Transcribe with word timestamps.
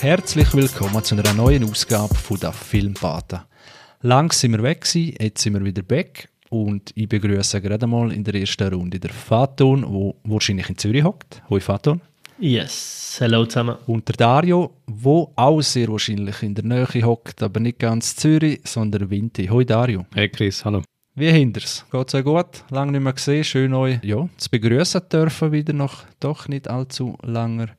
Herzlich 0.00 0.54
willkommen 0.54 1.02
zu 1.02 1.16
einer 1.16 1.34
neuen 1.34 1.64
Ausgabe 1.64 2.14
von 2.14 2.38
der 2.38 2.52
Filmpate. 2.52 3.42
Lang 4.02 4.32
sind 4.32 4.52
wir 4.52 4.62
weg 4.62 4.82
gewesen, 4.82 5.16
jetzt 5.20 5.42
sind 5.42 5.54
wir 5.54 5.64
wieder 5.64 5.82
weg 5.88 6.28
und 6.50 6.92
ich 6.94 7.08
begrüße 7.08 7.60
gerade 7.60 7.88
mal 7.88 8.12
in 8.12 8.22
der 8.22 8.36
ersten 8.36 8.72
Runde 8.72 9.00
der 9.00 9.10
Faton, 9.10 9.84
wo 9.88 10.14
wahrscheinlich 10.22 10.68
in 10.68 10.78
Zürich 10.78 11.02
hockt. 11.02 11.42
Hoi 11.50 11.58
Faton. 11.58 12.00
Yes, 12.38 13.18
hallo 13.20 13.44
zusammen. 13.46 13.76
Und 13.88 14.06
der 14.06 14.14
Dario, 14.14 14.76
wo 14.86 15.32
auch 15.34 15.60
sehr 15.62 15.88
wahrscheinlich 15.88 16.44
in 16.44 16.54
der 16.54 16.64
Nähe 16.64 17.04
hockt, 17.04 17.42
aber 17.42 17.58
nicht 17.58 17.80
ganz 17.80 18.14
Zürich, 18.14 18.60
sondern 18.62 19.10
Winti. 19.10 19.48
Hoi 19.48 19.64
Dario. 19.64 20.06
Hey 20.14 20.28
Chris, 20.28 20.64
hallo. 20.64 20.82
Wie 21.16 21.32
hinders? 21.32 21.84
Geht's 21.90 22.14
euch 22.14 22.24
gut? 22.24 22.62
Lange 22.70 22.92
nicht 22.92 23.02
mehr 23.02 23.14
gesehen, 23.14 23.42
schön 23.42 23.74
euch 23.74 23.98
ja, 24.04 24.28
zu 24.36 24.48
begrüßen 24.48 25.02
dürfen 25.12 25.50
wieder 25.50 25.72
nach 25.72 26.04
doch 26.20 26.46
nicht 26.46 26.70
allzu 26.70 27.18
langer 27.22 27.70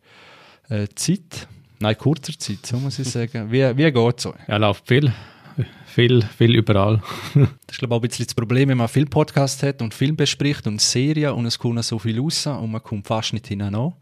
äh, 0.67 0.87
Zeit. 0.95 1.47
Nein, 1.81 1.97
kurzer 1.97 2.37
Zeit, 2.37 2.65
so 2.65 2.77
muss 2.77 2.99
ich 2.99 3.07
sagen. 3.07 3.49
Wie, 3.49 3.77
wie 3.77 3.91
geht's 3.91 4.25
euch? 4.25 4.35
Ja, 4.47 4.57
läuft 4.57 4.85
viel. 4.85 5.13
Viel, 5.85 6.21
viel 6.37 6.55
überall. 6.55 7.01
das 7.33 7.47
ist, 7.71 7.79
glaube 7.79 7.93
ich, 7.93 7.97
auch 7.97 8.03
ein 8.03 8.07
bisschen 8.07 8.25
das 8.25 8.35
Problem, 8.35 8.69
wenn 8.69 8.77
man 8.77 8.87
viel 8.89 9.05
Podcast 9.05 9.63
hat 9.63 9.81
und 9.81 9.93
Film 9.93 10.15
bespricht 10.15 10.67
und 10.67 10.81
Serien 10.81 11.33
und 11.33 11.45
es 11.45 11.57
kommt 11.57 11.83
so 11.83 11.97
viel 11.97 12.19
raus 12.19 12.45
und 12.47 12.71
man 12.71 12.83
kommt 12.83 13.07
fast 13.07 13.33
nicht 13.33 13.47
hinein. 13.47 13.93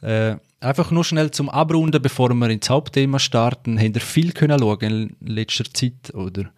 Äh, 0.00 0.36
einfach 0.60 0.90
nur 0.90 1.04
schnell 1.04 1.30
zum 1.30 1.48
Abrunden, 1.48 2.00
bevor 2.00 2.30
wir 2.34 2.50
ins 2.50 2.68
Hauptthema 2.70 3.18
starten. 3.18 3.78
Habt 3.78 3.94
ihr 3.94 4.00
viel 4.00 4.32
können 4.32 4.58
schauen 4.58 4.80
in 4.80 5.34
letzter 5.34 5.64
Zeit? 5.72 6.12
Oder 6.14 6.50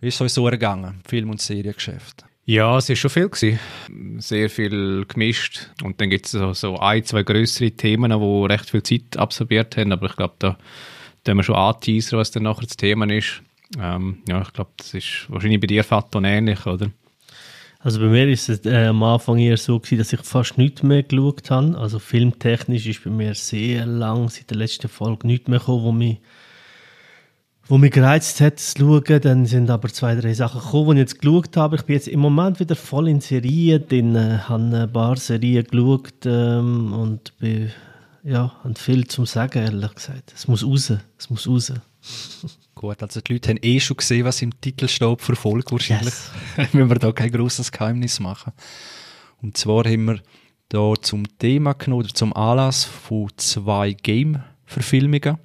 wie 0.00 0.08
ist 0.08 0.16
es 0.16 0.20
euch 0.20 0.32
so 0.32 0.46
ergangen, 0.46 1.00
Film- 1.06 1.30
und 1.30 1.40
Seriengeschäft? 1.40 2.24
Ja, 2.50 2.78
es 2.78 2.88
war 2.88 2.96
schon 2.96 3.10
viel. 3.10 3.28
Gewesen. 3.28 3.60
Sehr 4.20 4.50
viel 4.50 5.04
gemischt. 5.06 5.70
Und 5.84 6.00
dann 6.00 6.10
gibt 6.10 6.26
es 6.26 6.32
so, 6.32 6.52
so 6.52 6.80
ein, 6.80 7.04
zwei 7.04 7.22
größere 7.22 7.70
Themen, 7.70 8.10
die 8.10 8.52
recht 8.52 8.68
viel 8.68 8.82
Zeit 8.82 9.16
absorbiert 9.16 9.76
haben. 9.76 9.92
Aber 9.92 10.06
ich 10.06 10.16
glaube, 10.16 10.34
da 10.40 10.58
können 11.24 11.38
wir 11.38 11.44
schon 11.44 11.54
anteasern, 11.54 12.18
was 12.18 12.32
dann 12.32 12.42
nachher 12.42 12.66
das 12.66 12.76
Thema 12.76 13.08
ist. 13.08 13.40
Ähm, 13.78 14.18
ja, 14.28 14.42
ich 14.42 14.52
glaube, 14.52 14.72
das 14.78 14.94
ist 14.94 15.26
wahrscheinlich 15.28 15.60
bei 15.60 15.68
dir 15.68 15.84
Faton 15.84 16.24
ähnlich, 16.24 16.66
oder? 16.66 16.90
Also 17.78 18.00
bei 18.00 18.06
mir 18.06 18.26
ist 18.26 18.48
es 18.48 18.66
äh, 18.66 18.86
am 18.86 19.04
Anfang 19.04 19.38
eher 19.38 19.56
so 19.56 19.78
gewesen, 19.78 19.98
dass 19.98 20.12
ich 20.12 20.20
fast 20.22 20.58
nichts 20.58 20.82
mehr 20.82 21.04
geschaut 21.04 21.52
habe. 21.52 21.78
Also 21.78 22.00
filmtechnisch 22.00 22.84
ist 22.84 23.04
bei 23.04 23.10
mir 23.10 23.32
sehr 23.36 23.86
lang 23.86 24.28
seit 24.28 24.50
der 24.50 24.56
letzten 24.56 24.88
Folge 24.88 25.24
nichts 25.24 25.46
mehr 25.46 25.60
gekommen, 25.60 25.84
wo 25.84 25.92
mich, 25.92 26.18
wo 27.70 27.78
mich 27.78 27.92
gereizt 27.92 28.40
hat 28.40 28.58
zu 28.58 28.78
schauen. 28.78 29.20
Dann 29.20 29.46
sind 29.46 29.70
aber 29.70 29.88
zwei, 29.88 30.16
drei 30.16 30.34
Sachen 30.34 30.60
gekommen, 30.60 30.96
die 30.96 31.02
ich 31.02 31.08
jetzt 31.08 31.20
geschaut 31.20 31.56
habe. 31.56 31.76
Ich 31.76 31.82
bin 31.82 31.94
jetzt 31.94 32.08
im 32.08 32.18
Moment 32.18 32.58
wieder 32.58 32.74
voll 32.74 33.08
in 33.08 33.20
Serien 33.20 33.86
drin, 33.86 34.16
äh, 34.16 34.38
habe 34.38 34.76
ein 34.76 34.92
paar 34.92 35.16
Serien 35.16 35.64
geschaut 35.64 36.26
ähm, 36.26 36.92
und 36.92 37.38
bin, 37.38 37.70
ja, 38.24 38.52
habe 38.64 38.74
viel 38.74 39.06
zum 39.06 39.24
Sagen, 39.24 39.62
ehrlich 39.62 39.94
gesagt. 39.94 40.32
Es 40.34 40.48
muss 40.48 40.66
raus, 40.66 40.92
es 41.16 41.30
muss 41.30 41.46
raus. 41.46 41.72
Gut, 42.74 43.00
also 43.02 43.20
die 43.20 43.34
Leute 43.34 43.50
haben 43.50 43.58
eh 43.62 43.78
schon 43.78 43.98
gesehen, 43.98 44.24
was 44.24 44.42
im 44.42 44.60
Titel 44.60 44.88
steht 44.88 45.22
für 45.22 45.36
Folge 45.36 45.70
wahrscheinlich. 45.70 46.14
Yes. 46.56 46.72
Müssen 46.72 46.90
wir 46.90 46.98
da 46.98 47.12
kein 47.12 47.30
grosses 47.30 47.70
Geheimnis 47.70 48.18
machen. 48.18 48.52
Und 49.42 49.56
zwar 49.56 49.84
haben 49.84 50.06
wir 50.06 50.20
da 50.70 50.94
zum 51.00 51.22
Thema 51.38 51.74
genommen, 51.74 52.04
oder 52.04 52.14
zum 52.14 52.32
Anlass 52.32 52.82
von 52.84 53.28
zwei 53.36 53.92
Game-Verfilmungen 53.92 55.38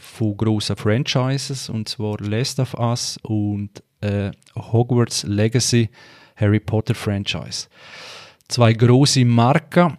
von 0.00 0.36
grossen 0.36 0.76
Franchises, 0.76 1.68
und 1.68 1.88
zwar 1.88 2.16
Last 2.20 2.58
of 2.58 2.74
Us 2.74 3.18
und 3.22 3.82
äh, 4.00 4.30
Hogwarts 4.56 5.24
Legacy 5.24 5.90
Harry 6.36 6.60
Potter 6.60 6.94
Franchise. 6.94 7.68
Zwei 8.48 8.72
grosse 8.72 9.24
Marken, 9.24 9.96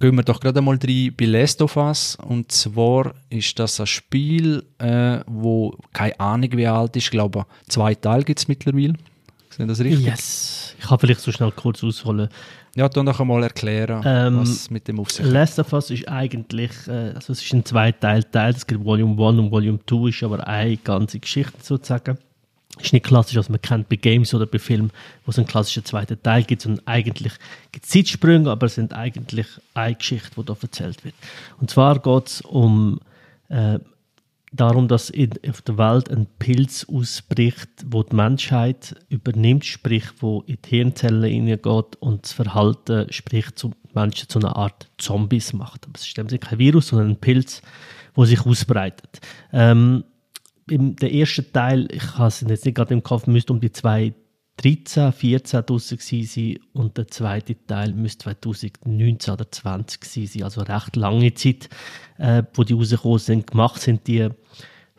Gehen 0.00 0.16
wir 0.16 0.22
doch 0.22 0.40
gerade 0.40 0.62
mal 0.62 0.78
rein 0.82 1.14
bei 1.14 1.26
Last 1.26 1.60
of 1.60 1.76
Us. 1.76 2.16
Und 2.16 2.50
zwar 2.50 3.12
ist 3.28 3.58
das 3.58 3.78
ein 3.80 3.86
Spiel, 3.86 4.64
äh, 4.78 5.20
wo 5.26 5.76
keine 5.92 6.18
Ahnung 6.18 6.48
wie 6.52 6.66
alt 6.66 6.96
ist. 6.96 7.04
Ich 7.04 7.10
glaube, 7.10 7.44
zwei 7.68 7.94
Teile 7.94 8.24
gibt 8.24 8.38
es 8.38 8.48
mittlerweile. 8.48 8.94
Sind 9.50 9.68
das 9.68 9.80
richtig? 9.80 10.06
Yes. 10.06 10.74
Ich 10.78 10.86
kann 10.86 10.98
vielleicht 10.98 11.20
so 11.20 11.30
schnell 11.32 11.52
kurz 11.52 11.84
ausholen. 11.84 12.30
Ja, 12.76 12.88
dann 12.88 13.06
noch 13.06 13.18
einmal 13.18 13.42
erklären, 13.42 14.02
ähm, 14.04 14.40
was 14.40 14.70
mit 14.70 14.86
dem 14.86 15.00
auf 15.00 15.10
sich 15.10 15.26
Last 15.26 15.58
of 15.58 15.72
Us 15.72 15.90
ist 15.90 16.08
eigentlich, 16.08 16.70
äh, 16.86 17.12
also 17.14 17.32
es 17.32 17.42
ist 17.42 17.52
ein 17.52 17.64
Zweiteil-Teil, 17.64 18.54
es 18.54 18.66
gibt 18.66 18.84
Volume 18.84 19.12
1 19.12 19.38
und 19.38 19.50
Volume 19.50 19.80
2, 19.88 20.08
ist 20.08 20.22
aber 20.22 20.46
eine 20.46 20.76
ganze 20.76 21.18
Geschichte 21.18 21.58
sozusagen 21.62 22.18
ist 22.82 22.92
nicht 22.92 23.04
klassisch, 23.04 23.36
was 23.36 23.48
man 23.48 23.60
kennt 23.60 23.88
bei 23.88 23.96
Games 23.96 24.32
oder 24.32 24.46
bei 24.46 24.58
Filmen, 24.58 24.90
wo 25.24 25.30
es 25.30 25.38
einen 25.38 25.46
klassischen 25.46 25.84
zweiten 25.84 26.22
Teil 26.22 26.44
gibt, 26.44 26.62
sondern 26.62 26.86
eigentlich 26.86 27.32
gibt 27.72 27.84
es 27.84 27.90
Zeitsprünge, 27.90 28.50
aber 28.50 28.66
es 28.66 28.74
sind 28.76 28.94
eigentlich 28.94 29.46
eine 29.74 29.94
Geschichte, 29.94 30.30
die 30.36 30.44
da 30.44 30.56
erzählt 30.60 31.04
wird. 31.04 31.14
Und 31.60 31.70
zwar 31.70 31.98
geht 31.98 32.26
es 32.26 32.40
um 32.42 33.00
äh, 33.48 33.78
darum, 34.52 34.88
dass 34.88 35.10
in, 35.10 35.32
auf 35.48 35.62
der 35.62 35.78
Welt 35.78 36.10
ein 36.10 36.26
Pilz 36.38 36.86
ausbricht, 36.90 37.68
wo 37.86 38.02
die 38.02 38.16
Menschheit 38.16 38.96
übernimmt, 39.08 39.64
sprich, 39.64 40.04
wo 40.18 40.42
in 40.46 40.58
die 40.64 40.68
Hirnzellen 40.68 41.22
hineingeht 41.22 41.96
und 42.00 42.24
das 42.24 42.32
Verhalten, 42.32 43.06
sprich, 43.12 43.54
zu 43.54 43.72
Menschen 43.94 44.28
zu 44.28 44.38
einer 44.38 44.56
Art 44.56 44.88
Zombies 44.98 45.52
macht. 45.52 45.86
Aber 45.86 45.94
es 45.96 46.06
ist 46.06 46.40
kein 46.40 46.58
Virus, 46.58 46.88
sondern 46.88 47.10
ein 47.10 47.16
Pilz, 47.16 47.62
wo 48.14 48.24
sich 48.24 48.44
ausbreitet. 48.44 49.20
Ähm, 49.52 50.04
im 50.68 50.96
der 50.96 51.12
ersten 51.12 51.52
Teil, 51.52 51.88
ich 51.90 52.16
habe 52.16 52.28
es 52.28 52.40
jetzt 52.40 52.64
nicht 52.64 52.74
gerade 52.74 52.94
im 52.94 53.02
Kopf, 53.02 53.26
müsste 53.26 53.52
um 53.52 53.60
die 53.60 53.72
2013, 53.72 55.12
14 55.12 55.66
draussen 55.66 55.98
sein 55.98 56.58
und 56.72 56.96
der 56.96 57.08
zweite 57.08 57.56
Teil 57.66 57.92
müsste 57.92 58.24
2019 58.24 59.34
oder 59.34 59.50
20 59.50 60.04
sein, 60.04 60.42
also 60.44 60.62
recht 60.62 60.94
lange 60.94 61.34
Zeit, 61.34 61.68
äh, 62.18 62.44
wo 62.54 62.62
die 62.62 62.74
rausgekommen 62.74 63.18
sind. 63.18 63.46
Gemacht 63.48 63.80
sind 63.80 64.06
die 64.06 64.30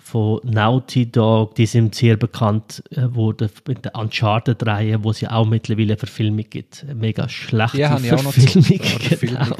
von 0.03 0.41
Naughty 0.43 1.11
Dog, 1.11 1.55
die 1.55 1.65
sind 1.65 1.95
sehr 1.95 2.17
bekannt 2.17 2.83
äh, 2.91 3.03
wurden 3.13 3.49
in 3.67 3.81
der 3.81 3.95
Uncharted-Reihe, 3.95 5.03
wo 5.03 5.11
es 5.11 5.21
ja 5.21 5.31
auch 5.31 5.45
mittlerweile 5.45 5.93
eine 5.93 5.97
Verfilmung 5.97 6.45
gibt. 6.49 6.85
Mega 6.93 7.29
schlechte 7.29 7.77
ja, 7.77 7.97
Verfilmung. 7.97 8.79
Genau. 9.19 9.55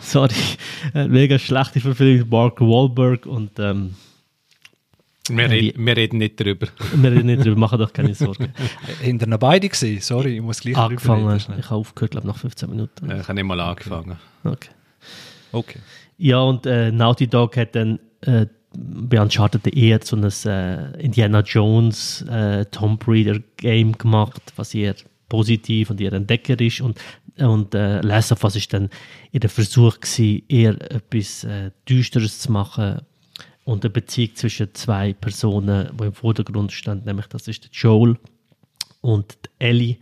Sorry, 0.00 0.34
mega 0.94 1.38
schlechte 1.38 1.80
Verfilmung. 1.80 2.28
Mark 2.28 2.60
Wahlberg 2.60 3.24
und 3.26 3.58
ähm, 3.58 3.94
wir, 5.30 5.44
äh, 5.44 5.48
reden, 5.48 5.86
wir 5.86 5.96
reden 5.96 6.18
nicht 6.18 6.40
darüber. 6.40 6.66
Wir 6.94 7.12
reden 7.12 7.26
nicht 7.26 7.40
darüber, 7.40 7.60
machen 7.60 7.78
doch 7.78 7.92
keine 7.92 8.14
Sorgen. 8.14 8.52
Hinter 9.00 9.26
noch 9.26 9.38
beide 9.38 9.68
gesehen? 9.68 10.00
Sorry, 10.00 10.36
ich 10.36 10.42
muss 10.42 10.60
gleich 10.60 10.76
Angefangen, 10.76 11.36
ich 11.36 11.48
habe 11.48 11.74
aufgehört, 11.74 12.12
glaube 12.12 12.26
nach 12.26 12.36
15 12.36 12.68
Minuten. 12.68 13.10
Ich 13.10 13.22
habe 13.22 13.34
nicht 13.34 13.44
mal 13.44 13.60
angefangen. 13.60 14.16
Okay. 14.44 14.70
Okay. 15.52 15.78
Ja, 16.16 16.40
und 16.40 16.66
äh, 16.66 16.90
Naughty 16.90 17.26
Dog 17.26 17.56
hat 17.56 17.74
dann 17.74 17.98
äh, 18.22 18.46
bei 18.74 19.20
Uncharted 19.20 19.66
eher 19.74 20.00
so 20.02 20.16
ein 20.16 20.30
äh, 20.44 21.00
Indiana 21.00 21.40
Jones 21.40 22.22
äh, 22.22 22.64
Tomb 22.66 23.06
Raider 23.06 23.40
Game 23.56 23.92
gemacht, 23.92 24.42
was 24.56 24.74
eher 24.74 24.94
positiv 25.28 25.90
und 25.90 26.00
eher 26.00 26.12
entdeckerisch 26.12 26.80
und 26.80 26.98
und 27.38 27.72
äh, 27.72 28.00
Last 28.00 28.32
of 28.32 28.42
Us 28.42 28.56
ist 28.56 28.72
dann 28.72 28.90
der 29.32 29.48
Versuch 29.48 30.00
gewesen, 30.00 30.42
eher 30.48 30.72
etwas 30.90 31.44
äh, 31.44 31.70
düsteres 31.88 32.40
zu 32.40 32.50
machen, 32.50 33.00
und 33.68 33.84
eine 33.84 33.90
Beziehung 33.90 34.34
zwischen 34.34 34.74
zwei 34.74 35.12
Personen, 35.12 35.94
die 35.94 36.04
im 36.04 36.14
Vordergrund 36.14 36.72
stehen, 36.72 37.02
nämlich 37.04 37.26
das 37.26 37.46
ist 37.48 37.64
der 37.64 37.70
Joel 37.70 38.16
und 39.02 39.36
die 39.44 39.50
Ellie, 39.58 39.98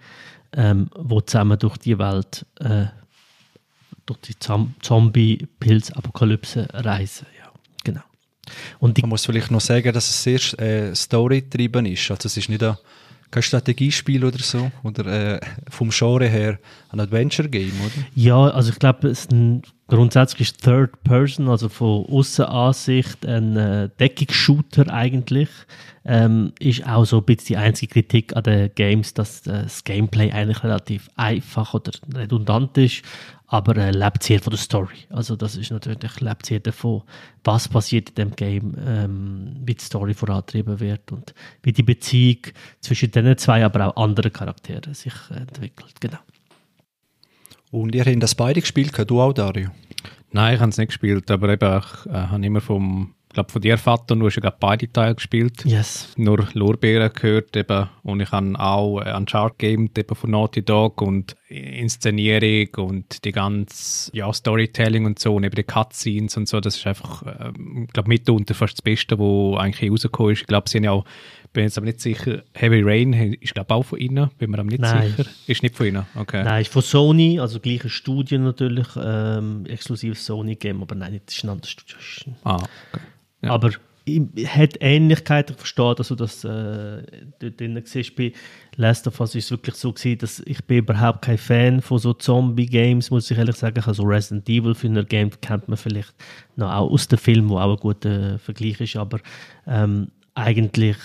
ähm, 0.52 0.88
wo 0.94 1.20
zusammen 1.20 1.58
durch 1.58 1.76
die 1.78 1.98
Welt, 1.98 2.46
äh, 2.60 2.84
durch 4.06 4.20
die 4.20 4.38
Zombie-Pilz-Apokalypse 4.38 6.68
reisen. 6.72 7.26
Und 8.78 9.00
Man 9.00 9.10
muss 9.10 9.26
vielleicht 9.26 9.50
noch 9.50 9.60
sagen, 9.60 9.92
dass 9.92 10.08
es 10.08 10.22
sehr 10.22 10.60
äh, 10.60 10.94
story-getrieben 10.94 11.86
ist. 11.86 12.10
Also 12.10 12.26
es 12.26 12.36
ist 12.36 12.48
nicht 12.48 12.62
ein 12.62 12.76
kein 13.30 13.42
Strategiespiel 13.42 14.24
oder 14.24 14.38
so? 14.38 14.70
Oder 14.82 15.34
äh, 15.34 15.40
vom 15.68 15.90
Genre 15.90 16.26
her 16.26 16.58
ein 16.90 17.00
Adventure-Game, 17.00 17.72
oder? 17.84 18.06
Ja, 18.14 18.48
also 18.48 18.70
ich 18.70 18.78
glaube, 18.78 19.08
es 19.08 19.28
grundsätzlich 19.88 20.48
ist 20.48 20.62
Third 20.62 21.02
Person, 21.02 21.48
also 21.48 21.68
von 21.68 22.06
Aussenansicht, 22.06 23.26
ein 23.26 23.56
äh, 23.56 23.88
Deckungsshooter 23.98 24.92
eigentlich. 24.92 25.48
Ähm, 26.04 26.52
ist 26.60 26.86
auch 26.86 27.04
so 27.04 27.18
ein 27.18 27.24
bisschen 27.24 27.46
die 27.48 27.56
einzige 27.56 27.94
Kritik 27.94 28.36
an 28.36 28.44
den 28.44 28.72
Games, 28.76 29.12
dass 29.12 29.44
äh, 29.46 29.64
das 29.64 29.82
Gameplay 29.82 30.30
eigentlich 30.30 30.62
relativ 30.62 31.08
einfach 31.16 31.74
oder 31.74 31.90
redundant 32.14 32.78
ist, 32.78 33.02
aber 33.48 33.76
äh, 33.76 33.90
lebt 33.90 34.22
sehr 34.22 34.40
von 34.40 34.50
der 34.50 34.58
Story. 34.58 34.96
Also 35.10 35.36
das 35.36 35.56
ist 35.56 35.70
natürlich, 35.70 36.20
lebt 36.20 36.46
sehr 36.46 36.60
davon, 36.60 37.02
was 37.44 37.68
passiert 37.68 38.10
in 38.10 38.14
dem 38.16 38.36
Game, 38.36 38.74
ähm, 38.84 39.56
wie 39.64 39.74
die 39.74 39.84
Story 39.84 40.14
vorantrieben 40.14 40.80
wird 40.80 41.12
und 41.12 41.34
wie 41.62 41.72
die 41.72 41.82
Beziehung 41.82 42.38
zwischen 42.80 43.10
den 43.10 43.36
zwei, 43.38 43.64
aber 43.64 43.88
auch 43.88 44.02
anderen 44.02 44.32
Charakteren 44.32 44.94
sich 44.94 45.14
äh, 45.30 45.34
entwickelt. 45.34 46.00
Genau. 46.00 46.18
Und 47.70 47.94
ihr 47.94 48.04
habt 48.04 48.22
das 48.22 48.34
beide 48.34 48.60
gespielt, 48.60 48.92
du 49.08 49.20
auch, 49.20 49.32
Dario? 49.32 49.70
Nein, 50.32 50.54
ich 50.54 50.60
habe 50.60 50.70
es 50.70 50.78
nicht 50.78 50.88
gespielt, 50.88 51.30
aber 51.30 51.48
eben 51.50 51.78
ich 51.78 52.06
äh, 52.06 52.12
habe 52.12 52.44
immer 52.44 52.60
vom 52.60 53.14
glaube 53.36 53.52
von 53.52 53.60
dir, 53.60 53.76
Vater, 53.76 54.16
du 54.16 54.26
hast 54.26 54.36
ja 54.36 54.40
gerade 54.40 54.56
beide 54.58 54.90
Teile 54.90 55.14
gespielt. 55.14 55.64
Yes. 55.64 56.14
Nur 56.16 56.48
Lorbeeren 56.54 57.12
gehört 57.12 57.54
eben 57.54 57.88
und 58.02 58.20
ich 58.20 58.32
habe 58.32 58.58
auch 58.58 58.98
ein 58.98 59.26
Chart 59.26 59.56
Game 59.58 59.90
eben 59.96 60.16
von 60.16 60.30
Naughty 60.30 60.64
Dog 60.64 61.02
und 61.02 61.36
Inszenierung 61.48 62.88
und 62.88 63.24
die 63.24 63.32
ganze 63.32 64.10
ja, 64.14 64.32
Storytelling 64.32 65.06
und 65.06 65.18
so 65.18 65.34
und 65.34 65.44
eben 65.44 65.54
die 65.54 65.62
Cutscenes 65.62 66.36
und 66.36 66.48
so, 66.48 66.60
das 66.60 66.76
ist 66.76 66.86
einfach, 66.86 67.22
ähm, 67.40 67.84
ich 67.86 67.92
glaube, 67.92 68.08
mitunter 68.08 68.54
fast 68.54 68.74
das 68.74 68.82
Beste, 68.82 69.18
was 69.18 69.60
eigentlich 69.60 69.90
rausgekommen 69.90 70.32
ist. 70.32 70.40
Ich 70.40 70.46
glaube, 70.46 70.68
sie 70.68 70.78
haben 70.78 70.84
ja 70.84 70.92
auch 70.92 71.04
bin 71.56 71.64
jetzt 71.64 71.78
aber 71.78 71.86
nicht 71.86 72.02
sicher. 72.02 72.42
Heavy 72.52 72.82
Rain 72.82 73.14
ist, 73.40 73.54
glaube 73.54 73.74
auch 73.74 73.82
von 73.82 73.98
Ihnen. 73.98 74.28
Bin 74.36 74.50
mir 74.50 74.58
aber 74.58 74.68
nicht 74.68 74.82
Nein. 74.82 75.14
sicher. 75.16 75.30
Ist 75.46 75.62
nicht 75.62 75.74
von 75.74 75.86
Ihnen? 75.86 76.04
Okay. 76.14 76.44
Nein, 76.44 76.60
ist 76.60 76.70
von 76.70 76.82
Sony, 76.82 77.40
also 77.40 77.60
gleiche 77.60 77.88
Studio 77.88 78.38
natürlich, 78.38 78.88
ähm, 79.02 79.64
exklusives 79.64 80.26
Sony-Game, 80.26 80.82
aber 80.82 80.94
nein, 80.94 81.18
das 81.24 81.34
ist 81.34 81.44
ein 81.44 81.48
anderes 81.48 81.70
Studio. 81.70 81.96
Ah, 82.44 82.56
okay. 82.56 83.02
Ja. 83.40 83.52
Aber 83.52 83.70
hat 84.08 84.76
Ähnlichkeit, 84.80 85.50
ich 85.50 85.56
verstehe, 85.56 85.94
dass 85.96 86.08
du 86.08 86.14
das 86.14 86.44
äh, 86.44 87.02
dort 87.40 87.60
drin 87.60 87.80
siehst. 87.84 88.14
Bei 88.14 88.32
Last 88.76 89.06
of 89.08 89.18
Us 89.20 89.34
ist 89.34 89.46
es 89.46 89.50
wirklich 89.50 89.74
so 89.74 89.92
gewesen, 89.92 90.18
dass 90.18 90.40
ich 90.46 90.64
bin 90.64 90.78
überhaupt 90.78 91.22
kein 91.22 91.38
Fan 91.38 91.82
von 91.82 91.98
so 91.98 92.12
Zombie-Games, 92.12 93.10
muss 93.10 93.30
ich 93.30 93.38
ehrlich 93.38 93.56
sagen. 93.56 93.82
Also 93.84 94.04
Resident 94.04 94.48
Evil 94.48 94.74
für 94.74 94.86
ein 94.86 95.06
Game 95.06 95.30
kennt 95.40 95.66
man 95.68 95.76
vielleicht 95.76 96.14
noch 96.54 96.72
auch 96.72 96.90
aus 96.90 97.08
dem 97.08 97.18
Film, 97.18 97.48
wo 97.48 97.58
auch 97.58 97.72
ein 97.72 97.80
guter 97.80 98.38
Vergleich 98.38 98.80
ist, 98.80 98.96
aber 98.96 99.18
ähm, 99.66 100.12
eigentlich 100.34 100.96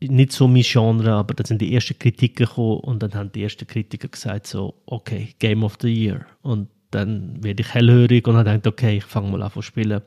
nicht 0.00 0.32
so 0.32 0.48
mein 0.48 0.62
Genre, 0.62 1.12
aber 1.12 1.34
da 1.34 1.44
sind 1.44 1.60
die 1.60 1.74
ersten 1.74 1.98
Kritiken 1.98 2.46
gekommen 2.46 2.80
und 2.80 3.02
dann 3.02 3.14
haben 3.14 3.32
die 3.32 3.42
ersten 3.42 3.66
Kritiker 3.66 4.08
gesagt 4.08 4.46
so, 4.46 4.74
okay, 4.86 5.34
Game 5.38 5.62
of 5.62 5.76
the 5.80 5.88
Year. 5.88 6.26
Und 6.42 6.68
dann 6.90 7.42
werde 7.42 7.62
ich 7.62 7.74
hellhörig 7.74 8.26
und 8.26 8.36
habe 8.36 8.50
gedacht, 8.50 8.66
okay, 8.66 8.96
ich 8.98 9.04
fange 9.04 9.30
mal 9.30 9.42
an 9.42 9.52
zu 9.52 9.62
spielen. 9.62 10.02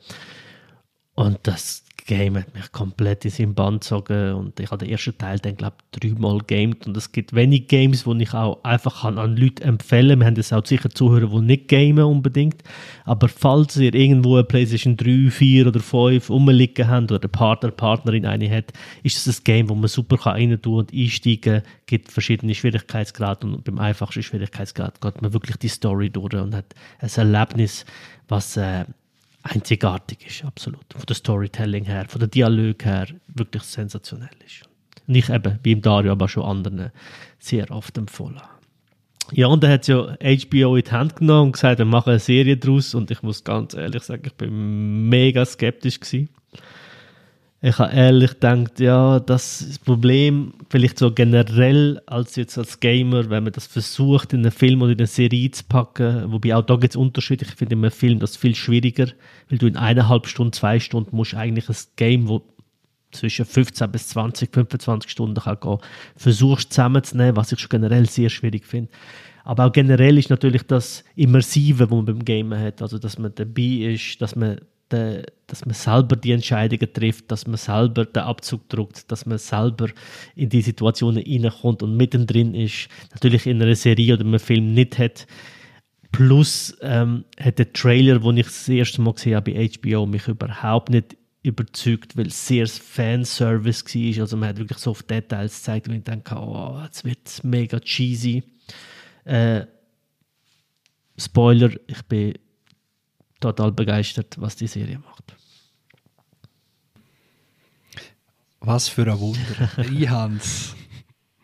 Und 1.14 1.38
das 1.42 1.84
Game 2.06 2.36
hat 2.36 2.52
mich 2.54 2.72
komplett 2.72 3.24
in 3.24 3.30
seinen 3.30 3.54
Bann 3.54 3.74
gezogen. 3.74 4.34
Und 4.34 4.58
ich 4.58 4.70
habe 4.70 4.84
den 4.84 4.90
ersten 4.92 5.16
Teil 5.16 5.38
dann, 5.38 5.56
glaube 5.56 5.76
ich, 5.92 6.00
dreimal 6.00 6.38
gamed. 6.38 6.86
Und 6.86 6.96
es 6.96 7.12
gibt 7.12 7.32
wenig 7.34 7.68
Games, 7.68 8.04
die 8.04 8.22
ich 8.22 8.34
auch 8.34 8.62
einfach 8.64 9.02
kann 9.02 9.18
an 9.18 9.36
Leute 9.36 9.62
empfehlen. 9.62 10.10
Kann. 10.10 10.20
Wir 10.20 10.26
haben 10.26 10.36
jetzt 10.36 10.52
auch 10.52 10.66
sicher 10.66 10.90
Zuhörer, 10.90 11.28
die 11.28 11.40
nicht 11.40 11.68
gamen 11.68 12.04
unbedingt, 12.04 12.62
aber 13.04 13.28
falls 13.28 13.76
ihr 13.76 13.94
irgendwo 13.94 14.34
eine 14.34 14.44
Playstation 14.44 14.96
3, 14.96 15.30
4 15.30 15.66
oder 15.68 15.80
5 15.80 16.28
rumliegen 16.28 16.88
habt 16.88 17.12
oder 17.12 17.20
der 17.20 17.28
Partner, 17.28 17.70
Partnerin 17.70 18.26
eine 18.26 18.50
hat, 18.50 18.72
ist 19.02 19.26
es 19.26 19.38
ein 19.38 19.44
Game, 19.44 19.68
wo 19.68 19.74
man 19.74 19.88
super 19.88 20.16
rein 20.26 20.60
tun 20.60 20.80
und 20.80 20.92
einsteigen 20.92 21.62
kann, 21.62 21.72
gibt 21.86 22.10
verschiedene 22.10 22.54
Schwierigkeitsgrade 22.54 23.46
und 23.46 23.64
beim 23.64 23.78
einfachsten 23.78 24.22
Schwierigkeitsgrad 24.22 25.00
geht 25.00 25.22
man 25.22 25.32
wirklich 25.32 25.56
die 25.56 25.68
Story 25.68 26.10
durch 26.10 26.34
und 26.34 26.54
hat 26.54 26.74
ein 26.98 27.10
Erlebnis, 27.14 27.84
was 28.28 28.56
äh, 28.56 28.84
einzigartig 29.42 30.26
ist, 30.26 30.44
absolut. 30.44 30.84
Von 30.94 31.06
der 31.06 31.14
Storytelling 31.14 31.84
her, 31.84 32.06
von 32.08 32.20
der 32.20 32.28
Dialog 32.28 32.84
her, 32.84 33.06
wirklich 33.28 33.62
sensationell 33.62 34.30
ist. 34.44 34.68
Und 35.06 35.14
ich 35.14 35.28
eben, 35.28 35.58
wie 35.62 35.72
im 35.72 35.82
Dario, 35.82 36.12
aber 36.12 36.28
schon 36.28 36.44
anderen 36.44 36.92
sehr 37.38 37.70
oft 37.70 37.98
empfohlen. 37.98 38.40
Ja, 39.30 39.46
und 39.46 39.62
dann 39.62 39.70
hat 39.70 39.88
ja 39.88 40.16
HBO 40.20 40.76
in 40.76 40.84
die 40.84 40.90
Hand 40.90 41.16
genommen 41.16 41.48
und 41.48 41.52
gesagt, 41.52 41.78
wir 41.78 41.84
machen 41.86 42.10
eine 42.10 42.18
Serie 42.18 42.56
draus 42.56 42.94
und 42.94 43.10
ich 43.10 43.22
muss 43.22 43.44
ganz 43.44 43.74
ehrlich 43.74 44.02
sagen, 44.02 44.22
ich 44.26 44.34
bin 44.34 45.08
mega 45.08 45.44
skeptisch 45.44 46.00
gewesen. 46.00 46.28
Ich 47.64 47.78
habe 47.78 47.92
ehrlich 47.94 48.30
gedacht, 48.32 48.80
ja, 48.80 49.20
das 49.20 49.78
Problem, 49.84 50.52
vielleicht 50.68 50.98
so 50.98 51.12
generell 51.12 52.02
als 52.06 52.34
jetzt 52.34 52.58
als 52.58 52.80
Gamer, 52.80 53.30
wenn 53.30 53.44
man 53.44 53.52
das 53.52 53.68
versucht, 53.68 54.32
in 54.32 54.40
einen 54.40 54.50
Film 54.50 54.82
oder 54.82 54.90
in 54.90 54.98
eine 54.98 55.06
Serie 55.06 55.48
zu 55.52 55.62
packen, 55.68 56.32
wobei 56.32 56.56
auch 56.56 56.62
da 56.62 56.74
gibt 56.74 56.94
es 56.94 56.96
Unterschiede. 56.96 57.44
Ich 57.44 57.54
finde 57.54 57.74
in 57.74 57.84
einem 57.84 57.92
Film 57.92 58.18
das 58.18 58.36
viel 58.36 58.56
schwieriger, 58.56 59.06
weil 59.48 59.58
du 59.58 59.68
in 59.68 59.76
eineinhalb 59.76 60.26
Stunden, 60.26 60.52
zwei 60.52 60.80
Stunden 60.80 61.14
musst 61.14 61.34
eigentlich 61.34 61.68
ein 61.68 61.76
Game, 61.94 62.26
wo 62.26 62.42
zwischen 63.12 63.44
15 63.44 63.92
bis 63.92 64.08
20, 64.08 64.52
25 64.52 65.08
Stunden 65.08 65.40
kann 65.40 65.60
gehen, 65.60 65.78
versuchst 66.16 66.72
zusammenzunehmen, 66.72 67.36
was 67.36 67.52
ich 67.52 67.60
schon 67.60 67.68
generell 67.68 68.08
sehr 68.08 68.28
schwierig 68.28 68.66
finde. 68.66 68.90
Aber 69.44 69.66
auch 69.66 69.72
generell 69.72 70.18
ist 70.18 70.30
natürlich 70.30 70.64
das 70.64 71.04
Immersive, 71.14 71.90
wo 71.90 71.96
man 71.96 72.06
beim 72.06 72.24
Gamen 72.24 72.58
hat, 72.58 72.82
also 72.82 72.98
dass 72.98 73.18
man 73.18 73.32
dabei 73.36 73.92
ist, 73.92 74.20
dass 74.20 74.34
man 74.34 74.60
de, 74.92 75.24
dass 75.46 75.64
man 75.64 75.74
selber 75.74 76.16
die 76.16 76.32
Entscheidungen 76.32 76.92
trifft, 76.92 77.30
dass 77.30 77.46
man 77.46 77.56
selber 77.56 78.04
den 78.04 78.22
Abzug 78.22 78.68
drückt, 78.68 79.10
dass 79.10 79.26
man 79.26 79.38
selber 79.38 79.88
in 80.36 80.48
die 80.48 80.62
Situationen 80.62 81.22
reinkommt 81.22 81.82
und 81.82 81.96
mittendrin 81.96 82.54
ist. 82.54 82.88
Natürlich 83.12 83.46
in 83.46 83.62
einer 83.62 83.74
Serie 83.74 84.14
oder 84.14 84.24
einem 84.24 84.38
Film 84.38 84.74
nicht 84.74 84.98
hat. 84.98 85.26
Plus 86.12 86.76
ähm, 86.82 87.24
hat 87.40 87.58
der 87.58 87.72
Trailer, 87.72 88.18
den 88.18 88.36
ich 88.36 88.46
das 88.46 88.68
erste 88.68 89.00
Mal 89.00 89.14
gesehen 89.14 89.36
habe 89.36 89.52
bei 89.52 89.68
HBO, 89.68 90.06
mich 90.06 90.28
überhaupt 90.28 90.90
nicht 90.90 91.16
überzeugt, 91.42 92.16
weil 92.16 92.28
es 92.28 92.46
sehr 92.46 92.66
Fanservice 92.66 93.84
war. 93.84 94.22
Also 94.22 94.36
man 94.36 94.50
hat 94.50 94.58
wirklich 94.58 94.78
so 94.78 94.90
auf 94.90 95.02
Details 95.02 95.56
gezeigt 95.56 95.88
und 95.88 95.94
ich 95.94 96.04
denke, 96.04 96.36
oh, 96.36 96.80
jetzt 96.84 97.04
wird 97.04 97.18
es 97.24 97.42
mega 97.42 97.80
cheesy. 97.80 98.44
Äh, 99.24 99.66
Spoiler, 101.18 101.70
ich 101.86 102.02
bin 102.02 102.34
total 103.42 103.72
begeistert, 103.72 104.40
was 104.40 104.56
die 104.56 104.66
Serie 104.66 104.98
macht. 104.98 105.36
Was 108.60 108.88
für 108.88 109.10
ein 109.10 109.18
Wunder. 109.18 109.78
ich 109.92 110.08
hab's. 110.08 110.76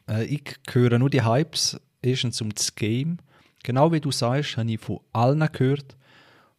Äh, 0.09 0.25
ich 0.25 0.57
höre 0.71 0.99
nur 0.99 1.11
die 1.11 1.25
Hypes, 1.25 1.81
erstens 2.01 2.41
um 2.41 2.55
das 2.55 2.75
Game. 2.75 3.19
Genau 3.65 3.93
wie 3.93 4.01
du 4.01 4.11
sagst, 4.11 4.57
habe 4.57 4.71
ich 4.71 4.81
von 4.81 5.01
allen 5.13 5.47
gehört, 5.53 5.97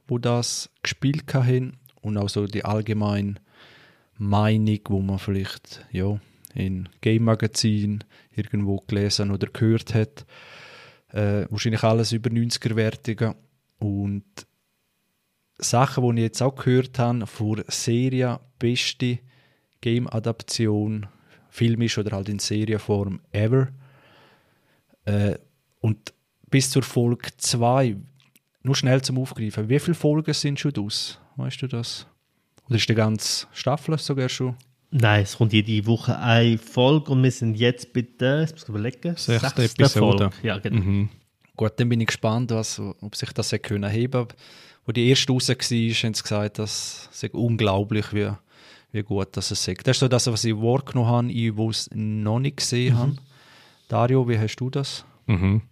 wo 0.07 0.17
das 0.17 0.69
gespielt 0.83 1.33
haben 1.33 1.77
und 2.01 2.17
auch 2.17 2.29
so 2.29 2.45
die 2.45 2.65
allgemeine 2.65 3.35
Meinung, 4.17 4.79
wo 4.89 4.99
man 4.99 5.17
vielleicht 5.17 5.85
ja, 5.91 6.19
in 6.53 6.89
Game-Magazin 7.01 8.03
irgendwo 8.35 8.77
gelesen 8.85 9.31
oder 9.31 9.47
gehört 9.47 9.93
hat. 9.93 10.25
Äh, 11.11 11.45
wahrscheinlich 11.49 11.83
alles 11.83 12.11
über 12.11 12.29
90er 12.29 12.75
Wertungen. 12.75 13.35
Und 13.79 14.25
Sachen, 15.59 16.15
die 16.15 16.21
ich 16.21 16.27
jetzt 16.27 16.41
auch 16.41 16.55
gehört 16.55 16.97
habe, 16.99 17.27
von 17.27 17.63
Serie, 17.67 18.39
beste 18.57 19.19
Game-Adaption, 19.81 21.07
filmisch 21.49 21.97
oder 21.97 22.15
halt 22.15 22.29
in 22.29 22.39
Serienform 22.39 23.19
ever. 23.31 23.69
Äh, 25.05 25.35
und 25.81 26.13
bis 26.49 26.69
zur 26.69 26.83
Folge 26.83 27.29
2, 27.37 27.95
nur 28.63 28.75
schnell 28.75 29.01
zum 29.01 29.17
Aufgreifen, 29.17 29.69
wie 29.69 29.79
viele 29.79 29.95
Folgen 29.95 30.33
sind 30.33 30.59
schon 30.59 30.75
aus? 30.77 31.19
Weißt 31.37 31.61
du 31.61 31.67
das? 31.67 32.07
Oder 32.67 32.75
ist 32.75 32.89
die 32.89 32.95
ganze 32.95 33.47
Staffel 33.53 33.97
sogar 33.97 34.29
schon? 34.29 34.55
Nein, 34.91 35.23
es 35.23 35.37
kommt 35.37 35.53
jede 35.53 35.85
Woche 35.85 36.17
eine 36.19 36.57
Folge 36.57 37.11
und 37.11 37.23
wir 37.23 37.31
sind 37.31 37.55
jetzt 37.55 37.93
bei 37.93 38.01
der, 38.01 38.41
jetzt 38.41 38.53
muss 38.53 38.63
ich 38.63 38.69
überlegen, 38.69 39.15
Sechste 39.15 39.63
Episode. 39.63 40.31
Folge. 40.31 40.31
Ja, 40.43 40.57
genau. 40.57 40.81
Mhm. 40.81 41.09
Gut, 41.59 41.73
dann 41.75 41.89
bin 41.89 41.99
ich 41.99 42.07
gespannt, 42.07 42.51
was, 42.51 42.79
ob 42.79 43.17
sich 43.17 43.33
das 43.33 43.53
können 43.61 43.89
heben 43.89 44.27
Wo 44.85 44.93
die 44.93 45.09
erste 45.09 45.33
raus 45.33 45.49
war, 45.49 45.55
haben 45.55 46.13
sie 46.13 46.21
gesagt, 46.23 46.57
das 46.57 47.09
sei 47.11 47.29
unglaublich, 47.31 48.13
wie, 48.13 48.31
wie 48.93 49.03
gut 49.03 49.27
das 49.33 49.51
es 49.51 49.67
ist. 49.67 49.85
Das 49.85 49.97
ist 49.97 49.99
so 49.99 50.07
das, 50.07 50.27
was 50.27 50.45
ich 50.45 50.55
wahrgenommen 50.55 51.09
habe, 51.09 51.31
ich, 51.33 51.57
wo 51.57 51.69
es 51.69 51.89
noch 51.93 52.39
nicht 52.39 52.55
gesehen 52.55 52.97
habe. 52.97 53.17
Dario, 53.89 54.25
wie 54.29 54.39
hast 54.39 54.55
du 54.55 54.69
das? 54.69 55.03
Mhm. 55.25 55.63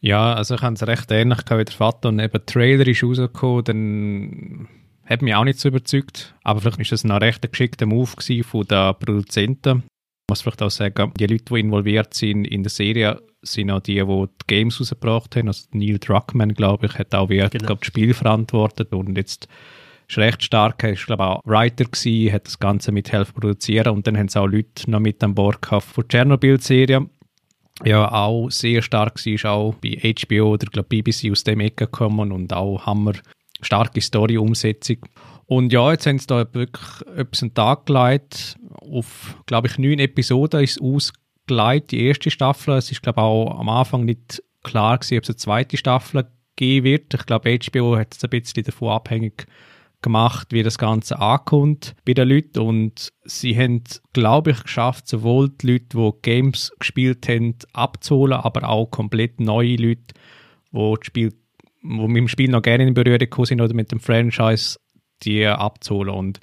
Ja, 0.00 0.34
also 0.34 0.54
ich 0.54 0.62
habe 0.62 0.76
es 0.76 0.86
recht 0.86 1.10
ähnlich 1.10 1.38
wie 1.50 1.64
der 1.64 1.74
Vater 1.74 2.10
und 2.10 2.20
eben 2.20 2.30
der 2.30 2.46
Trailer 2.46 2.86
ist 2.86 3.02
rausgekommen, 3.02 3.64
dann 3.64 4.68
hat 5.04 5.20
mich 5.20 5.34
auch 5.34 5.42
nicht 5.42 5.58
so 5.58 5.66
überzeugt, 5.66 6.32
aber 6.44 6.60
vielleicht 6.60 6.78
ist 6.78 6.92
das 6.92 7.02
ein 7.02 7.10
recht 7.10 7.50
geschickter 7.50 7.86
Move 7.86 8.06
von 8.44 8.66
den 8.68 8.94
Produzenten. 9.00 9.78
Ich 9.78 10.30
muss 10.30 10.42
vielleicht 10.42 10.62
auch 10.62 10.70
sagen, 10.70 11.12
die 11.18 11.26
Leute, 11.26 11.44
die 11.46 11.58
involviert 11.58 12.14
sind 12.14 12.44
in 12.44 12.62
der 12.62 12.70
Serie, 12.70 13.20
sind 13.44 13.70
auch 13.70 13.80
die, 13.80 13.94
die 13.94 14.04
die 14.04 14.46
Games 14.46 14.80
rausgebracht 14.80 15.36
haben. 15.36 15.48
Also 15.48 15.66
Neil 15.72 15.98
Druckmann, 15.98 16.54
glaube 16.54 16.86
ich, 16.86 16.98
hat 16.98 17.14
auch 17.14 17.28
wie, 17.28 17.38
Genau. 17.38 17.66
glaub, 17.66 17.80
das 17.80 17.86
Spiel 17.86 18.14
verantwortet 18.14 18.92
und 18.92 19.16
jetzt 19.16 19.48
ist 20.08 20.18
recht 20.18 20.42
stark, 20.42 20.82
er 20.84 20.92
ist 20.92 21.06
glaube 21.06 21.24
auch 21.24 21.40
Writer 21.44 21.84
gewesen, 21.84 22.32
hat 22.32 22.46
das 22.46 22.58
Ganze 22.58 22.92
mithelfen 22.92 23.34
produzieren 23.34 23.94
und 23.94 24.06
dann 24.06 24.18
haben 24.18 24.28
sie 24.28 24.38
auch 24.38 24.46
Leute 24.46 24.90
noch 24.90 25.00
mit 25.00 25.22
an 25.24 25.34
Bord 25.34 25.62
gehabt 25.62 25.84
von 25.84 26.02
der 26.02 26.08
Tschernobyl-Serie 26.08 27.08
ja 27.84 28.10
auch 28.10 28.50
sehr 28.50 28.82
stark 28.82 29.24
war, 29.24 29.32
ist 29.32 29.46
auch 29.46 29.74
bei 29.74 29.98
HBO 30.00 30.52
oder 30.52 30.66
glaub, 30.66 30.88
BBC 30.88 31.30
aus 31.30 31.44
dem 31.44 31.60
Ecke 31.60 31.86
gekommen 31.86 32.30
und 32.30 32.52
auch 32.52 32.86
hammer 32.86 33.14
starke 33.60 34.00
Story-Umsetzung. 34.00 34.98
Und 35.46 35.72
ja, 35.72 35.90
jetzt 35.90 36.06
haben 36.06 36.18
sie 36.18 36.26
da 36.26 36.46
wirklich 36.52 37.06
etwas 37.16 37.40
den 37.40 37.54
Tag 37.54 37.86
gelegt. 37.86 38.56
Auf, 38.80 39.36
glaube 39.46 39.68
ich, 39.68 39.78
neun 39.78 39.98
Episoden 39.98 40.62
ist 40.62 40.80
es 40.80 41.12
ausgelegt, 41.50 41.90
die 41.90 42.06
erste 42.06 42.30
Staffel. 42.30 42.74
Es 42.74 42.90
ist, 42.90 43.02
glaube 43.02 43.20
ich, 43.20 43.24
auch 43.24 43.58
am 43.58 43.68
Anfang 43.68 44.04
nicht 44.04 44.42
klar 44.62 44.98
gewesen, 44.98 45.18
ob 45.18 45.24
es 45.24 45.30
eine 45.30 45.36
zweite 45.36 45.76
Staffel 45.76 46.26
geben 46.56 46.84
wird. 46.84 47.14
Ich 47.14 47.26
glaube, 47.26 47.58
HBO 47.58 47.96
hat 47.96 48.14
es 48.14 48.24
ein 48.24 48.30
bisschen 48.30 48.64
davon 48.64 48.90
abhängig 48.90 49.46
gemacht, 50.02 50.48
wie 50.50 50.62
das 50.62 50.78
Ganze 50.78 51.18
ankommt 51.18 51.94
bei 52.04 52.14
den 52.14 52.28
Leuten. 52.28 52.60
Und 52.60 53.12
sie 53.24 53.56
haben, 53.56 53.82
glaube 54.12 54.52
ich, 54.52 54.62
geschafft, 54.62 55.08
sowohl 55.08 55.50
die 55.50 55.72
Leute, 55.72 55.96
die 55.96 56.10
Games 56.22 56.72
gespielt 56.78 57.28
haben, 57.28 57.56
abzuholen, 57.72 58.38
aber 58.38 58.68
auch 58.68 58.86
komplett 58.86 59.40
neue 59.40 59.76
Leute, 59.76 60.14
die, 60.72 60.94
das 60.94 61.06
Spiel, 61.06 61.30
die 61.82 61.88
mit 61.88 62.16
dem 62.16 62.28
Spiel 62.28 62.50
noch 62.50 62.62
gerne 62.62 62.86
in 62.86 62.94
Berührung 62.94 63.18
gekommen 63.18 63.46
sind 63.46 63.60
oder 63.60 63.74
mit 63.74 63.92
dem 63.92 64.00
Franchise, 64.00 64.78
die 65.22 65.46
abzuholen. 65.46 66.14
Und 66.14 66.40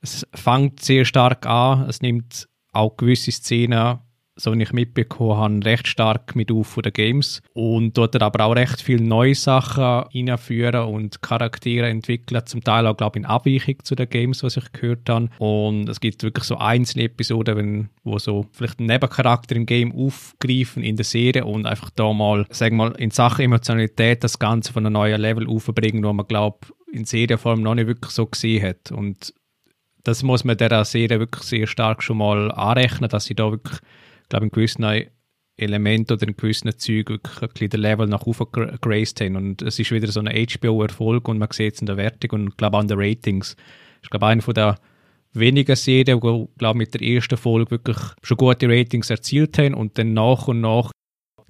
es 0.00 0.26
fängt 0.34 0.80
sehr 0.80 1.04
stark 1.04 1.46
an, 1.46 1.88
es 1.88 2.02
nimmt 2.02 2.46
auch 2.72 2.96
gewisse 2.96 3.32
Szenen 3.32 3.98
so 4.38 4.54
wie 4.54 4.62
ich 4.62 4.72
mitbekommen 4.72 5.36
habe, 5.36 5.64
recht 5.64 5.88
stark 5.88 6.36
mit 6.36 6.52
auf 6.52 6.78
den 6.82 6.92
Games 6.92 7.42
und 7.54 7.96
dort 7.98 8.20
aber 8.20 8.44
auch 8.44 8.56
recht 8.56 8.80
viele 8.80 9.02
neue 9.02 9.34
Sachen 9.34 10.04
einführen 10.14 10.84
und 10.84 11.20
Charaktere 11.22 11.88
entwickeln, 11.88 12.46
zum 12.46 12.62
Teil 12.62 12.86
auch, 12.86 12.96
glaube 12.96 13.18
ich, 13.18 13.24
in 13.24 13.30
Abweichung 13.30 13.76
zu 13.82 13.94
den 13.94 14.08
Games, 14.08 14.42
was 14.42 14.56
ich 14.56 14.72
gehört 14.72 15.08
habe. 15.08 15.28
Und 15.38 15.88
es 15.88 16.00
gibt 16.00 16.22
wirklich 16.22 16.44
so 16.44 16.56
einzelne 16.56 17.04
Episoden, 17.04 17.56
wenn, 17.56 17.88
wo 18.04 18.18
so 18.18 18.46
vielleicht 18.52 18.78
einen 18.78 18.88
Nebencharakter 18.88 19.56
im 19.56 19.66
Game 19.66 19.92
aufgreifen 19.92 20.82
in 20.82 20.96
der 20.96 21.04
Serie 21.04 21.44
und 21.44 21.66
einfach 21.66 21.90
da 21.90 22.12
mal, 22.12 22.46
sagen 22.50 22.76
wir 22.76 22.90
mal, 22.90 22.96
in 22.96 23.10
Sachen 23.10 23.44
Emotionalität 23.44 24.22
das 24.22 24.38
Ganze 24.38 24.72
von 24.72 24.86
einem 24.86 24.92
neuen 24.92 25.20
Level 25.20 25.48
aufbringen, 25.48 26.04
wo 26.04 26.12
man, 26.12 26.26
glaube 26.26 26.58
in 26.92 27.04
Serienform 27.04 27.60
noch 27.60 27.74
nicht 27.74 27.86
wirklich 27.86 28.12
so 28.12 28.26
gesehen 28.26 28.66
hat. 28.66 28.92
Und 28.92 29.34
das 30.04 30.22
muss 30.22 30.44
man 30.44 30.56
der 30.56 30.84
Serie 30.84 31.18
wirklich 31.18 31.42
sehr 31.44 31.66
stark 31.66 32.02
schon 32.02 32.18
mal 32.18 32.50
anrechnen, 32.52 33.10
dass 33.10 33.26
sie 33.26 33.34
da 33.34 33.50
wirklich 33.50 33.78
glaube 34.28 34.46
in 34.46 34.50
gewissen 34.50 34.84
Elementen 35.56 36.12
oder 36.12 36.28
in 36.28 36.36
gewissen 36.36 36.76
Zügen 36.78 37.14
wirklich 37.14 37.42
ein 37.42 37.48
bisschen 37.48 37.70
den 37.70 37.80
Level 37.80 38.06
nach 38.06 38.22
oben 38.22 38.46
geraced 38.80 39.20
haben. 39.20 39.36
Und 39.36 39.62
es 39.62 39.78
ist 39.78 39.90
wieder 39.90 40.08
so 40.08 40.20
ein 40.20 40.28
HBO-Erfolg 40.28 41.28
und 41.28 41.38
man 41.38 41.48
sieht 41.50 41.74
es 41.74 41.80
in 41.80 41.86
der 41.86 41.96
Wertung 41.96 42.30
und 42.40 42.58
glaube 42.58 42.76
auch 42.76 42.80
an 42.80 42.88
den 42.88 42.98
Ratings. 42.98 43.56
Ich 44.02 44.10
glaube, 44.10 44.26
eine 44.26 44.42
von 44.42 44.54
der 44.54 44.76
wenigen 45.32 45.76
Serien, 45.76 46.20
die 46.20 46.48
glaube 46.58 46.78
mit 46.78 46.94
der 46.94 47.02
ersten 47.02 47.36
Folge 47.36 47.72
wirklich 47.72 47.98
schon 48.22 48.36
gute 48.36 48.68
Ratings 48.68 49.10
erzielt 49.10 49.58
haben 49.58 49.74
und 49.74 49.98
dann 49.98 50.12
nach 50.12 50.48
und 50.48 50.60
nach 50.60 50.90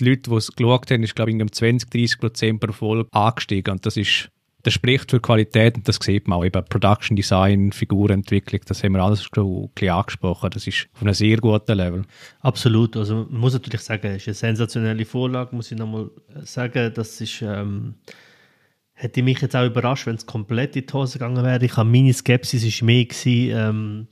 die 0.00 0.10
Leute, 0.10 0.30
die 0.30 0.36
es 0.36 0.52
geschaut 0.52 0.90
haben, 0.90 1.02
ist 1.02 1.16
glaube 1.16 1.32
ich 1.32 1.40
um 1.40 1.50
20, 1.50 1.90
30 1.90 2.20
Prozent 2.20 2.60
pro 2.60 2.72
Folge 2.72 3.08
angestiegen 3.12 3.72
und 3.72 3.86
das 3.86 3.96
ist 3.96 4.30
das 4.68 4.74
spricht 4.74 5.10
für 5.10 5.18
Qualität 5.18 5.76
und 5.76 5.88
das 5.88 5.98
sieht 6.02 6.28
man 6.28 6.38
auch. 6.38 6.44
Eben 6.44 6.62
Production 6.66 7.16
Design, 7.16 7.72
Figurentwicklung, 7.72 8.60
das 8.66 8.84
haben 8.84 8.92
wir 8.92 9.02
alles 9.02 9.22
schon 9.22 9.70
ein 9.80 9.88
angesprochen. 9.88 10.50
Das 10.50 10.66
ist 10.66 10.88
auf 10.94 11.00
einem 11.00 11.14
sehr 11.14 11.38
guten 11.38 11.74
Level. 11.74 12.02
Absolut. 12.40 12.94
Also 12.96 13.26
man 13.30 13.40
muss 13.40 13.54
natürlich 13.54 13.80
sagen, 13.80 14.08
es 14.08 14.26
ist 14.26 14.44
eine 14.44 14.56
sensationelle 14.56 15.06
Vorlage, 15.06 15.56
muss 15.56 15.72
ich 15.72 15.78
nochmal 15.78 16.10
sagen. 16.42 16.92
Das 16.94 17.18
ist, 17.18 17.40
ähm, 17.40 17.94
hätte 18.92 19.22
mich 19.22 19.40
jetzt 19.40 19.56
auch 19.56 19.64
überrascht, 19.64 20.06
wenn 20.06 20.16
es 20.16 20.26
komplett 20.26 20.76
in 20.76 20.84
die 20.84 20.92
Hose 20.92 21.14
gegangen 21.14 21.42
wäre. 21.42 21.64
Ich 21.64 21.76
habe 21.78 21.88
meine 21.88 22.12
Skepsis 22.12 22.62
ist 22.62 22.82
mehr 22.82 23.06
gewesen, 23.06 23.56
ähm, 23.56 24.06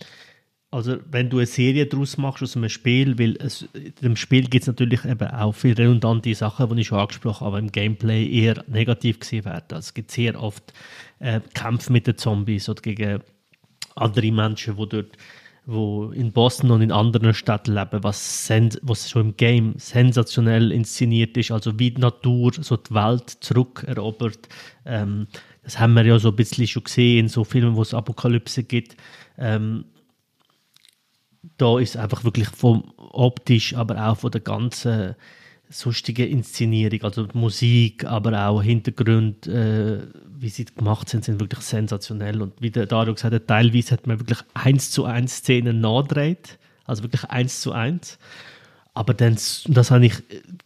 also 0.71 0.99
wenn 1.11 1.31
du 1.31 1.39
eine 1.39 1.47
Serie 1.47 1.87
daraus 1.87 2.19
machst 2.19 2.43
aus 2.43 2.57
einem 2.57 2.69
Spiel, 2.69 3.19
weil 3.19 3.37
es, 3.41 3.69
dem 4.03 4.17
Spiel 4.17 4.43
gibt 4.49 4.63
es 4.63 4.67
natürlich 4.67 5.05
eben 5.05 5.29
auch 5.29 5.53
viele 5.53 5.79
redundante 5.79 6.35
Sachen, 6.35 6.75
die 6.75 6.83
ich 6.83 6.89
schon 6.89 6.99
angesprochen 6.99 7.47
habe, 7.47 7.57
aber 7.57 7.59
im 7.61 7.73
Gameplay 7.73 8.29
eher 8.29 8.65
negativ 8.67 9.21
gesehen 9.21 9.45
werden. 9.45 9.65
Also 9.71 9.87
es 9.87 9.95
gibt 9.95 10.11
sehr 10.11 10.41
oft 10.43 10.73
äh, 11.21 11.41
Kämpfe 11.55 11.93
mit 11.93 12.07
den 12.07 12.19
Zombies 12.19 12.69
oder 12.69 12.83
gegen 12.83 13.23
andere 13.95 14.33
Menschen, 14.33 14.77
die 14.77 14.89
dort 14.89 15.17
wo 15.69 16.13
in 16.13 16.31
Boston 16.31 16.71
und 16.71 16.81
in 16.81 16.93
anderen 16.93 17.35
Städten 17.35 17.75
leben, 17.75 18.05
was, 18.05 18.49
was 18.83 19.11
schon 19.11 19.23
im 19.23 19.37
Game 19.37 19.75
sensationell 19.79 20.71
inszeniert 20.71 21.37
ist, 21.37 21.51
also 21.51 21.77
wie 21.81 21.91
die 21.91 22.01
Natur 22.01 22.53
so 22.61 22.77
die 22.77 22.95
Welt 22.95 23.31
zurückerobert. 23.41 24.49
Ähm, 24.85 25.27
das 25.65 25.81
haben 25.81 25.95
wir 25.95 26.05
ja 26.05 26.21
so 26.21 26.29
ein 26.29 26.37
bisschen 26.37 26.69
schon 26.69 26.85
gesehen 26.85 27.25
in 27.25 27.29
so 27.29 27.43
Filmen, 27.43 27.75
wo 27.75 27.83
es 27.83 27.95
Apokalypse 27.95 28.63
gibt. 28.63 28.97
Ähm, 29.39 29.87
da 31.59 31.79
ist 31.79 31.97
einfach 31.97 32.25
wirklich 32.25 32.49
vom 32.49 32.93
optisch, 32.97 33.75
aber 33.75 34.09
auch 34.09 34.19
von 34.19 34.31
der 34.31 34.41
ganzen 34.41 35.15
sonstigen 35.69 36.29
Inszenierung, 36.29 37.03
also 37.03 37.27
Musik, 37.33 38.05
aber 38.05 38.47
auch 38.47 38.63
Hintergrund, 38.63 39.47
äh, 39.47 40.01
wie 40.39 40.49
sie 40.49 40.65
gemacht 40.65 41.09
sind, 41.09 41.25
sind 41.25 41.41
wirklich 41.41 41.61
sensationell. 41.61 42.41
Und 42.41 42.55
wie 42.61 42.71
der 42.71 42.87
Dario 42.87 43.15
gesagt 43.15 43.35
hat, 43.35 43.47
teilweise 43.47 43.93
hat 43.93 44.07
man 44.07 44.21
wirklich 44.21 44.39
eins 44.55 44.91
zu 44.91 45.05
eins 45.05 45.39
Szenen 45.39 45.81
nachgedreht, 45.81 46.59
also 46.85 47.03
wirklich 47.03 47.25
eins 47.25 47.61
zu 47.61 47.73
eins. 47.73 48.19
Aber 48.97 49.13
dann, 49.13 49.37
das 49.67 49.91
habe 49.91 50.07
ich 50.07 50.15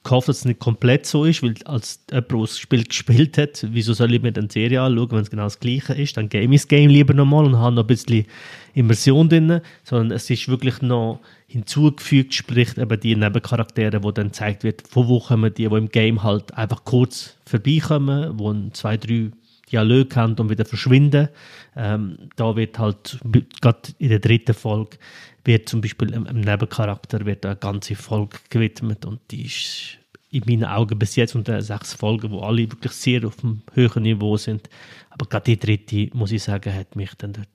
gehofft, 0.04 0.28
dass 0.28 0.38
es 0.38 0.44
nicht 0.44 0.60
komplett 0.60 1.04
so 1.04 1.24
ist, 1.24 1.42
weil 1.42 1.54
als 1.64 1.98
jemand, 2.12 2.30
der 2.30 2.38
das 2.38 2.58
Spiel 2.60 2.84
gespielt 2.84 3.36
hat, 3.36 3.66
wieso 3.72 3.92
soll 3.92 4.14
ich 4.14 4.22
mir 4.22 4.30
dann 4.30 4.46
die 4.46 4.52
Serie 4.52 4.82
anschauen, 4.82 5.10
wenn 5.10 5.22
es 5.22 5.30
genau 5.30 5.42
das 5.42 5.58
Gleiche 5.58 5.94
ist? 5.94 6.16
Dann 6.16 6.28
game 6.28 6.52
ich 6.52 6.60
das 6.60 6.68
Game 6.68 6.90
lieber 6.90 7.12
nochmal 7.12 7.44
und 7.44 7.58
habe 7.58 7.74
noch 7.74 7.82
ein 7.82 7.88
bisschen 7.88 8.26
Immersion 8.72 9.28
drin, 9.28 9.60
sondern 9.82 10.12
es 10.12 10.30
ist 10.30 10.46
wirklich 10.46 10.80
noch 10.80 11.18
hinzugefügt, 11.48 12.32
sprich 12.32 12.78
eben 12.78 13.00
die 13.00 13.16
Nebencharaktere, 13.16 14.04
wo 14.04 14.12
dann 14.12 14.28
gezeigt 14.28 14.62
wird, 14.62 14.86
von 14.86 15.08
wo 15.08 15.18
kommen 15.18 15.52
die, 15.52 15.68
die 15.68 15.74
im 15.74 15.88
Game 15.88 16.22
halt 16.22 16.54
einfach 16.54 16.84
kurz 16.84 17.36
vorbeikommen, 17.44 18.38
wo 18.38 18.52
ein, 18.52 18.72
zwei, 18.74 18.96
drei 18.96 19.32
Dialog 19.72 20.14
haben 20.14 20.34
und 20.34 20.50
wieder 20.50 20.64
verschwinden. 20.64 21.28
Ähm, 21.76 22.16
da 22.36 22.54
wird 22.54 22.78
halt, 22.78 23.18
gerade 23.60 23.80
in 23.98 24.08
der 24.08 24.18
dritten 24.20 24.54
Folge, 24.54 24.98
wird 25.44 25.68
zum 25.68 25.80
Beispiel 25.80 26.14
einem 26.14 26.40
Nebencharakter 26.40 27.24
wird 27.24 27.46
eine 27.46 27.56
ganze 27.56 27.94
Folge 27.96 28.38
gewidmet 28.48 29.04
und 29.04 29.20
die 29.30 29.46
ist 29.46 29.98
in 30.30 30.44
meinen 30.46 30.64
Augen 30.64 30.98
bis 30.98 31.16
jetzt 31.16 31.34
unter 31.34 31.60
sechs 31.60 31.94
Folgen, 31.94 32.30
wo 32.30 32.40
alle 32.40 32.70
wirklich 32.70 32.92
sehr 32.92 33.26
auf 33.26 33.42
einem 33.42 33.62
höheren 33.74 34.04
Niveau 34.04 34.36
sind. 34.36 34.68
Aber 35.10 35.26
gerade 35.26 35.56
die 35.56 35.58
dritte, 35.58 36.16
muss 36.16 36.32
ich 36.32 36.42
sagen, 36.42 36.72
hat 36.72 36.94
mich 36.94 37.10
dann 37.18 37.32
dort 37.32 37.48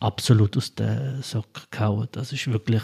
absolut 0.00 0.56
aus 0.56 0.74
den 0.74 1.22
Socken 1.22 1.62
gehauen. 1.70 2.08
Das 2.12 2.32
ist 2.32 2.50
wirklich 2.50 2.82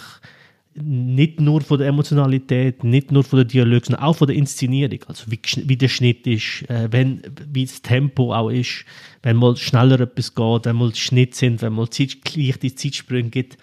nicht 0.77 1.41
nur 1.41 1.61
von 1.61 1.79
der 1.79 1.89
Emotionalität, 1.89 2.83
nicht 2.83 3.13
nur 3.13 3.23
von 3.23 3.39
der 3.39 3.45
Dialog, 3.45 3.85
sondern 3.85 4.05
auch 4.05 4.17
von 4.17 4.27
der 4.27 4.37
Inszenierung. 4.37 4.99
Also 5.07 5.31
wie, 5.31 5.41
wie 5.65 5.77
der 5.77 5.89
Schnitt 5.89 6.27
ist, 6.27 6.69
äh, 6.69 6.89
wenn, 6.91 7.23
wie 7.53 7.65
das 7.65 7.83
Tempo 7.83 8.35
auch 8.35 8.51
ist, 8.51 8.85
wenn 9.23 9.37
mal 9.37 9.57
schneller 9.57 10.01
etwas 10.01 10.35
geht, 10.35 10.65
wenn 10.65 10.77
mal 10.77 10.95
Schnitt 10.95 11.35
sind, 11.35 11.63
wenn 11.63 11.75
mal 11.75 11.89
Zeit, 11.91 12.17
leichte 12.35 12.75
Zeitsprünge 12.75 13.31
gibt 13.31 13.57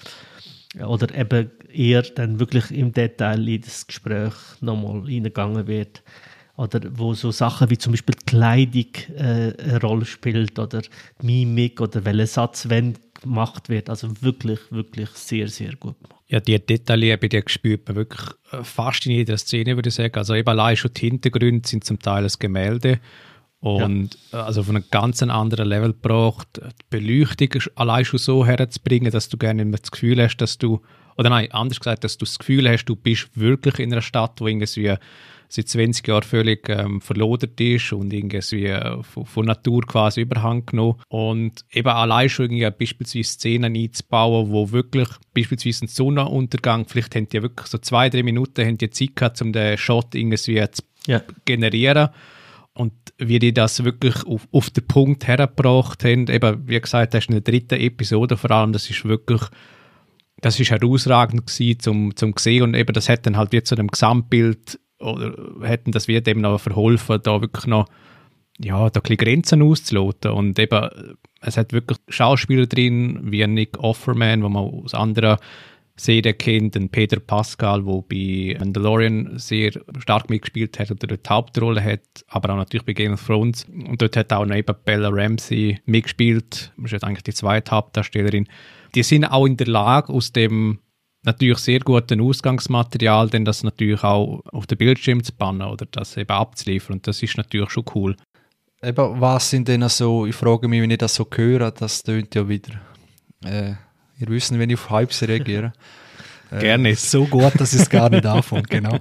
oder 0.79 1.13
eben 1.13 1.51
eher 1.71 2.01
dann 2.01 2.39
wirklich 2.39 2.71
im 2.71 2.93
Detail 2.93 3.47
in 3.47 3.61
das 3.61 3.87
Gespräch 3.87 4.33
nochmal 4.61 5.01
reingegangen 5.01 5.67
wird. 5.67 6.03
Oder 6.57 6.81
wo 6.93 7.13
so 7.13 7.31
Sachen 7.31 7.69
wie 7.69 7.77
zum 7.77 7.93
Beispiel 7.93 8.15
die 8.15 8.25
Kleidung 8.25 8.91
äh, 9.15 9.53
eine 9.57 9.81
Rolle 9.81 10.05
spielt 10.05 10.59
oder 10.59 10.81
die 10.81 11.25
Mimik 11.25 11.81
oder 11.81 12.05
welcher 12.05 12.27
Satz 12.27 12.69
wenn 12.69 12.97
gemacht 13.21 13.69
wird. 13.69 13.89
Also 13.89 14.09
wirklich, 14.21 14.59
wirklich 14.69 15.09
sehr, 15.09 15.47
sehr 15.47 15.75
gut 15.75 16.01
gemacht. 16.01 16.21
Ja, 16.27 16.39
die 16.39 16.59
Details 16.59 17.19
bei 17.19 17.27
dir 17.27 17.41
gespürt 17.41 17.87
man 17.87 17.97
wirklich 17.97 18.29
äh, 18.51 18.63
fast 18.63 19.05
in 19.05 19.13
jeder 19.13 19.37
Szene, 19.37 19.75
würde 19.75 19.89
ich 19.89 19.95
sagen. 19.95 20.15
Also 20.15 20.33
eben 20.35 20.47
allein 20.47 20.77
schon 20.77 20.93
die 20.93 21.09
Hintergründe 21.09 21.67
sind 21.67 21.83
zum 21.83 21.99
Teil 21.99 22.23
das 22.23 22.39
Gemälde 22.39 22.99
und 23.61 24.17
ja. 24.31 24.39
Äh, 24.39 24.43
also 24.43 24.63
von 24.63 24.75
einem 24.75 24.85
ganz 24.91 25.21
anderen 25.23 25.67
Level 25.67 25.93
gebracht. 25.93 26.47
Die 26.61 26.85
Beleuchtung 26.89 27.61
allein 27.75 28.05
schon 28.05 28.19
so 28.19 28.45
herzubringen, 28.45 29.11
dass 29.11 29.29
du 29.29 29.37
gerne 29.37 29.61
immer 29.61 29.77
das 29.77 29.91
Gefühl 29.91 30.21
hast, 30.21 30.37
dass 30.37 30.57
du, 30.57 30.81
oder 31.17 31.29
nein, 31.29 31.51
anders 31.51 31.79
gesagt, 31.79 32.03
dass 32.03 32.17
du 32.17 32.25
das 32.25 32.39
Gefühl 32.39 32.67
hast, 32.67 32.85
du 32.85 32.95
bist 32.95 33.29
wirklich 33.35 33.79
in 33.79 33.91
einer 33.91 34.01
Stadt, 34.01 34.41
wo 34.41 34.47
irgendwie 34.47 34.97
seit 35.47 35.67
20 35.67 36.07
Jahren 36.07 36.23
völlig 36.23 36.69
ähm, 36.69 37.01
verlodert 37.01 37.59
ist 37.59 37.91
und 37.91 38.11
irgendwie 38.13 38.65
äh, 38.65 39.03
von, 39.03 39.25
von, 39.25 39.45
Natur 39.45 39.81
quasi 39.85 40.21
überhang 40.21 40.65
genommen. 40.65 40.99
Und 41.09 41.65
eben 41.71 41.89
allein 41.89 42.29
schon 42.29 42.45
irgendwie 42.45 42.71
beispielsweise 42.71 43.29
Szenen 43.29 43.75
einzubauen, 43.75 44.49
wo 44.49 44.71
wirklich 44.71 45.09
beispielsweise 45.33 45.85
ein 45.85 45.89
Sonnenuntergang, 45.89 46.87
vielleicht 46.87 47.15
haben 47.15 47.27
die 47.27 47.41
wirklich 47.41 47.67
so 47.67 47.77
zwei, 47.77 48.09
drei 48.09 48.23
Minuten 48.23 48.65
haben 48.65 48.77
die 48.77 48.89
Zeit 48.89 49.15
gehabt, 49.15 49.41
um 49.41 49.51
den 49.51 49.77
Shot 49.77 50.15
irgendwie 50.15 50.37
zu 50.37 50.83
ja. 51.05 51.21
generieren 51.45 52.09
und 52.73 52.93
wie 53.17 53.39
die 53.39 53.53
das 53.53 53.83
wirklich 53.83 54.25
auf, 54.25 54.47
auf 54.51 54.69
den 54.69 54.87
Punkt 54.87 55.27
hergebracht 55.27 56.03
haben, 56.03 56.27
eben, 56.27 56.67
wie 56.67 56.79
gesagt, 56.79 57.13
das 57.13 57.25
ist 57.25 57.29
eine 57.29 57.41
dritte 57.41 57.77
Episode. 57.77 58.37
Vor 58.37 58.51
allem, 58.51 58.71
das 58.71 58.89
ist 58.89 59.03
wirklich, 59.03 59.41
das 60.39 60.59
ist 60.59 60.71
herausragend 60.71 61.47
gewesen 61.47 61.79
zum, 61.79 62.15
zum 62.15 62.33
sehen. 62.37 62.63
Und 62.63 62.75
eben 62.75 62.93
das 62.93 63.09
hat 63.09 63.25
dann 63.25 63.37
halt 63.37 63.51
wie 63.51 63.63
zu 63.63 63.75
einem 63.75 63.89
Gesamtbild 63.89 64.79
oder 64.99 65.33
hätten 65.61 65.91
das 65.91 66.07
wird 66.07 66.27
eben 66.27 66.41
noch 66.41 66.59
verholfen, 66.59 67.19
da 67.23 67.41
wirklich 67.41 67.65
noch 67.65 67.87
ja, 68.59 68.89
da 68.89 69.01
ein 69.03 69.17
Grenzen 69.17 69.61
auszuloten. 69.61 70.31
Und 70.31 70.59
eben 70.59 71.17
es 71.41 71.57
hat 71.57 71.73
wirklich 71.73 71.97
Schauspieler 72.07 72.67
drin, 72.67 73.19
wie 73.23 73.45
Nick 73.47 73.79
Offerman, 73.79 74.43
wo 74.43 74.49
man 74.49 74.63
aus 74.63 74.93
anderen 74.93 75.37
Serie 76.01 76.33
kennt, 76.33 76.75
den 76.75 76.89
Peter 76.89 77.19
Pascal, 77.19 77.83
der 77.83 78.03
bei 78.09 78.57
Mandalorian 78.59 79.37
sehr 79.37 79.71
stark 79.99 80.29
mitgespielt 80.29 80.79
hat 80.79 80.89
oder 80.89 81.15
die 81.15 81.29
Hauptrolle 81.29 81.83
hat, 81.83 82.01
aber 82.27 82.53
auch 82.53 82.57
natürlich 82.57 82.85
bei 82.85 82.93
Game 82.93 83.13
of 83.13 83.25
Thrones. 83.25 83.65
Und 83.65 84.01
dort 84.01 84.17
hat 84.17 84.33
auch 84.33 84.45
neben 84.45 84.75
Bella 84.83 85.09
Ramsey 85.09 85.79
mitgespielt. 85.85 86.71
Das 86.75 86.85
ist 86.85 86.91
jetzt 86.91 87.03
eigentlich 87.03 87.23
die 87.23 87.33
zweite 87.33 87.71
Hauptdarstellerin. 87.71 88.47
Die 88.95 89.03
sind 89.03 89.25
auch 89.25 89.45
in 89.45 89.57
der 89.57 89.67
Lage, 89.67 90.11
aus 90.11 90.31
dem 90.31 90.79
natürlich 91.23 91.59
sehr 91.59 91.79
guten 91.79 92.19
Ausgangsmaterial, 92.19 93.29
denn 93.29 93.45
das 93.45 93.63
natürlich 93.63 94.03
auch 94.03 94.41
auf 94.51 94.65
den 94.65 94.79
Bildschirm 94.79 95.23
zu 95.23 95.33
bannen 95.33 95.61
oder 95.61 95.85
das 95.85 96.17
eben 96.17 96.31
abzuliefern. 96.31 96.95
Und 96.95 97.07
das 97.07 97.21
ist 97.21 97.37
natürlich 97.37 97.69
schon 97.69 97.85
cool. 97.93 98.15
Eben, 98.81 99.21
was 99.21 99.51
sind 99.51 99.67
denn 99.67 99.87
so, 99.87 100.25
ich 100.25 100.35
frage 100.35 100.67
mich, 100.67 100.81
wenn 100.81 100.89
ich 100.89 100.97
das 100.97 101.13
so 101.13 101.27
höre, 101.31 101.69
das 101.69 102.01
tönt 102.01 102.33
ja 102.33 102.49
wieder. 102.49 102.81
Äh 103.45 103.73
Ihr 104.21 104.27
wisst, 104.27 104.57
wenn 104.57 104.69
ich 104.69 104.77
auf 104.77 104.89
Hypes 104.89 105.23
reagiere. 105.23 105.73
Äh, 106.53 106.59
Gerne. 106.59 106.95
So 106.95 107.27
gut, 107.27 107.53
dass 107.61 107.71
es 107.71 107.89
gar 107.89 108.09
nicht 108.09 108.25
anfängt, 108.25 108.69
genau. 108.69 108.99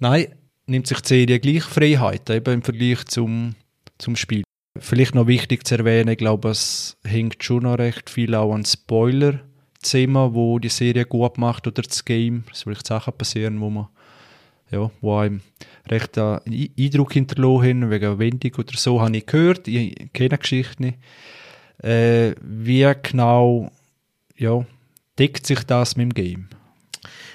Nein, 0.00 0.34
nimmt 0.66 0.88
sich 0.88 1.00
die 1.02 1.08
Serie 1.08 1.38
gleich 1.38 1.62
Freiheit, 1.62 2.28
eben 2.30 2.54
im 2.54 2.62
Vergleich 2.62 3.04
zum, 3.04 3.54
zum 3.96 4.16
Spiel. 4.16 4.42
Vielleicht 4.76 5.14
noch 5.14 5.28
wichtig 5.28 5.64
zu 5.64 5.76
erwähnen, 5.78 6.08
ich 6.08 6.18
glaube, 6.18 6.48
es 6.48 6.96
hängt 7.04 7.44
schon 7.44 7.62
noch 7.62 7.78
recht 7.78 8.10
viel 8.10 8.34
auch 8.34 8.52
an 8.52 8.64
Spoiler-Thema, 8.64 10.34
wo 10.34 10.58
die 10.58 10.68
Serie 10.68 11.04
gut 11.04 11.38
macht 11.38 11.68
oder 11.68 11.82
das 11.82 12.04
Game. 12.04 12.42
Es 12.52 12.62
vielleicht 12.62 12.88
Sachen 12.88 13.16
passieren, 13.16 13.60
wo 13.60 13.70
man 13.70 13.86
ja, 14.70 14.90
wo 15.00 15.16
einem 15.16 15.40
recht 15.88 16.18
einen 16.18 16.68
Eindruck 16.78 17.12
hinterlassen 17.12 17.84
haben, 17.84 17.90
wegen 17.90 18.18
Wendung 18.18 18.52
oder 18.58 18.76
so, 18.76 19.00
habe 19.00 19.16
ich 19.16 19.26
gehört, 19.26 19.66
ich 19.68 20.12
kenne 20.12 20.30
die 20.30 20.38
Geschichte 20.38 20.82
nicht. 20.82 20.98
Äh, 21.82 22.34
wie 22.42 22.92
genau 23.02 23.70
ja, 24.38 24.64
deckt 25.18 25.46
sich 25.46 25.62
das 25.64 25.96
mit 25.96 26.10
dem 26.10 26.14
Game? 26.14 26.48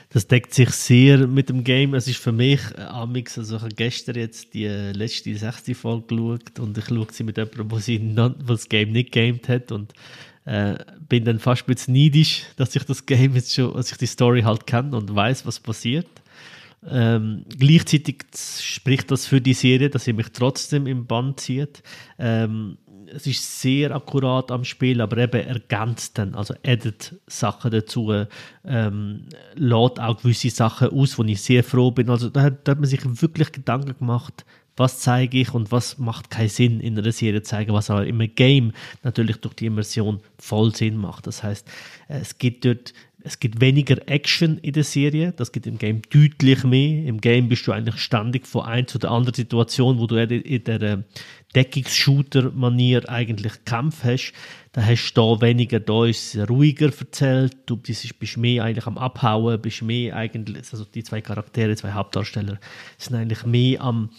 Das 0.10 0.27
deckt 0.27 0.53
sich 0.53 0.69
sehr 0.69 1.27
mit 1.27 1.50
dem 1.50 1.63
Game. 1.63 1.95
Es 1.95 2.07
ist 2.07 2.19
für 2.19 2.31
mich, 2.31 2.60
äh, 2.77 2.81
Amix, 2.81 3.38
also 3.38 3.55
ich 3.55 3.62
habe 3.63 3.74
gestern 3.74 4.15
jetzt 4.15 4.53
die 4.53 4.65
äh, 4.65 4.91
letzte, 4.91 5.36
60 5.36 5.75
Folge 5.75 6.15
geschaut 6.15 6.60
und 6.60 6.77
ich 6.77 6.86
schaue 6.86 7.07
sie 7.12 7.24
mit 7.24 7.38
jemandem, 7.38 7.72
wo 7.72 7.79
sie 7.79 7.98
non, 7.98 8.36
wo 8.43 8.53
das 8.53 8.69
Game 8.69 8.91
nicht 8.91 9.12
gamed 9.12 9.50
hat 9.50 9.72
und 9.72 9.91
äh, 10.45 10.75
bin 11.10 11.25
dann 11.25 11.39
fast 11.39 11.63
ein 11.63 11.74
bisschen 11.74 11.95
neidisch, 11.95 12.43
dass 12.57 12.75
ich 12.75 12.83
das 12.83 13.05
Game 13.05 13.33
jetzt 13.33 13.53
schon, 13.53 13.74
dass 13.74 13.91
ich 13.91 13.98
die 13.98 14.05
Story 14.05 14.43
halt 14.43 14.67
kenne 14.67 14.95
und 14.95 15.13
weiß, 15.13 15.48
was 15.48 15.60
passiert. 15.60 16.07
Ähm, 16.89 17.45
gleichzeitig 17.57 18.25
spricht 18.61 19.11
das 19.11 19.25
für 19.25 19.41
die 19.41 19.53
Serie, 19.53 19.89
dass 19.89 20.05
sie 20.05 20.13
mich 20.13 20.29
trotzdem 20.33 20.87
im 20.87 21.05
Band 21.05 21.39
zieht. 21.39 21.83
Ähm, 22.19 22.77
es 23.07 23.27
ist 23.27 23.61
sehr 23.61 23.95
akkurat 23.95 24.51
am 24.51 24.63
Spiel, 24.63 24.99
aber 25.01 25.17
eben 25.17 25.45
ergänzt 25.45 26.17
dann, 26.17 26.35
also 26.35 26.53
addet 26.65 27.15
Sachen 27.27 27.71
dazu, 27.71 28.11
ähm, 28.65 29.25
lädt 29.55 29.99
auch 29.99 30.17
gewisse 30.21 30.49
Sachen 30.49 30.89
aus, 30.89 31.17
wo 31.17 31.23
ich 31.23 31.41
sehr 31.41 31.63
froh 31.63 31.91
bin. 31.91 32.09
Also 32.09 32.29
da 32.29 32.41
hat, 32.41 32.67
da 32.67 32.71
hat 32.71 32.79
man 32.79 32.89
sich 32.89 33.01
wirklich 33.21 33.51
Gedanken 33.51 33.95
gemacht, 33.97 34.45
was 34.75 34.99
zeige 34.99 35.39
ich 35.39 35.53
und 35.53 35.71
was 35.71 35.99
macht 35.99 36.31
keinen 36.31 36.49
Sinn 36.49 36.79
in 36.79 36.97
einer 36.97 37.11
Serie 37.11 37.43
zeigen, 37.43 37.73
was 37.73 37.89
aber 37.89 38.07
im 38.07 38.19
Game 38.33 38.71
natürlich 39.03 39.37
durch 39.37 39.53
die 39.53 39.67
Immersion 39.67 40.19
voll 40.39 40.73
Sinn 40.73 40.97
macht. 40.97 41.27
Das 41.27 41.43
heißt, 41.43 41.67
es 42.07 42.37
gibt 42.39 42.65
dort 42.65 42.93
es 43.25 43.39
gibt 43.39 43.61
weniger 43.61 43.97
Action 44.07 44.57
in 44.57 44.73
der 44.73 44.83
Serie, 44.83 45.31
das 45.31 45.51
gibt 45.51 45.65
im 45.65 45.77
Game 45.77 46.01
deutlich 46.09 46.63
mehr. 46.63 47.05
Im 47.05 47.21
Game 47.21 47.47
bist 47.47 47.65
du 47.65 47.71
eigentlich 47.71 47.97
ständig 47.97 48.45
von 48.45 48.65
einer 48.65 48.85
zu 48.85 48.99
der 48.99 49.11
anderen 49.11 49.33
Situation, 49.33 49.97
wo 49.97 50.07
du 50.07 50.17
in 50.17 50.63
der 50.65 50.81
äh, 50.81 50.97
Deckungsshooter-Manier 51.55 53.09
eigentlich 53.09 53.63
Kampf 53.63 54.03
hast. 54.03 54.33
Da 54.73 54.83
hast 54.83 55.13
du 55.13 55.37
da 55.37 55.41
weniger, 55.41 55.79
da 55.79 56.05
ist 56.05 56.35
es 56.35 56.49
ruhiger 56.49 56.91
erzählt, 56.99 57.55
du 57.65 57.77
bist, 57.77 58.37
mehr 58.37 58.65
eigentlich 58.65 58.87
am 58.87 58.97
Abhauen, 58.97 59.61
bist 59.61 59.83
mehr 59.83 60.15
eigentlich, 60.15 60.63
also 60.71 60.83
die 60.83 61.03
zwei 61.03 61.21
Charaktere, 61.21 61.75
zwei 61.75 61.91
Hauptdarsteller, 61.91 62.59
sind 62.97 63.15
eigentlich 63.15 63.45
mehr 63.45 63.81
am 63.81 64.09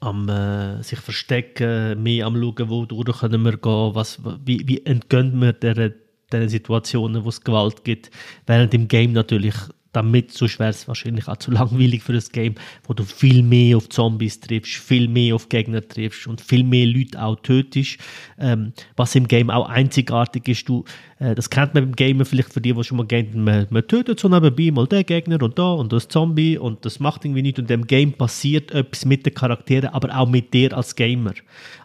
am 0.00 0.28
äh, 0.28 0.82
sich 0.82 0.98
verstecken, 0.98 2.02
mehr 2.02 2.26
am 2.26 2.34
schauen, 2.34 2.68
wo 2.68 2.84
durch 2.84 3.20
können 3.20 3.42
wir 3.42 3.56
gehen, 3.56 3.94
was, 3.94 4.20
wie, 4.44 4.68
wie 4.68 4.84
entgehen 4.84 5.40
wir 5.40 5.54
der 5.54 5.94
den 6.40 6.48
Situationen, 6.48 7.24
wo 7.24 7.28
es 7.28 7.42
Gewalt 7.42 7.84
gibt, 7.84 8.10
während 8.46 8.74
im 8.74 8.88
Game 8.88 9.12
natürlich 9.12 9.54
damit, 9.94 10.32
sonst 10.32 10.58
wäre 10.58 10.70
es 10.70 10.86
wahrscheinlich 10.88 11.28
auch 11.28 11.36
zu 11.36 11.50
langweilig 11.50 12.02
für 12.02 12.12
das 12.12 12.30
Game, 12.30 12.54
wo 12.86 12.94
du 12.94 13.04
viel 13.04 13.42
mehr 13.42 13.76
auf 13.76 13.88
Zombies 13.88 14.40
triffst, 14.40 14.74
viel 14.74 15.08
mehr 15.08 15.34
auf 15.34 15.48
Gegner 15.48 15.86
triffst 15.86 16.26
und 16.26 16.40
viel 16.40 16.64
mehr 16.64 16.86
Leute 16.86 17.22
auch 17.22 17.36
tötest. 17.36 17.98
Ähm, 18.38 18.72
was 18.96 19.14
im 19.14 19.28
Game 19.28 19.50
auch 19.50 19.68
einzigartig 19.68 20.48
ist, 20.48 20.68
du, 20.68 20.84
äh, 21.18 21.34
das 21.34 21.50
kennt 21.50 21.74
man 21.74 21.84
im 21.84 21.96
Game 21.96 22.24
vielleicht 22.24 22.52
für 22.52 22.60
die, 22.60 22.72
die 22.72 22.84
schon 22.84 22.98
mal 22.98 23.06
gamen, 23.06 23.44
man, 23.44 23.66
man 23.70 23.86
tötet 23.86 24.20
so 24.20 24.28
nebenbei 24.28 24.70
mal 24.70 24.86
den 24.86 25.06
Gegner 25.06 25.42
und 25.42 25.58
da 25.58 25.72
und 25.72 25.92
das 25.92 26.08
Zombie 26.08 26.58
und 26.58 26.84
das 26.84 27.00
macht 27.00 27.24
irgendwie 27.24 27.42
nichts 27.42 27.60
und 27.60 27.70
im 27.70 27.86
Game 27.86 28.12
passiert 28.12 28.72
etwas 28.72 29.04
mit 29.04 29.24
den 29.24 29.34
Charakteren, 29.34 29.90
aber 29.90 30.16
auch 30.16 30.28
mit 30.28 30.52
dir 30.52 30.76
als 30.76 30.96
Gamer. 30.96 31.34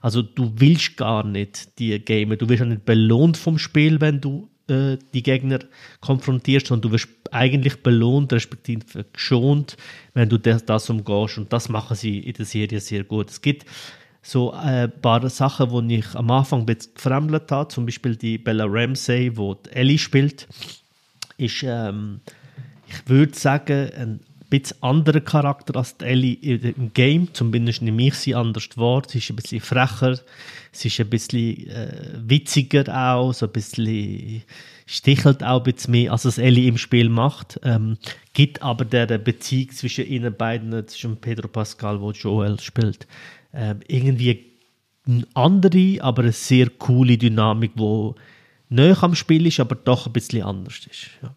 Also 0.02 0.22
du 0.22 0.52
willst 0.56 0.98
gar 0.98 1.26
nicht 1.26 1.78
die 1.80 1.98
Gamer, 2.00 2.36
du 2.36 2.50
wirst 2.50 2.64
auch 2.64 2.68
nicht 2.68 2.86
belohnt 2.86 3.38
vom 3.38 3.58
Spiel, 3.58 4.02
wenn 4.02 4.22
du 4.22 4.50
äh, 4.70 4.98
die 5.14 5.24
Gegner 5.24 5.60
konfrontierst, 6.02 6.68
sondern 6.68 6.90
du 6.90 6.96
wirst 6.96 7.10
eigentlich 7.32 7.82
belohnt, 7.84 8.34
respektive 8.34 9.06
geschont, 9.12 9.78
wenn 10.14 10.30
du 10.30 10.38
das, 10.38 10.66
das 10.66 10.90
umgehst. 10.90 11.38
Und 11.38 11.52
das 11.54 11.70
machen 11.70 11.96
sie 11.96 12.20
in 12.20 12.34
der 12.34 12.46
Serie 12.46 12.80
sehr 12.80 13.04
gut. 13.04 13.30
Es 13.30 13.42
gibt 13.42 13.66
so 14.22 14.52
ein 14.52 14.92
paar 15.02 15.28
Sachen, 15.30 15.88
die 15.88 16.00
ich 16.00 16.16
am 16.16 16.30
Anfang 16.32 16.62
ein 16.62 16.66
bisschen 16.66 16.94
gefremdelt 16.94 17.52
habe. 17.52 17.70
Zum 17.70 17.86
Beispiel 17.86 18.16
die 18.16 18.38
Bella 18.38 18.66
Ramsey, 18.68 19.32
die, 19.32 19.54
die 19.66 19.72
Ellie 19.72 19.98
spielt, 19.98 20.48
ist, 21.38 21.64
ähm, 21.64 22.22
ich 22.88 23.08
würde 23.08 23.38
sagen, 23.38 23.90
ein 23.96 24.20
bisschen 24.50 24.82
anderer 24.82 25.22
Charakter 25.22 25.76
als 25.76 25.98
die 25.98 26.06
Ellie 26.06 26.36
im 26.36 26.94
Game. 26.94 27.34
Zumindest 27.34 27.82
nehme 27.82 28.08
ich 28.08 28.16
sie 28.16 28.36
anders 28.36 28.70
wahr. 28.76 29.04
Sie 29.08 29.20
ist 29.20 29.30
ein 29.30 29.36
bisschen 29.36 29.62
frecher, 29.62 30.20
sie 30.72 30.88
ist 30.88 31.00
ein 31.00 31.10
bisschen 31.10 31.68
äh, 31.68 32.12
witziger 32.26 32.86
auch, 32.88 33.34
so 33.34 33.46
ein 33.46 33.52
bisschen 33.52 34.44
stichelt 34.86 35.44
auch 35.44 35.64
ein 35.64 35.72
bisschen 35.72 35.92
mehr, 35.92 36.12
als 36.12 36.26
es 36.26 36.40
Ellie 36.40 36.68
im 36.68 36.78
Spiel 36.78 37.10
macht. 37.10 37.60
Ähm, 37.64 37.98
gibt 38.34 38.62
aber 38.64 38.86
der 38.86 39.06
Beziehung 39.20 39.70
zwischen 39.72 40.08
ihnen 40.08 40.36
beiden, 40.36 40.88
zwischen 40.88 41.18
Pedro 41.18 41.48
Pascal, 41.48 42.02
wo 42.02 42.12
Joel 42.12 42.60
spielt, 42.60 43.06
ähm, 43.54 43.82
irgendwie 43.88 44.46
eine 45.06 45.28
andere, 45.36 45.98
aber 46.02 46.24
eine 46.24 46.32
sehr 46.32 46.70
coole 46.72 47.18
Dynamik, 47.18 47.74
wo 47.76 48.16
näher 48.70 49.04
am 49.04 49.16
Spiel 49.16 49.46
ist, 49.46 49.60
aber 49.60 49.76
doch 49.76 50.08
ein 50.08 50.14
bisschen 50.14 50.44
anders 50.44 50.80
ist. 50.90 51.10
Ja. 51.22 51.36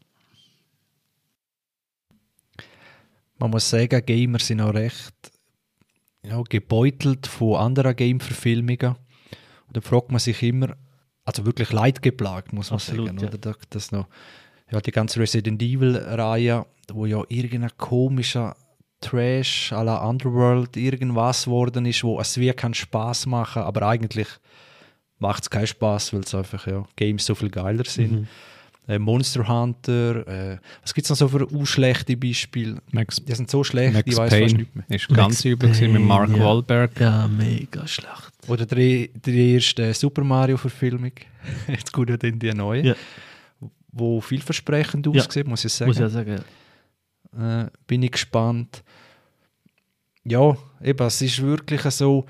Man 3.43 3.51
muss 3.51 3.69
sagen, 3.69 4.07
Gamer 4.07 4.39
sind 4.39 4.61
auch 4.61 4.73
recht 4.73 5.15
ja, 6.25 6.41
gebeutelt 6.43 7.27
von 7.27 7.57
anderen 7.57 7.97
Game-Verfilmungen. 7.97 8.95
Und 9.67 9.77
da 9.77 9.81
fragt 9.81 10.13
man 10.13 10.21
sich 10.21 10.41
immer, 10.45 10.77
also 11.25 11.45
wirklich 11.45 11.73
leidgeplagt, 11.73 12.53
muss 12.53 12.71
man 12.71 12.77
Absolut, 12.77 13.09
sagen. 13.09 13.19
Ja. 13.19 13.29
Oder 13.29 13.57
das 13.71 13.91
noch, 13.91 14.07
ja, 14.71 14.81
die 14.81 14.93
ganze 14.93 15.19
Resident 15.19 15.61
Evil-Reihe, 15.61 16.65
wo 16.93 17.05
ja 17.05 17.23
irgendein 17.29 17.77
komischer 17.79 18.55
Trash 19.01 19.73
à 19.73 19.83
la 19.83 20.09
Underworld 20.09 20.77
irgendwas 20.77 21.47
geworden 21.47 21.85
ist, 21.87 22.05
wo 22.05 22.21
es 22.21 22.39
wie 22.39 22.53
keinen 22.53 22.75
Spaß 22.75 23.27
machen, 23.27 23.63
aber 23.63 23.83
eigentlich 23.83 24.29
macht 25.19 25.43
es 25.43 25.51
keinen 25.51 25.67
Spaß, 25.67 26.13
weil 26.13 26.21
es 26.21 26.33
einfach 26.33 26.69
ja, 26.69 26.85
Games 26.95 27.27
so 27.27 27.35
viel 27.35 27.51
geiler 27.51 27.85
sind. 27.85 28.13
Mhm 28.13 28.29
äh, 28.89 28.99
Monster 28.99 29.47
Hunter, 29.47 30.27
äh, 30.27 30.59
was 30.83 30.93
gibt 30.93 31.05
es 31.05 31.11
noch 31.11 31.17
so 31.17 31.29
für 31.29 31.67
schlechte 31.67 32.17
Beispiele? 32.17 32.83
Max, 32.91 33.17
die 33.17 33.35
sind 33.35 33.51
so 33.51 33.63
schlecht, 33.63 33.95
Max 33.95 34.07
ich 34.07 34.17
weiß 34.17 34.35
fast 34.35 34.57
nicht 34.57 34.75
mehr. 34.75 34.85
Ist 34.89 35.09
ganz 35.09 35.45
übel 35.45 35.71
mit 35.71 36.03
Mark 36.03 36.31
ja. 36.31 36.45
Wahlberg. 36.45 36.99
Ja, 36.99 37.29
mega 37.29 37.87
schlecht. 37.87 38.33
Oder 38.49 38.67
die, 38.67 39.13
die 39.15 39.55
erste 39.55 39.95
Super 39.95 40.25
Mario-Verfilmung, 40.25 41.13
jetzt 41.69 41.93
gut 41.93 42.11
dann 42.11 42.39
die 42.39 42.53
neue, 42.53 42.83
ja. 42.83 42.95
wo 43.93 44.21
vielversprechend 44.21 45.07
ja. 45.07 45.13
aussieht, 45.13 45.47
muss 45.47 45.65
ich 45.65 45.73
sagen. 45.73 45.91
Muss 45.91 46.01
ich 46.01 46.13
sagen, 46.13 46.43
ja. 47.33 47.63
Äh, 47.63 47.71
bin 47.87 48.03
ich 48.03 48.13
gespannt. 48.13 48.83
Ja, 50.25 50.57
eben, 50.83 51.07
es 51.07 51.23
ist 51.23 51.41
wirklich 51.41 51.83
so, 51.83 52.27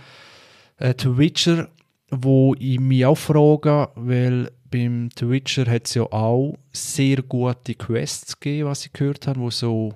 äh, 0.77 0.95
The 0.99 1.17
Witcher, 1.17 1.69
wo 2.11 2.55
ich 2.59 2.79
mich 2.79 3.07
auch 3.07 3.17
frage, 3.17 3.88
weil 3.95 4.51
beim 4.72 5.11
Twitcher 5.14 5.66
hat 5.66 5.87
es 5.87 5.94
ja 5.94 6.02
auch 6.02 6.58
sehr 6.72 7.22
gute 7.22 7.74
Quests 7.74 8.40
gegeben, 8.40 8.68
was 8.68 8.87
ich 8.87 8.92
gehört 8.92 9.26
habe, 9.28 9.38
wo 9.38 9.50
so 9.50 9.94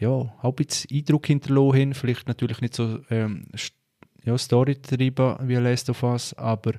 ja, 0.00 0.08
auch 0.08 0.34
ein 0.42 0.54
bisschen 0.54 0.90
Eindruck 0.96 1.26
hinterlassen 1.28 1.80
haben. 1.80 1.94
Vielleicht 1.94 2.26
natürlich 2.26 2.60
nicht 2.60 2.74
so 2.74 2.98
ähm, 3.10 3.44
ja, 4.24 4.36
Story-Treiben 4.36 5.48
wie 5.48 5.54
Last 5.56 5.90
of 5.90 6.02
Us, 6.02 6.34
aber 6.34 6.72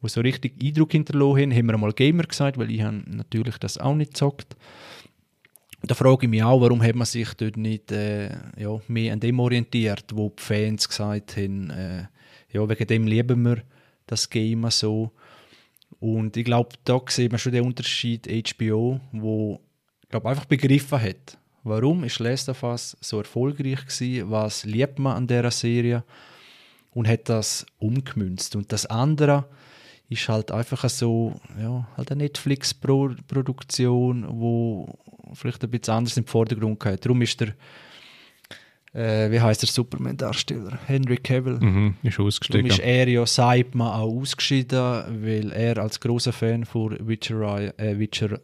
wo 0.00 0.08
so 0.08 0.20
richtig 0.20 0.54
Eindruck 0.62 0.92
hinterlassen 0.92 1.42
haben, 1.42 1.54
haben 1.54 1.66
wir 1.66 1.74
einmal 1.74 1.92
Gamer 1.92 2.22
gesagt, 2.22 2.56
weil 2.56 2.70
ich 2.70 2.82
habe 2.82 3.02
natürlich 3.06 3.58
das 3.58 3.76
auch 3.76 3.94
nicht 3.94 4.14
gezockt. 4.14 4.56
Da 5.82 5.94
frage 5.94 6.26
ich 6.26 6.30
mich 6.30 6.42
auch, 6.42 6.60
warum 6.60 6.82
hat 6.82 6.94
man 6.94 7.06
sich 7.06 7.34
dort 7.34 7.56
nicht 7.56 7.92
äh, 7.92 8.30
ja, 8.56 8.80
mehr 8.88 9.12
an 9.12 9.20
dem 9.20 9.40
orientiert, 9.40 10.04
wo 10.14 10.30
die 10.30 10.42
Fans 10.42 10.88
gesagt 10.88 11.36
haben, 11.36 11.70
äh, 11.70 12.04
ja, 12.52 12.68
wegen 12.68 12.86
dem 12.86 13.06
lieben 13.06 13.44
wir 13.44 13.62
das 14.06 14.30
Game 14.30 14.68
so. 14.70 15.12
Und 16.00 16.36
ich 16.36 16.44
glaube, 16.44 16.70
da 16.84 17.00
sieht 17.08 17.32
man 17.32 17.38
schon 17.38 17.52
den 17.52 17.64
Unterschied 17.64 18.26
HBO, 18.26 19.00
wo 19.12 19.60
glaub, 20.08 20.26
einfach 20.26 20.44
begriffen 20.44 21.00
hat, 21.00 21.38
warum 21.64 22.04
ist 22.04 22.18
Last 22.18 22.48
of 22.48 22.62
Us 22.62 22.96
so 23.00 23.18
erfolgreich 23.18 23.86
gewesen, 23.86 24.30
was 24.30 24.64
liebt 24.64 24.98
man 24.98 25.16
an 25.16 25.26
dieser 25.26 25.50
Serie 25.50 26.04
und 26.92 27.08
hat 27.08 27.28
das 27.28 27.66
umgemünzt. 27.78 28.56
Und 28.56 28.72
das 28.72 28.86
andere 28.86 29.44
ist 30.08 30.28
halt 30.28 30.50
einfach 30.50 30.88
so, 30.88 31.34
ja, 31.60 31.86
halt 31.96 32.10
eine 32.10 32.24
Netflix-Produktion, 32.24 34.26
wo 34.28 34.98
vielleicht 35.34 35.62
ein 35.62 35.70
bisschen 35.70 35.94
anders 35.94 36.16
im 36.16 36.26
Vordergrund 36.26 36.80
geht. 36.80 37.04
Darum 37.04 37.22
ist 37.22 37.40
der 37.40 37.54
äh, 38.98 39.30
wie 39.30 39.40
heißt 39.40 39.62
der 39.62 39.68
Superman-Darsteller? 39.68 40.78
Henry 40.86 41.18
Cavill. 41.18 41.58
Mhm, 41.60 41.94
ist 42.02 42.18
ausgestiegen. 42.18 42.68
Darum 42.68 42.80
ist 42.80 42.84
er 42.84 43.08
ja, 43.08 43.24
sagt 43.26 43.74
man, 43.74 43.88
auch 43.88 44.12
ausgeschieden, 44.12 45.22
weil 45.22 45.52
er 45.52 45.78
als 45.78 46.00
großer 46.00 46.32
Fan 46.32 46.64
von 46.64 46.96
Witcher-Reihe 47.06 47.78
äh, 47.78 47.98
Witcher 47.98 48.40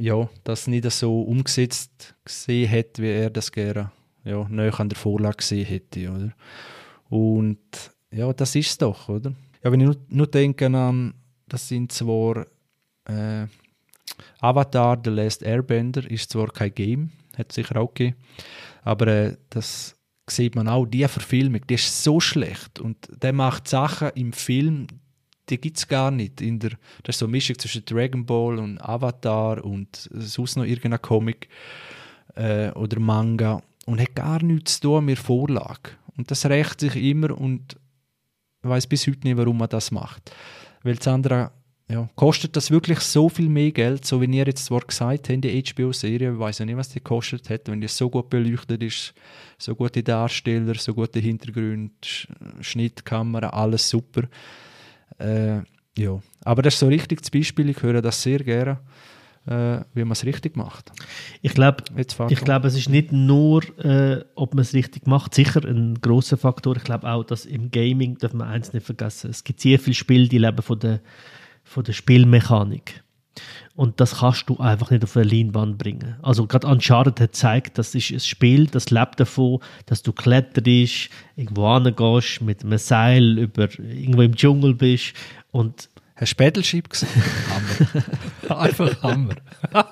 ja, 0.00 0.28
das 0.44 0.66
nicht 0.68 0.88
so 0.92 1.22
umgesetzt 1.22 2.14
gesehen 2.24 2.70
hat, 2.70 2.98
wie 2.98 3.10
er 3.10 3.30
das 3.30 3.50
gerne 3.50 3.90
ja, 4.24 4.46
näher 4.48 4.78
an 4.78 4.90
der 4.90 4.98
Vorlage 4.98 5.38
gesehen 5.38 5.66
hätte. 5.66 6.10
Oder? 6.10 6.32
Und 7.08 7.58
ja, 8.10 8.32
das 8.32 8.54
ist 8.54 8.68
es 8.68 8.78
doch, 8.78 9.08
oder? 9.08 9.32
Ja, 9.64 9.72
wenn 9.72 9.80
ich 9.80 9.86
nur, 9.86 9.96
nur 10.08 10.26
denke 10.26 10.66
an, 10.66 11.14
das 11.48 11.68
sind 11.68 11.90
zwar 11.90 12.46
äh, 13.06 13.46
Avatar, 14.40 15.00
The 15.02 15.10
Last 15.10 15.42
Airbender, 15.42 16.08
ist 16.08 16.30
zwar 16.30 16.48
kein 16.48 16.74
Game, 16.74 17.10
hat 17.38 17.52
sicher 17.52 17.76
auch 17.76 17.94
gegeben, 17.94 18.16
aber 18.82 19.06
äh, 19.06 19.36
das 19.50 19.96
sieht 20.30 20.54
man 20.54 20.68
auch, 20.68 20.86
die 20.86 21.06
Verfilmung, 21.08 21.66
die 21.66 21.74
ist 21.74 22.02
so 22.04 22.20
schlecht 22.20 22.80
und 22.80 23.08
der 23.22 23.32
macht 23.32 23.68
Sachen 23.68 24.10
im 24.14 24.32
Film, 24.32 24.86
die 25.48 25.58
gibt 25.58 25.78
es 25.78 25.88
gar 25.88 26.10
nicht. 26.10 26.40
In 26.40 26.58
der, 26.58 26.72
das 27.02 27.16
ist 27.16 27.20
so 27.20 27.26
eine 27.26 27.32
Mischung 27.32 27.58
zwischen 27.58 27.84
Dragon 27.84 28.26
Ball 28.26 28.58
und 28.58 28.78
Avatar 28.78 29.64
und 29.64 30.08
sonst 30.12 30.56
noch 30.56 30.64
irgendein 30.64 31.00
Comic 31.00 31.48
äh, 32.34 32.70
oder 32.72 33.00
Manga 33.00 33.62
und 33.86 34.00
hat 34.00 34.14
gar 34.14 34.42
nichts 34.42 34.80
zu 34.80 34.88
tun 34.88 35.06
mit 35.06 35.18
Vorlage. 35.18 35.92
Und 36.16 36.30
das 36.30 36.44
rächt 36.46 36.80
sich 36.80 36.96
immer 36.96 37.38
und 37.38 37.76
weiß 38.62 38.86
bis 38.86 39.06
heute 39.06 39.26
nicht, 39.26 39.36
warum 39.36 39.58
man 39.58 39.68
das 39.68 39.90
macht. 39.90 40.32
Weil 40.82 41.00
Sandra, 41.00 41.52
ja, 41.90 42.08
kostet 42.16 42.54
das 42.54 42.70
wirklich 42.70 43.00
so 43.00 43.30
viel 43.30 43.48
mehr 43.48 43.72
Geld, 43.72 44.04
so 44.04 44.20
wie 44.20 44.26
ihr 44.26 44.46
jetzt 44.46 44.66
zwar 44.66 44.80
gesagt 44.80 45.30
habt, 45.30 45.44
die 45.44 45.62
HBO-Serie, 45.62 46.32
ich 46.32 46.38
weiß 46.38 46.58
ja 46.58 46.66
nicht, 46.66 46.76
was 46.76 46.90
die 46.90 47.00
kostet 47.00 47.48
hat, 47.48 47.68
wenn 47.68 47.80
die 47.80 47.88
so 47.88 48.10
gut 48.10 48.28
beleuchtet 48.28 48.82
ist, 48.82 49.14
so 49.56 49.74
gute 49.74 50.02
Darsteller, 50.02 50.74
so 50.74 50.92
gute 50.92 51.18
Hintergründe, 51.18 51.94
Schnittkamera, 52.60 53.48
alles 53.48 53.88
super. 53.88 54.24
Äh, 55.18 55.60
ja. 55.96 56.20
Aber 56.44 56.60
das 56.60 56.74
ist 56.74 56.80
so 56.80 56.88
richtig 56.88 57.22
das 57.22 57.30
Beispiel, 57.30 57.70
ich 57.70 57.82
höre 57.82 58.02
das 58.02 58.22
sehr 58.22 58.40
gerne, 58.40 58.80
äh, 59.46 59.80
wie 59.94 60.04
man 60.04 60.12
es 60.12 60.26
richtig 60.26 60.56
macht. 60.56 60.92
Ich 61.40 61.54
glaube, 61.54 61.84
ich 61.96 62.16
es 62.16 62.76
ist 62.76 62.90
nicht 62.90 63.12
nur, 63.12 63.62
äh, 63.82 64.24
ob 64.34 64.52
man 64.52 64.60
es 64.60 64.74
richtig 64.74 65.06
macht, 65.06 65.34
sicher 65.34 65.64
ein 65.64 65.98
großer 66.02 66.36
Faktor. 66.36 66.76
Ich 66.76 66.84
glaube 66.84 67.10
auch, 67.10 67.24
dass 67.24 67.46
im 67.46 67.70
Gaming, 67.70 68.18
darf 68.18 68.34
man 68.34 68.46
eins 68.46 68.74
nicht 68.74 68.84
vergessen, 68.84 69.30
es 69.30 69.42
gibt 69.42 69.60
sehr 69.60 69.78
viele 69.78 69.94
Spiele, 69.94 70.28
die 70.28 70.38
leben 70.38 70.62
von 70.62 70.78
der, 70.78 71.00
von 71.68 71.84
der 71.84 71.92
Spielmechanik. 71.92 73.02
Und 73.76 74.00
das 74.00 74.16
kannst 74.18 74.48
du 74.48 74.56
einfach 74.56 74.90
nicht 74.90 75.04
auf 75.04 75.16
eine 75.16 75.26
Leinwand 75.26 75.78
bringen. 75.78 76.16
Also 76.22 76.46
gerade 76.46 76.66
Uncharted 76.66 77.20
hat 77.20 77.32
gezeigt, 77.32 77.78
das 77.78 77.94
ist 77.94 78.10
ein 78.10 78.18
Spiel, 78.18 78.66
das 78.66 78.90
lebt 78.90 79.20
davon, 79.20 79.60
dass 79.86 80.02
du 80.02 80.12
kletterst, 80.12 81.10
irgendwo 81.36 81.72
hingehst, 81.72 82.40
mit 82.40 82.64
einem 82.64 82.78
Seil 82.78 83.38
über 83.38 83.68
irgendwo 83.78 84.22
im 84.22 84.34
Dschungel 84.34 84.74
bist 84.74 85.12
und 85.52 85.88
Hast 86.16 86.32
du 86.32 86.44
Battleship 86.44 86.90
gesehen? 86.90 87.08
Hammer. 88.48 88.60
Einfach 88.60 89.02
Hammer. 89.04 89.36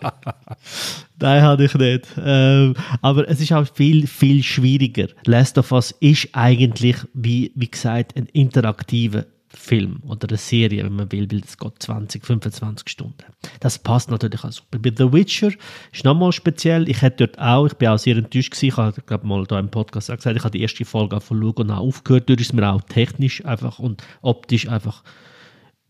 Nein, 1.21 1.43
hatte 1.43 1.65
ich 1.65 1.75
nicht. 1.75 2.07
Ähm, 2.21 2.75
aber 3.01 3.29
es 3.29 3.41
ist 3.41 3.53
auch 3.53 3.73
viel, 3.73 4.09
viel 4.09 4.43
schwieriger. 4.43 5.07
Last 5.25 5.57
of 5.57 5.71
Us 5.71 5.93
ist 6.01 6.31
eigentlich, 6.33 6.97
wie, 7.15 7.53
wie 7.55 7.71
gesagt, 7.71 8.17
ein 8.17 8.27
interaktiver 8.33 9.25
Film 9.57 10.03
oder 10.07 10.29
eine 10.29 10.38
Serie, 10.38 10.85
wenn 10.85 10.95
man 10.95 11.11
will, 11.12 11.31
weil 11.31 11.40
es 11.40 11.59
geht 11.59 11.83
20, 11.83 12.25
25 12.25 12.88
Stunden. 12.88 13.25
Das 13.61 13.79
passt 13.79 14.11
natürlich 14.11 14.45
auch 14.45 14.53
super. 14.53 14.79
Bei 14.79 14.92
The 14.97 15.12
Witcher 15.12 15.51
ist 15.92 16.05
nochmal 16.05 16.33
speziell. 16.33 16.88
Ich 16.88 17.03
hätte 17.03 17.27
dort 17.27 17.38
auch, 17.38 17.66
ich 17.66 17.75
bin 17.75 17.88
auch 17.88 17.99
sehr 17.99 18.16
enttäuscht 18.16 18.53
gewesen, 18.53 18.66
ich 18.66 18.77
habe 18.77 19.03
glaube 19.03 19.27
mal 19.27 19.45
da 19.45 19.59
im 19.59 19.71
Podcast 19.71 20.11
auch 20.11 20.16
gesagt, 20.16 20.37
ich 20.37 20.45
habe 20.45 20.57
die 20.57 20.62
erste 20.62 20.85
Folge 20.85 21.21
von 21.21 21.40
schauen 21.40 21.55
und 21.55 21.71
aufgehört. 21.71 22.29
Dort 22.29 22.40
ist 22.40 22.53
mir 22.53 22.71
auch 22.71 22.83
technisch 22.83 23.45
einfach 23.45 23.79
und 23.79 24.03
optisch 24.23 24.69
einfach 24.69 25.03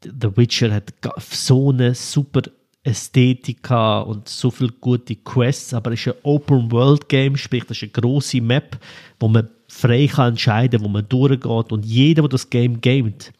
The 0.02 0.36
Witcher 0.36 0.72
hat 0.72 0.94
so 1.18 1.70
eine 1.70 1.94
super 1.94 2.42
Ästhetika 2.86 4.00
und 4.00 4.28
so 4.28 4.50
viele 4.50 4.70
gute 4.70 5.16
Quests, 5.16 5.74
aber 5.74 5.92
es 5.92 6.06
ist 6.06 6.14
ein 6.14 6.20
Open-World-Game, 6.22 7.36
sprich, 7.36 7.64
das 7.64 7.78
ist 7.78 7.82
eine 7.82 7.92
grosse 7.92 8.40
Map, 8.40 8.78
wo 9.18 9.26
man 9.26 9.48
frei 9.68 10.06
kann 10.06 10.30
entscheiden 10.30 10.82
wo 10.82 10.88
man 10.88 11.08
durchgeht 11.08 11.72
und 11.72 11.84
jeder, 11.84 12.22
der 12.22 12.30
das 12.30 12.50
Game 12.50 12.80
gamet, 12.80 13.32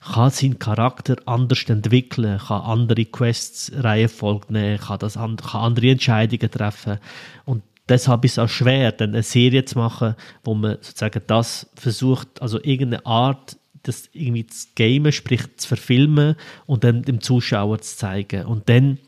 kann 0.00 0.30
seinen 0.30 0.58
Charakter 0.58 1.16
anders 1.26 1.64
entwickeln, 1.68 2.38
kann 2.38 2.62
andere 2.62 3.04
Quests 3.04 3.72
Reihenfolge 3.74 4.52
nehmen, 4.52 4.78
kann, 4.78 4.98
das 4.98 5.14
kann 5.14 5.38
andere 5.52 5.90
Entscheidungen 5.90 6.50
treffen 6.50 6.98
und 7.44 7.62
deshalb 7.88 8.24
ist 8.24 8.32
es 8.32 8.38
auch 8.38 8.48
schwer, 8.48 8.92
dann 8.92 9.10
eine 9.10 9.22
Serie 9.22 9.64
zu 9.64 9.78
machen, 9.78 10.14
wo 10.42 10.54
man 10.54 10.76
sozusagen 10.80 11.22
das 11.26 11.68
versucht, 11.74 12.40
also 12.40 12.58
irgendeine 12.62 13.04
Art 13.06 13.56
das 13.82 14.08
irgendwie 14.12 14.46
zu 14.46 14.68
gamen, 14.74 15.12
sprich 15.12 15.42
zu 15.56 15.68
verfilmen 15.68 16.36
und 16.66 16.84
dann 16.84 17.02
dem 17.02 17.20
Zuschauer 17.20 17.80
zu 17.80 17.96
zeigen. 17.96 18.46
Und 18.46 18.68
dann 18.68 18.98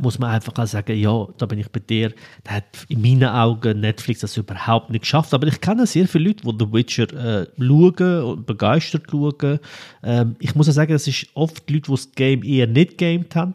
muss 0.00 0.18
man 0.18 0.30
einfach 0.30 0.56
auch 0.56 0.66
sagen, 0.66 0.96
ja, 0.96 1.26
da 1.38 1.46
bin 1.46 1.58
ich 1.58 1.68
bei 1.68 1.80
dir. 1.80 2.12
Da 2.44 2.52
hat 2.52 2.64
in 2.88 3.02
meinen 3.02 3.28
Augen 3.28 3.80
Netflix 3.80 4.20
das 4.20 4.36
überhaupt 4.36 4.90
nicht 4.90 5.02
geschafft. 5.02 5.34
Aber 5.34 5.46
ich 5.46 5.60
kenne 5.60 5.86
sehr 5.86 6.08
viele 6.08 6.28
Leute, 6.28 6.42
die 6.44 6.56
The 6.58 6.72
Witcher 6.72 7.12
äh, 7.12 7.46
schauen 7.58 8.22
und 8.24 8.46
begeistert 8.46 9.04
schauen. 9.10 9.60
Ähm, 10.02 10.36
ich 10.38 10.54
muss 10.54 10.68
auch 10.68 10.72
sagen, 10.72 10.92
es 10.92 11.06
ist 11.06 11.26
oft 11.34 11.68
Leute, 11.70 11.82
die 11.82 11.90
das 11.90 12.12
Game 12.12 12.42
eher 12.42 12.66
nicht 12.66 12.98
gamed 12.98 13.34
haben. 13.36 13.54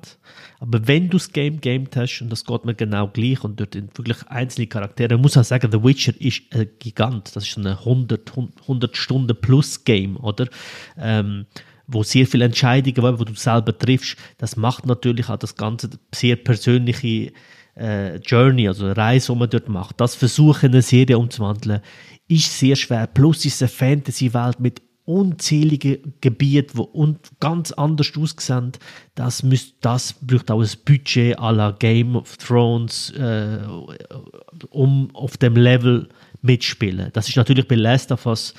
Aber 0.60 0.88
wenn 0.88 1.10
du 1.10 1.18
das 1.18 1.32
Game 1.32 1.62
gamed 1.62 1.96
hast, 1.96 2.22
und 2.22 2.30
das 2.32 2.46
geht 2.46 2.66
mir 2.66 2.76
genau 2.76 3.08
gleich, 3.08 3.44
und 3.44 3.60
dort 3.60 3.74
sind 3.74 3.98
wirklich 3.98 4.26
einzelne 4.28 4.68
Charaktere, 4.68 5.16
ich 5.16 5.22
muss 5.22 5.38
auch 5.38 5.44
sagen, 5.44 5.72
The 5.72 5.84
Witcher 5.84 6.14
ist 6.20 6.42
ein 6.52 6.70
Gigant. 6.80 7.36
Das 7.36 7.48
ist 7.48 7.58
ein 7.58 7.68
100, 7.68 8.32
100 8.62 8.98
Stunden 8.98 9.36
plus 9.40 9.84
Game, 9.84 10.18
oder? 10.18 10.48
Ähm, 10.98 11.46
wo 11.88 12.04
sehr 12.04 12.26
viele 12.28 12.46
Entscheidungen, 12.46 13.20
wo 13.20 13.24
du 13.24 13.34
selber 13.36 13.78
triffst, 13.78 14.18
das 14.38 14.56
macht 14.56 14.86
natürlich 14.86 15.30
auch 15.30 15.38
das 15.38 15.56
ganze 15.56 15.90
sehr 16.14 16.36
persönliche 16.36 17.32
äh, 17.76 18.18
Journey, 18.18 18.68
also 18.68 18.92
Reise, 18.92 19.34
die 19.34 19.40
man 19.40 19.50
dort 19.50 19.70
macht. 19.70 20.00
Das 20.00 20.16
versuchen, 20.16 20.72
eine 20.72 20.82
Serie 20.82 21.18
umzuwandeln, 21.18 21.82
ist 22.28 22.58
sehr 22.58 22.76
schwer. 22.76 23.08
Plus 23.08 23.46
ist 23.46 23.56
es 23.56 23.62
eine 23.62 23.70
Fantasy-Welt 23.70 24.60
mit 24.60 24.82
unzähligen 25.06 26.16
Gebieten, 26.20 26.82
die 26.96 27.16
ganz 27.40 27.72
anders 27.72 28.12
aussehen. 28.18 28.72
Das, 29.14 29.44
müsst, 29.44 29.76
das 29.82 30.14
braucht 30.14 30.50
auch 30.50 30.62
ein 30.62 30.70
Budget 30.84 31.38
à 31.38 31.52
la 31.52 31.72
Game 31.72 32.16
of 32.16 32.38
Thrones, 32.38 33.12
äh, 33.12 33.60
um 34.72 35.10
auf 35.14 35.38
dem 35.38 35.56
Level 35.56 36.10
mitspielen. 36.42 37.12
Das 37.14 37.30
ist 37.30 37.36
natürlich 37.36 37.68
bei 37.68 37.76
Last 37.76 38.12
of 38.12 38.26
Us 38.26 38.54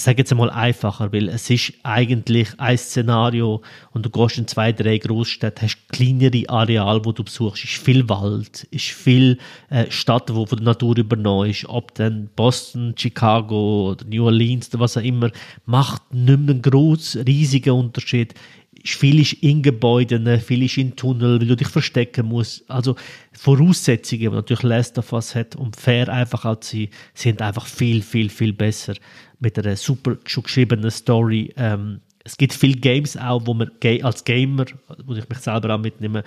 ich 0.00 0.04
sage 0.04 0.20
jetzt 0.20 0.32
einmal 0.32 0.48
einfacher, 0.48 1.12
weil 1.12 1.28
es 1.28 1.50
ist 1.50 1.74
eigentlich 1.82 2.48
ein 2.56 2.78
Szenario 2.78 3.60
und 3.92 4.06
du 4.06 4.08
gehst 4.08 4.38
in 4.38 4.48
zwei, 4.48 4.72
drei 4.72 4.96
Großstädte, 4.96 5.60
hast 5.60 5.76
kleinere 5.90 6.48
Areale, 6.48 7.04
wo 7.04 7.12
du 7.12 7.22
besuchst, 7.22 7.64
ist 7.64 7.76
viel 7.76 8.08
Wald, 8.08 8.66
ist 8.70 8.86
viel 8.86 9.36
äh, 9.68 9.90
Stadt, 9.90 10.34
wo 10.34 10.46
von 10.46 10.56
der 10.56 10.64
Natur 10.64 10.96
übernommen 10.96 11.50
ist, 11.50 11.66
ob 11.68 11.94
dann 11.96 12.30
Boston, 12.34 12.94
Chicago 12.96 13.90
oder 13.90 14.06
New 14.06 14.24
Orleans 14.24 14.70
oder 14.70 14.80
was 14.80 14.96
auch 14.96 15.02
immer, 15.02 15.30
macht 15.66 16.14
nicht 16.14 16.40
mehr 16.40 16.54
einen 16.54 16.62
grossen, 16.62 17.24
riesigen 17.24 17.74
Unterschied. 17.74 18.32
Viel 18.82 19.20
ist 19.20 19.34
in 19.34 19.62
Gebäuden, 19.62 20.40
viel 20.40 20.62
ist 20.62 20.78
in 20.78 20.96
Tunnel, 20.96 21.38
weil 21.38 21.48
du 21.48 21.56
dich 21.56 21.68
verstecken 21.68 22.24
musst. 22.24 22.64
Also 22.70 22.96
Voraussetzungen, 23.32 24.22
die 24.22 24.28
natürlich 24.30 24.62
Last 24.62 24.96
of 24.96 25.12
Us 25.12 25.34
hat, 25.34 25.56
um 25.56 25.74
fair 25.74 26.08
einfach 26.08 26.46
auch 26.46 26.60
zu 26.60 26.78
sein, 26.78 26.88
sind 27.12 27.42
einfach 27.42 27.66
viel, 27.66 28.00
viel, 28.00 28.30
viel 28.30 28.54
besser 28.54 28.94
mit 29.40 29.58
einer 29.58 29.76
super 29.76 30.16
geschriebenen 30.22 30.90
Story. 30.90 31.52
Ähm, 31.56 32.00
es 32.22 32.36
gibt 32.36 32.52
viele 32.52 32.76
Games 32.76 33.16
auch, 33.16 33.46
wo 33.46 33.54
man 33.54 33.70
als 34.02 34.24
Gamer, 34.24 34.66
wo 35.04 35.14
ich 35.14 35.28
mich 35.28 35.38
selber 35.38 35.74
auch 35.74 35.78
mitnehme, 35.78 36.22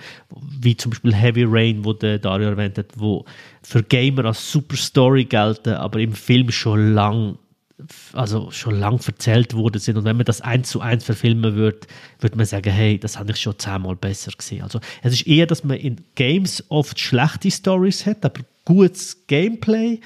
wie 0.60 0.76
zum 0.76 0.90
Beispiel 0.90 1.14
Heavy 1.14 1.44
Rain, 1.46 1.84
wo 1.84 1.92
der 1.92 2.18
Dario 2.18 2.48
erwähnt 2.48 2.78
hat, 2.78 2.88
wo 2.96 3.24
für 3.62 3.82
Gamer 3.82 4.24
als 4.26 4.50
super 4.50 4.76
Story 4.76 5.24
gelten, 5.24 5.74
aber 5.74 6.00
im 6.00 6.12
Film 6.12 6.50
schon 6.50 6.94
lang 6.94 7.38
also 8.12 8.50
schon 8.50 8.78
lang 8.78 9.00
erzählt 9.04 9.54
worden 9.54 9.80
sind. 9.80 9.96
Und 9.96 10.04
wenn 10.04 10.16
man 10.16 10.24
das 10.24 10.40
eins 10.40 10.70
zu 10.70 10.80
eins 10.80 11.04
verfilmen 11.04 11.54
würde, 11.54 11.80
würde 12.20 12.36
man 12.36 12.46
sagen, 12.46 12.72
hey, 12.72 12.98
das 12.98 13.18
habe 13.18 13.32
ich 13.32 13.40
schon 13.40 13.58
zehnmal 13.58 13.96
besser 13.96 14.32
gesehen. 14.32 14.62
Also 14.62 14.80
es 15.02 15.12
ist 15.12 15.26
eher, 15.26 15.46
dass 15.46 15.64
man 15.64 15.76
in 15.76 15.96
Games 16.14 16.64
oft 16.68 16.98
schlechte 16.98 17.50
Stories 17.50 18.06
hat, 18.06 18.24
aber 18.24 18.42
gutes 18.64 19.26
Gameplay. 19.26 20.00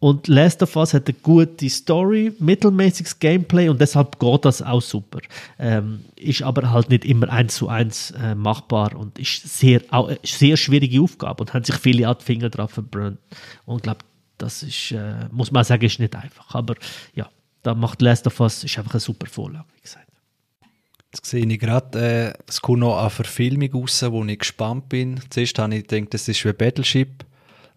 Und 0.00 0.28
Last 0.28 0.62
of 0.62 0.76
Us 0.76 0.94
hat 0.94 1.08
eine 1.08 1.16
gute 1.22 1.68
Story, 1.68 2.32
mittelmäßiges 2.38 3.18
Gameplay 3.18 3.68
und 3.68 3.80
deshalb 3.80 4.18
geht 4.20 4.44
das 4.44 4.62
auch 4.62 4.80
super. 4.80 5.18
Ähm, 5.58 6.04
ist 6.14 6.42
aber 6.42 6.70
halt 6.70 6.88
nicht 6.88 7.04
immer 7.04 7.28
eins 7.30 7.56
zu 7.56 7.68
eins 7.68 8.12
äh, 8.12 8.36
machbar 8.36 8.94
und 8.94 9.18
ist 9.18 9.58
sehr, 9.58 9.82
auch, 9.90 10.10
sehr 10.22 10.56
schwierige 10.56 11.00
Aufgabe 11.00 11.42
und 11.42 11.52
haben 11.52 11.64
sich 11.64 11.74
viele 11.76 12.06
an 12.06 12.16
die 12.20 12.24
Finger 12.24 12.48
drauf 12.48 12.70
verbrannt. 12.70 13.18
Und 13.66 13.78
ich 13.78 13.82
glaube, 13.82 14.00
das 14.38 14.62
ist, 14.62 14.92
äh, 14.92 15.26
muss 15.32 15.50
man 15.50 15.64
sagen, 15.64 15.84
ist 15.84 15.98
nicht 15.98 16.14
einfach. 16.14 16.54
Aber 16.54 16.76
ja, 17.14 17.28
da 17.64 17.74
macht 17.74 18.00
Last 18.00 18.26
of 18.28 18.38
Us 18.38 18.62
ist 18.62 18.78
einfach 18.78 18.94
eine 18.94 19.00
super 19.00 19.26
Vorlage, 19.26 19.66
wie 19.74 19.82
gesagt. 19.82 20.06
Jetzt 21.12 21.26
sehe 21.26 21.44
ich 21.44 21.58
gerade, 21.58 21.98
äh, 21.98 22.42
es 22.46 22.60
kommt 22.60 22.80
noch 22.80 22.98
eine 23.00 23.10
Verfilmung 23.10 23.72
raus, 23.72 24.04
wo 24.08 24.24
ich 24.24 24.38
gespannt 24.38 24.88
bin. 24.90 25.20
Zuerst 25.30 25.58
habe 25.58 25.74
ich 25.74 25.88
gedacht, 25.88 26.14
das 26.14 26.28
ist 26.28 26.44
wie 26.44 26.52
Battleship. 26.52 27.24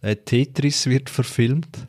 Äh, 0.01 0.17
Tetris 0.17 0.85
wird 0.85 1.09
verfilmt. 1.09 1.87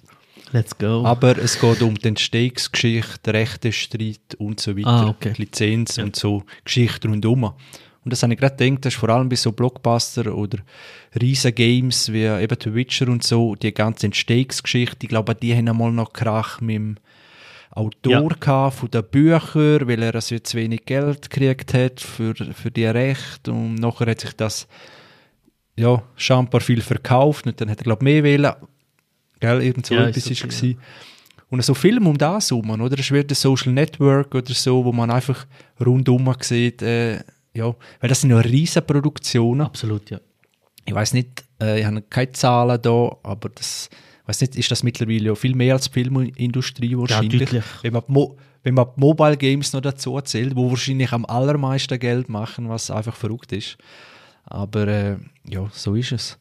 Let's 0.52 0.76
go. 0.76 1.04
Aber 1.04 1.38
es 1.38 1.58
geht 1.58 1.82
um 1.82 1.94
die 1.94 2.08
Entstehungsgeschichte, 2.08 3.32
Rechtestreit 3.32 4.34
und 4.38 4.60
so 4.60 4.76
weiter, 4.76 4.88
ah, 4.88 5.08
okay. 5.08 5.32
Lizenz 5.36 5.96
ja. 5.96 6.04
und 6.04 6.14
so 6.14 6.44
Geschichte 6.64 7.08
rundherum. 7.08 7.54
Und 8.04 8.12
das 8.12 8.22
habe 8.22 8.34
ich 8.34 8.40
gerade 8.40 8.56
gedacht, 8.56 8.84
das 8.84 8.94
ist 8.94 9.00
vor 9.00 9.08
allem 9.10 9.28
bei 9.28 9.36
so 9.36 9.52
Blockbuster 9.52 10.34
oder 10.34 10.58
riesen 11.20 11.54
Games 11.54 12.12
wie 12.12 12.24
eben 12.24 12.58
The 12.60 12.74
Witcher 12.74 13.08
und 13.08 13.22
so, 13.22 13.54
die 13.54 13.72
ganze 13.72 14.06
Entstehungsgeschichte, 14.06 14.98
ich 15.02 15.08
glaube, 15.08 15.34
die 15.34 15.54
haben 15.54 15.68
einmal 15.68 15.92
noch 15.92 16.12
Krach 16.12 16.60
mit 16.60 16.76
dem 16.76 16.96
Autor 17.70 18.36
ja. 18.44 18.70
von 18.70 18.90
den 18.90 19.04
Büchern, 19.04 19.88
weil 19.88 20.02
er 20.02 20.14
also 20.14 20.38
zu 20.38 20.58
wenig 20.58 20.84
Geld 20.84 21.30
gekriegt 21.30 21.72
hat 21.72 22.00
für, 22.00 22.34
für 22.34 22.70
die 22.70 22.84
Rechte 22.84 23.52
und 23.52 23.76
nachher 23.76 24.10
hat 24.10 24.20
sich 24.20 24.32
das 24.34 24.66
ja, 25.76 26.02
scheinbar 26.16 26.60
viel 26.60 26.82
verkauft 26.82 27.46
und 27.46 27.58
dann 27.60 27.70
hat 27.70 27.78
er 27.78 27.84
glaube 27.84 28.00
ich 28.00 28.12
mehr 28.12 28.24
wählen, 28.24 28.52
gell, 29.42 29.62
irgend 29.62 29.86
so 29.86 29.94
ja, 29.94 30.06
etwas 30.06 30.26
ist, 30.28 30.44
okay, 30.44 30.70
ja. 30.70 30.76
Und 31.50 31.62
so 31.62 31.74
Film 31.74 32.06
um 32.06 32.16
das 32.16 32.50
herum, 32.50 32.70
oder? 32.70 32.98
Es 32.98 33.10
wird 33.10 33.30
ein 33.30 33.34
Social 33.34 33.72
Network 33.72 34.34
oder 34.34 34.54
so, 34.54 34.84
wo 34.84 34.92
man 34.92 35.10
einfach 35.10 35.46
rundum 35.84 36.32
sieht, 36.40 36.80
äh, 36.80 37.16
ja, 37.52 37.74
weil 38.00 38.08
das 38.08 38.22
sind 38.22 38.30
ja 38.30 38.38
riesige 38.38 38.80
Produktionen. 38.82 39.60
Absolut, 39.60 40.08
ja. 40.10 40.20
Ich 40.86 40.94
weiß 40.94 41.12
nicht, 41.12 41.44
äh, 41.60 41.80
ich 41.80 41.84
habe 41.84 42.00
keine 42.02 42.32
Zahlen 42.32 42.80
da, 42.80 43.16
aber 43.22 43.50
das, 43.50 43.90
weiß 44.26 44.40
nicht, 44.40 44.56
ist 44.56 44.70
das 44.70 44.82
mittlerweile 44.82 45.24
ja 45.24 45.34
viel 45.34 45.54
mehr 45.54 45.74
als 45.74 45.90
die 45.90 45.92
Filmindustrie 45.92 46.96
wahrscheinlich. 46.96 47.52
Ja, 47.52 47.62
wenn 47.82 47.92
man, 47.92 48.02
Mo 48.06 48.38
wenn 48.62 48.74
man 48.74 48.86
Mobile 48.96 49.36
Games 49.36 49.72
noch 49.72 49.80
dazu 49.80 50.16
erzählt, 50.16 50.56
wo 50.56 50.70
wahrscheinlich 50.70 51.12
am 51.12 51.26
allermeisten 51.26 51.98
Geld 51.98 52.28
machen, 52.28 52.68
was 52.68 52.90
einfach 52.90 53.16
verrückt 53.16 53.52
ist. 53.52 53.76
Aber 54.44 54.88
äh, 54.88 55.16
ja, 55.48 55.68
so 55.72 55.94
ist 55.96 56.12
es. 56.12 56.38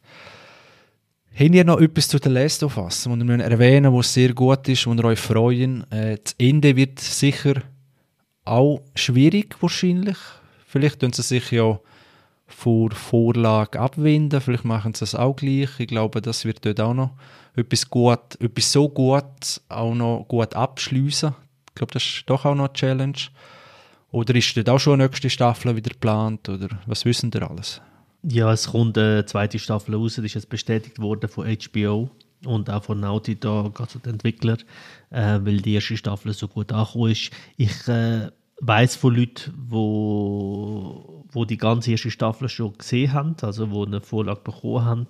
Habt 1.34 1.54
ihr 1.54 1.64
noch 1.64 1.80
etwas 1.80 2.08
zu 2.08 2.18
The 2.22 2.28
Last 2.28 2.62
of 2.62 2.76
Us, 2.76 3.04
das 3.04 3.18
wir 3.18 3.40
erwähnen 3.40 3.94
was 3.94 4.12
sehr 4.12 4.34
gut 4.34 4.68
ist 4.68 4.86
und 4.86 5.02
euch 5.02 5.18
freuen? 5.18 5.90
Äh, 5.90 6.18
das 6.22 6.34
Ende 6.38 6.76
wird 6.76 7.00
sicher 7.00 7.62
auch 8.44 8.82
schwierig 8.94 9.56
wahrscheinlich. 9.60 10.18
Vielleicht 10.66 11.00
tun 11.00 11.14
sie 11.14 11.22
sich 11.22 11.50
ja 11.50 11.80
vor 12.46 12.90
Vorlage 12.90 13.80
abwenden, 13.80 14.42
vielleicht 14.42 14.66
machen 14.66 14.92
sie 14.92 15.04
es 15.04 15.14
auch 15.14 15.34
gleich. 15.34 15.70
Ich 15.78 15.86
glaube, 15.86 16.20
das 16.20 16.44
wird 16.44 16.66
dort 16.66 16.80
auch 16.80 16.92
noch 16.92 17.12
etwas, 17.56 17.88
gut, 17.88 18.38
etwas 18.38 18.70
so 18.70 18.90
gut 18.90 19.62
auch 19.70 19.94
noch 19.94 20.26
gut 20.28 20.54
abschließen. 20.54 21.34
Ich 21.70 21.74
glaube, 21.74 21.94
das 21.94 22.04
ist 22.04 22.24
doch 22.26 22.44
auch 22.44 22.54
noch 22.54 22.68
eine 22.68 22.74
Challenge. 22.74 23.18
Oder 24.10 24.34
ist 24.34 24.54
dort 24.54 24.68
auch 24.68 24.78
schon 24.78 24.94
eine 25.00 25.04
nächste 25.04 25.30
Staffel 25.30 25.74
wieder 25.76 25.92
geplant? 25.92 26.50
Oder 26.50 26.68
was 26.84 27.06
wissen 27.06 27.30
ihr 27.34 27.50
alles? 27.50 27.80
Ja, 28.22 28.52
es 28.52 28.68
kommt 28.68 28.96
eine 28.96 29.26
zweite 29.26 29.58
Staffel 29.58 29.96
raus, 29.96 30.14
das 30.14 30.24
ist 30.24 30.34
jetzt 30.34 30.48
bestätigt 30.48 31.00
worden 31.00 31.28
von 31.28 31.46
HBO 31.46 32.08
und 32.46 32.70
auch 32.70 32.84
von 32.84 33.00
Naughty 33.00 33.34
Dog, 33.34 33.80
also 33.80 33.98
den 33.98 34.14
Entwickler, 34.14 34.58
äh, 35.10 35.40
weil 35.42 35.60
die 35.60 35.74
erste 35.74 35.96
Staffel 35.96 36.32
so 36.32 36.46
gut 36.46 36.72
angekommen 36.72 37.10
ist. 37.10 37.30
Ich 37.56 37.88
äh, 37.88 38.30
weiß 38.60 38.94
von 38.94 39.16
Leuten, 39.16 39.52
wo, 39.56 41.24
wo 41.32 41.44
die 41.44 41.56
ganze 41.56 41.90
erste 41.90 42.12
Staffel 42.12 42.48
schon 42.48 42.78
gesehen 42.78 43.12
haben, 43.12 43.36
also 43.42 43.70
wo 43.72 43.84
eine 43.84 44.00
Vorlage 44.00 44.40
bekommen 44.42 44.84
haben. 44.84 45.06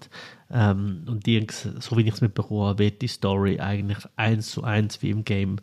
Ähm, 0.50 1.04
und 1.06 1.26
die, 1.26 1.46
so 1.50 1.96
wie 1.98 2.02
ich 2.02 2.14
es 2.14 2.22
mitbekommen 2.22 2.62
habe, 2.62 2.78
wird 2.84 3.02
die 3.02 3.08
Story 3.08 3.60
eigentlich 3.60 4.06
eins 4.16 4.52
zu 4.52 4.64
eins 4.64 5.02
wie 5.02 5.10
im 5.10 5.24
Game 5.24 5.58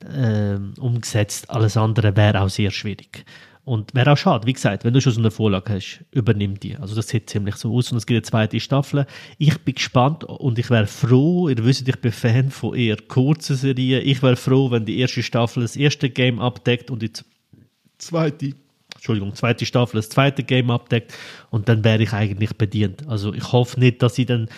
äh, 0.00 0.58
umgesetzt. 0.78 1.48
Alles 1.48 1.78
andere 1.78 2.14
wäre 2.16 2.42
auch 2.42 2.50
sehr 2.50 2.70
schwierig. 2.70 3.24
Und 3.64 3.94
wäre 3.94 4.12
auch 4.12 4.16
schade, 4.16 4.44
wie 4.46 4.52
gesagt, 4.52 4.84
wenn 4.84 4.92
du 4.92 5.00
schon 5.00 5.12
so 5.12 5.20
eine 5.20 5.30
Vorlage 5.30 5.74
hast, 5.74 6.04
übernimm 6.10 6.58
die. 6.58 6.76
Also 6.76 6.96
das 6.96 7.08
sieht 7.08 7.30
ziemlich 7.30 7.54
so 7.54 7.72
aus 7.76 7.92
und 7.92 7.98
es 7.98 8.06
gibt 8.06 8.16
eine 8.16 8.22
zweite 8.22 8.58
Staffel. 8.58 9.06
Ich 9.38 9.56
bin 9.60 9.76
gespannt 9.76 10.24
und 10.24 10.58
ich 10.58 10.68
wäre 10.68 10.88
froh, 10.88 11.48
ihr 11.48 11.64
wisst, 11.64 11.86
ich 11.86 12.00
bin 12.00 12.10
Fan 12.10 12.50
von 12.50 12.74
eher 12.74 12.96
kurzen 12.96 13.54
Serien. 13.54 14.02
Ich 14.04 14.20
wäre 14.20 14.34
froh, 14.34 14.72
wenn 14.72 14.84
die 14.84 14.98
erste 14.98 15.22
Staffel 15.22 15.62
das 15.62 15.76
erste 15.76 16.10
Game 16.10 16.40
abdeckt 16.40 16.90
und 16.90 17.02
die 17.02 17.12
zweite, 17.98 18.54
Entschuldigung, 18.96 19.32
zweite 19.36 19.64
Staffel 19.64 19.98
das 19.98 20.08
zweite 20.08 20.42
Game 20.42 20.68
abdeckt 20.68 21.14
und 21.50 21.68
dann 21.68 21.84
wäre 21.84 22.02
ich 22.02 22.12
eigentlich 22.12 22.56
bedient. 22.56 23.06
Also 23.06 23.32
ich 23.32 23.52
hoffe 23.52 23.78
nicht, 23.78 24.02
dass 24.02 24.16
sie 24.16 24.26
dann 24.26 24.48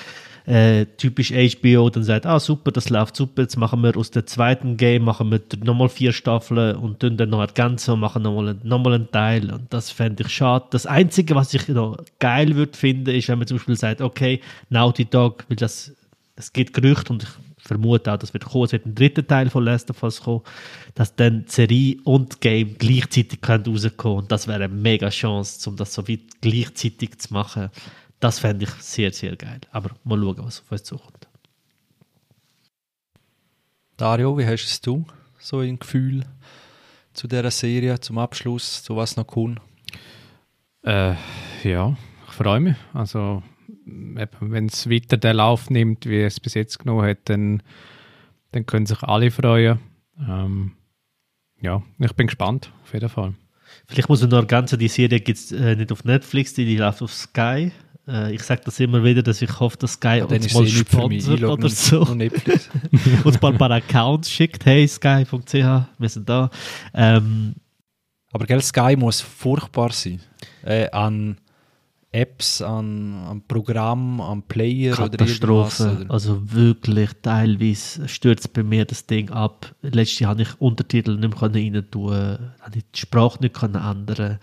äh, 0.46 0.85
typisch 0.98 1.33
HBO 1.33 1.88
dann 1.88 2.04
sagt, 2.04 2.26
ah 2.26 2.38
super, 2.38 2.70
das 2.70 2.90
läuft 2.90 3.16
super, 3.16 3.42
jetzt 3.42 3.57
machen 3.57 3.83
wir 3.83 3.96
aus 3.96 4.11
dem 4.11 4.26
zweiten 4.26 4.76
Game, 4.76 5.04
machen 5.04 5.30
wir 5.30 5.40
nochmal 5.62 5.88
vier 5.88 6.12
Staffeln 6.12 6.76
und 6.76 7.00
tun 7.00 7.16
dann 7.16 7.30
noch 7.30 7.44
das 7.44 7.54
Ganze 7.54 7.94
und 7.94 8.00
machen 8.00 8.22
nochmal 8.22 8.57
noch 8.62 8.85
einen 8.85 9.11
Teil 9.11 9.50
und 9.50 9.72
das 9.72 9.90
fände 9.90 10.24
ich 10.24 10.28
schade. 10.28 10.66
Das 10.70 10.87
Einzige, 10.87 11.35
was 11.35 11.54
ich 11.54 11.68
noch 11.68 11.96
geil 12.18 12.57
würde 12.57 12.76
finden, 12.76 13.11
ist, 13.11 13.28
wenn 13.28 13.38
man 13.38 13.46
zum 13.46 13.57
Beispiel 13.57 13.76
sagt, 13.76 14.00
okay, 14.02 14.40
Naughty 14.68 15.07
Dog, 15.07 15.44
weil 15.48 15.57
das, 15.57 15.92
es 16.37 16.52
geht 16.52 16.74
Gerücht 16.74 17.09
und 17.11 17.22
ich 17.22 17.28
vermute 17.57 18.12
auch, 18.12 18.18
das 18.18 18.35
wird 18.35 18.44
kommen, 18.44 18.64
es 18.64 18.72
wird 18.72 18.85
ein 18.85 18.94
dritter 18.94 19.26
Teil 19.26 19.48
von 19.48 19.64
Last 19.64 19.88
of 19.90 20.02
Us 20.02 20.20
kommen, 20.20 20.42
dass 20.94 21.16
dann 21.16 21.44
Serie 21.46 21.96
und 22.04 22.42
Game 22.42 22.76
gleichzeitig 22.76 23.38
rauskommen 23.48 23.96
können 23.96 24.16
und 24.16 24.33
das 24.33 24.46
wäre 24.46 24.64
eine 24.64 24.74
mega 24.74 25.09
Chance, 25.09 25.70
um 25.70 25.76
das 25.76 25.94
so 25.94 26.07
weit 26.07 26.20
gleichzeitig 26.42 27.18
zu 27.18 27.33
machen. 27.33 27.70
Das 28.24 28.38
fände 28.38 28.64
ich 28.64 28.70
sehr, 28.82 29.12
sehr 29.12 29.37
geil. 29.37 29.60
Aber 29.70 29.90
mal 30.02 30.18
schauen, 30.18 30.38
was 30.38 30.60
auf 30.60 30.72
uns 30.72 30.82
zukommt. 30.84 31.28
Dario, 33.98 34.38
wie 34.38 34.46
hast 34.46 34.87
du 34.87 35.04
so 35.38 35.58
ein 35.58 35.78
Gefühl 35.78 36.24
zu 37.12 37.28
dieser 37.28 37.50
Serie, 37.50 38.00
zum 38.00 38.16
Abschluss, 38.16 38.82
zu 38.82 38.96
was 38.96 39.18
noch 39.18 39.26
kommt? 39.26 39.60
Äh, 40.84 41.16
ja, 41.64 41.98
ich 42.26 42.32
freue 42.32 42.60
mich. 42.60 42.76
Also, 42.94 43.42
wenn 43.84 44.68
es 44.68 44.88
weiter 44.88 45.18
den 45.18 45.37
Lauf 45.37 45.68
nimmt, 45.68 46.06
wie 46.06 46.22
es 46.22 46.40
bis 46.40 46.54
jetzt 46.54 46.78
genommen 46.78 47.06
hat, 47.06 47.18
dann, 47.24 47.62
dann 48.52 48.64
können 48.64 48.87
sich 48.87 49.02
alle 49.02 49.30
freuen. 49.30 49.80
Ähm, 50.18 50.72
ja, 51.60 51.82
ich 51.98 52.12
bin 52.14 52.28
gespannt, 52.28 52.72
auf 52.84 52.94
jeden 52.94 53.10
Fall. 53.10 53.34
Vielleicht 53.87 54.08
muss 54.08 54.22
ich 54.22 54.30
noch 54.30 54.38
ergänzen, 54.38 54.78
die 54.78 54.88
Serie 54.88 55.20
gibt 55.20 55.38
es 55.38 55.52
äh, 55.52 55.76
nicht 55.76 55.92
auf 55.92 56.04
Netflix, 56.04 56.54
die, 56.54 56.64
die 56.64 56.78
läuft 56.78 57.02
auf 57.02 57.12
Sky. 57.12 57.70
Äh, 58.06 58.34
ich 58.34 58.42
sage 58.42 58.62
das 58.64 58.78
immer 58.80 59.02
wieder, 59.02 59.22
dass 59.22 59.40
ich 59.40 59.60
hoffe, 59.60 59.76
dass 59.78 59.94
Sky 59.94 60.18
ja, 60.18 60.24
uns 60.26 60.54
mal 60.54 60.66
sponsert 60.66 61.42
oder 61.42 61.68
so. 61.68 62.02
und 62.02 62.22
ein 62.22 63.58
paar, 63.58 63.70
Accounts 63.70 64.30
schickt. 64.30 64.64
Hey, 64.66 64.86
sky.ch, 64.86 65.54
wir 65.54 66.08
sind 66.08 66.28
da. 66.28 66.50
Ähm, 66.92 67.54
aber 68.32 68.46
gell, 68.46 68.60
Sky 68.60 68.96
muss 68.96 69.20
furchtbar 69.20 69.92
sein. 69.92 70.20
Äh, 70.62 70.90
an 70.90 71.38
Apps, 72.14 72.62
an, 72.62 73.24
an 73.28 73.42
Programm, 73.48 74.20
an 74.20 74.42
Player 74.42 74.94
Katastrophe. 74.94 75.82
oder 75.82 76.00
Oder? 76.00 76.10
Also 76.10 76.52
wirklich, 76.52 77.10
teilweise 77.22 78.08
stürzt 78.08 78.52
bei 78.52 78.62
mir 78.62 78.84
das 78.84 79.06
Ding 79.06 79.30
ab. 79.30 79.74
Letztes 79.82 80.20
Jahr 80.20 80.30
habe 80.30 80.42
ich 80.42 80.60
Untertitel 80.60 81.16
nicht 81.16 81.40
mehr 81.40 81.52
rein 81.52 81.86
tun, 81.90 82.12
habe 82.60 82.76
ich 82.76 82.84
die 82.94 83.00
Sprache 83.00 83.38
nicht 83.40 83.60
ändern 83.60 84.38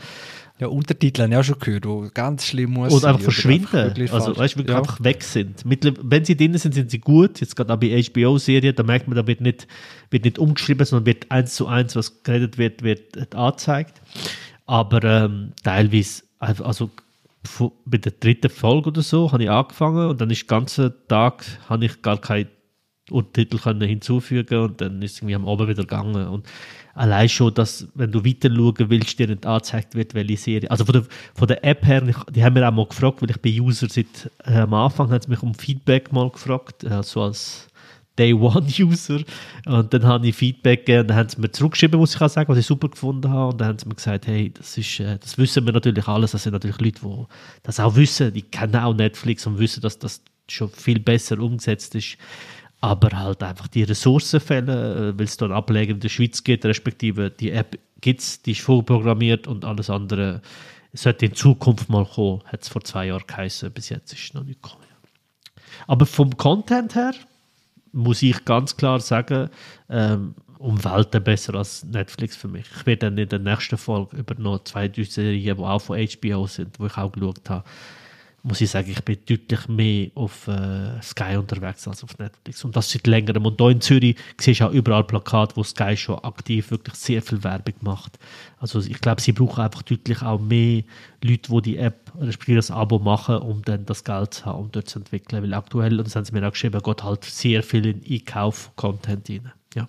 ja, 0.62 0.67
Untertitel 0.67 1.24
habe 1.24 1.34
ich 1.34 1.39
auch 1.39 1.43
schon 1.43 1.60
gehört, 1.60 1.88
wo 1.88 2.08
ganz 2.13 2.45
schlimm 2.45 2.74
muss 2.74 2.93
Oder 2.93 3.10
einfach 3.10 3.24
verschwinden. 3.24 3.76
Einfach 3.76 4.13
also, 4.13 4.38
weißt 4.38 4.54
du, 4.54 4.60
wirklich 4.60 4.76
ja. 4.76 4.80
einfach 4.80 5.04
weg 5.04 5.24
sind. 5.24 5.63
wenn 5.65 6.24
sie 6.24 6.38
drin 6.38 6.56
sind, 6.56 6.76
sind 6.76 6.91
sie 6.91 7.00
gut. 7.00 7.41
Jetzt 7.41 7.56
gerade 7.56 7.74
auch 7.74 7.78
bei 7.78 8.00
HBO-Serien, 8.00 8.76
da 8.76 8.84
merkt 8.84 9.08
man, 9.08 9.17
da 9.17 9.26
wird 9.26 9.41
nicht, 9.41 9.67
wird 10.12 10.24
nicht 10.24 10.38
umgeschrieben, 10.38 10.86
sondern 10.86 11.08
wird 11.08 11.32
eins 11.32 11.56
zu 11.56 11.65
eins, 11.65 11.95
was 11.95 12.21
geredet 12.21 12.60
wird, 12.60 12.84
wird 12.84 13.34
angezeigt. 13.34 14.04
Aber 14.67 15.04
ähm, 15.04 15.54
teilweise, 15.63 16.21
also 16.38 16.91
bei 17.86 17.97
der 17.97 18.12
dritten 18.12 18.52
Folge 18.52 18.89
oder 18.89 19.02
so, 19.02 19.32
habe 19.32 19.41
ich 19.41 19.50
angefangen 19.50 20.10
und 20.12 20.21
dann 20.21 20.30
ist 20.30 20.43
den 20.43 20.47
ganzen 20.47 20.93
Tag, 21.08 21.43
habe 21.69 21.86
ich 21.86 22.04
gar 22.04 22.19
keine 22.19 22.47
Untertitel 23.12 23.58
können 23.58 23.82
hinzufügen 23.82 24.60
und 24.60 24.82
dann 24.82 25.02
ist 25.02 25.13
es 25.13 25.17
irgendwie 25.19 25.36
am 25.36 25.47
Abend 25.47 25.69
wieder 25.69 25.84
gegangen. 25.84 26.28
Und 26.28 26.45
allein 26.93 27.30
schon, 27.30 27.54
dass, 27.54 27.88
wenn 27.95 28.12
du 28.12 28.24
weiter 28.26 28.54
schauen 28.54 28.76
willst, 28.89 29.19
dir 29.19 29.28
nicht 29.28 29.45
angezeigt 29.45 29.95
wird, 29.95 30.13
welche 30.13 30.38
Serie. 30.38 30.71
Also 30.71 30.86
von 30.86 30.93
der, 30.93 31.04
von 31.34 31.47
der 31.47 31.63
App 31.63 31.86
her, 31.86 32.02
die 32.02 32.43
haben 32.43 32.54
mir 32.54 32.67
auch 32.67 32.74
mal 32.74 32.86
gefragt, 32.86 33.21
weil 33.21 33.32
ich 33.32 33.41
bin 33.41 33.60
User 33.62 33.88
seit 33.89 34.32
äh, 34.45 34.60
am 34.60 34.74
Anfang, 34.74 35.10
sie 35.10 35.30
mich 35.30 35.41
um 35.41 35.54
Feedback 35.54 36.12
mal 36.12 36.30
gefragt, 36.30 36.86
also 36.86 37.24
als 37.24 37.67
Day 38.17 38.34
One 38.34 38.67
User. 38.80 39.21
Und 39.65 39.93
dann 39.93 40.04
habe 40.04 40.28
ich 40.28 40.36
Feedback 40.36 40.86
gegeben 40.86 41.02
und 41.02 41.08
dann 41.10 41.17
haben 41.17 41.30
sie 41.30 41.39
mir 41.39 41.52
zurückgeschrieben, 41.52 42.00
muss 42.00 42.15
ich 42.15 42.21
auch 42.21 42.30
sagen, 42.30 42.50
was 42.50 42.58
ich 42.58 42.65
super 42.65 42.89
gefunden 42.89 43.30
habe. 43.30 43.52
Und 43.52 43.62
dann 43.62 43.69
haben 43.69 43.80
sie 43.80 43.88
mir 43.88 43.95
gesagt, 43.95 44.28
hey, 44.28 44.52
das 44.54 44.78
ist, 44.78 45.00
äh, 45.00 45.17
das 45.17 45.38
wissen 45.38 45.65
wir 45.65 45.74
natürlich 45.74 46.08
alles. 46.08 46.32
Das 46.32 46.43
sind 46.43 46.54
natürlich 46.54 46.80
Leute, 46.80 47.02
die 47.04 47.26
das 47.63 47.80
auch 47.80 47.95
wissen. 47.95 48.34
Die 48.34 48.41
kennen 48.41 48.76
auch 48.76 48.93
Netflix 48.93 49.47
und 49.47 49.60
wissen, 49.60 49.82
dass 49.82 49.97
das 49.97 50.21
schon 50.47 50.69
viel 50.69 51.00
besser 51.00 51.39
umgesetzt 51.39 51.95
ist 51.95 52.17
aber 52.82 53.17
halt 53.17 53.44
einfach 53.44 53.67
die 53.67 53.84
Ressourcen 53.84 54.39
fehlen, 54.39 54.67
äh, 54.70 55.17
weil 55.17 55.26
es 55.26 55.38
dann 55.38 55.52
Ableger 55.52 55.91
in 55.91 56.00
der 56.00 56.10
Schweiz 56.10 56.44
gibt, 56.44 56.65
respektive 56.65 57.30
die 57.30 57.52
App 57.52 57.78
gibt 58.02 58.22
es, 58.22 58.41
die 58.41 58.52
ist 58.52 58.62
vorprogrammiert 58.62 59.48
und 59.48 59.63
alles 59.63 59.89
andere 59.89 60.41
sollte 60.91 61.28
in 61.28 61.36
Zukunft 61.36 61.89
mal 61.89 62.06
kommen, 62.06 62.41
hat 62.46 62.63
es 62.63 62.70
vor 62.70 62.84
zwei 62.84 63.06
Jahren 63.08 63.24
geheißen, 63.26 63.72
bis 63.72 63.89
jetzt 63.89 64.12
ist 64.12 64.24
es 64.24 64.34
noch 64.34 64.44
nicht 64.44 64.62
gekommen. 64.62 64.84
Aber 65.88 66.06
vom 66.06 66.36
Content 66.36 66.96
her 66.96 67.13
muss 67.94 68.22
ich 68.22 68.44
ganz 68.46 68.76
klar 68.76 69.00
sagen, 69.00 69.50
ähm, 69.89 70.36
um 70.58 70.84
Welten 70.84 71.24
besser 71.24 71.56
als 71.56 71.84
Netflix 71.84 72.36
für 72.36 72.48
mich. 72.48 72.65
Ich 72.76 72.86
werde 72.86 73.08
dann 73.08 73.17
in 73.17 73.30
der 73.30 73.39
nächsten 73.39 73.78
Folge 73.78 74.17
über 74.17 74.36
noch 74.36 74.63
zwei, 74.63 74.91
Serien, 74.94 75.58
die 75.58 75.63
auch 75.63 75.80
von 75.80 75.98
HBO 75.98 76.48
sind, 76.48 76.80
wo 76.80 76.86
ich 76.86 76.98
auch 76.98 77.12
geschaut 77.12 77.50
habe, 77.50 77.63
muss 78.44 78.62
ich 78.62 78.72
sagen, 78.72 78.90
ich 78.90 79.02
bin 79.04 79.18
deutlich 79.28 79.68
mehr 79.68 80.10
auf 80.16 80.48
äh, 80.48 81.00
Sky 81.02 81.36
unterwegs 81.38 81.88
als 81.88 82.04
auf 82.04 82.18
Netflix. 82.18 82.64
Und 82.66 82.76
das 82.76 82.90
seit 82.90 83.06
längerem. 83.06 83.46
Und 83.46 83.62
hier 83.62 83.70
in 83.70 83.82
Zürich 83.82 84.16
siehst 84.40 84.62
du 84.62 84.66
auch 84.66 84.72
überall 84.72 85.04
Plakate, 85.04 85.56
wo 85.56 85.64
Sky 85.64 85.96
schon 85.96 86.18
aktiv 86.20 86.72
wirklich 86.72 86.96
sehr 86.96 87.22
viel 87.22 87.44
Werbung 87.44 87.76
macht. 87.82 88.18
Also 88.58 88.80
ich 88.80 89.00
glaube, 89.00 89.22
sie 89.22 89.32
brauchen 89.32 89.62
einfach 89.62 89.84
deutlich 89.84 90.22
auch 90.24 90.40
mehr 90.40 90.84
Leute, 91.24 91.52
die 91.52 91.62
die 91.62 91.78
App, 91.78 92.12
respektive 92.20 92.56
das 92.58 92.72
Abo 92.72 92.98
machen, 92.98 93.38
um 93.38 93.62
dann 93.64 93.86
das 93.86 94.04
Geld 94.04 94.34
zu 94.34 94.46
haben, 94.46 94.60
um 94.60 94.72
dort 94.72 94.90
zu 94.90 95.00
entwickeln. 95.00 95.44
Weil 95.44 95.54
aktuell, 95.54 96.00
und 96.00 96.08
das 96.08 96.16
haben 96.16 96.26
sie 96.26 96.34
mir 96.34 96.48
auch 96.48 96.52
geschrieben, 96.52 96.82
geht 96.82 97.04
halt 97.04 97.24
sehr 97.24 97.62
viel 97.62 97.86
in 97.86 98.02
Einkauf-Content 98.10 99.30
rein. 99.30 99.52
Ja. 99.76 99.88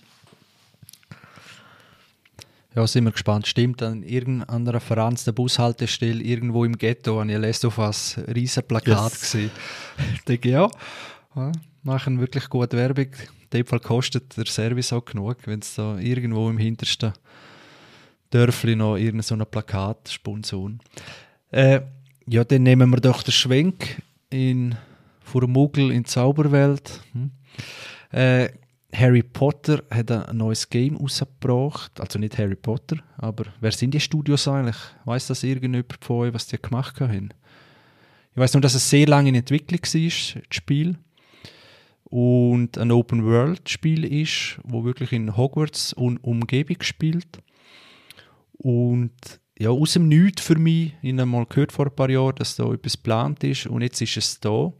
Ja, 2.74 2.86
sind 2.86 3.04
wir 3.04 3.12
gespannt. 3.12 3.46
Stimmt, 3.46 3.82
an 3.82 4.02
irgendeiner 4.02 4.74
Referenz 4.74 5.24
der 5.24 5.32
Bushaltestelle 5.32 6.22
irgendwo 6.22 6.64
im 6.64 6.78
Ghetto 6.78 7.20
habe 7.20 7.30
ich 7.30 7.64
of 7.64 7.78
Us 7.78 8.18
riesen 8.34 8.62
Plakat 8.62 9.12
yes. 9.12 9.20
gesehen. 9.20 9.50
ich 10.14 10.22
denke, 10.22 10.48
ja, 10.48 10.70
machen 11.82 12.18
wirklich 12.18 12.48
gute 12.48 12.78
Werbung. 12.78 13.06
In 13.06 13.50
dem 13.52 13.66
Fall 13.66 13.80
kostet 13.80 14.34
der 14.38 14.46
Service 14.46 14.92
auch 14.94 15.04
genug, 15.04 15.36
wenn 15.44 15.60
es 15.60 15.74
da 15.74 15.98
irgendwo 15.98 16.48
im 16.48 16.56
hintersten 16.56 17.12
Dörfli 18.30 18.74
noch 18.74 18.96
irgendein 18.96 19.22
so 19.22 19.36
Plakat 19.36 20.08
sponsoren. 20.08 20.80
Äh, 21.50 21.82
ja, 22.26 22.42
dann 22.44 22.62
nehmen 22.62 22.88
wir 22.88 23.00
doch 23.00 23.22
den 23.22 23.32
Schwenk 23.32 24.00
in, 24.30 24.76
von 25.20 25.50
Muggel 25.50 25.90
in 25.90 26.04
die 26.04 26.08
Zauberwelt. 26.08 27.00
Hm. 27.12 27.30
Äh, 28.12 28.48
Harry 28.94 29.22
Potter 29.22 29.82
hat 29.90 30.10
ein 30.10 30.36
neues 30.36 30.68
Game 30.68 30.96
rausgebracht. 30.96 31.98
Also 32.00 32.18
nicht 32.18 32.36
Harry 32.36 32.56
Potter, 32.56 32.98
aber 33.16 33.44
wer 33.60 33.72
sind 33.72 33.94
die 33.94 34.00
Studios 34.00 34.46
eigentlich? 34.46 34.76
Weiß 35.04 35.26
das 35.28 35.42
irgendjemand 35.42 36.04
von 36.04 36.16
euch, 36.16 36.34
was 36.34 36.46
die 36.46 36.60
gemacht 36.60 37.00
haben? 37.00 37.30
Ich 38.32 38.38
weiß 38.38 38.54
nur, 38.54 38.60
dass 38.60 38.74
es 38.74 38.88
sehr 38.88 39.06
lange 39.06 39.30
in 39.30 39.34
Entwicklung 39.34 39.80
war, 39.80 40.42
das 40.48 40.56
Spiel. 40.56 40.96
Und 42.04 42.76
ein 42.76 42.90
Open-World-Spiel 42.90 44.04
ist, 44.04 44.58
wo 44.64 44.84
wirklich 44.84 45.12
in 45.12 45.36
Hogwarts 45.36 45.94
und 45.94 46.18
Umgebung 46.18 46.82
spielt. 46.82 47.42
Und 48.52 49.12
ja, 49.58 49.70
aus 49.70 49.94
dem 49.94 50.08
Nichts 50.08 50.42
für 50.42 50.58
mich. 50.58 50.94
Ich 51.00 51.12
habe 51.12 51.26
mal 51.26 51.46
gehört 51.46 51.72
vor 51.72 51.86
ein 51.86 51.94
paar 51.94 52.10
Jahren, 52.10 52.34
dass 52.36 52.56
da 52.56 52.70
etwas 52.72 52.94
geplant 52.94 53.42
ist 53.44 53.66
und 53.66 53.80
jetzt 53.82 54.00
ist 54.00 54.16
es 54.16 54.40
da. 54.40 54.72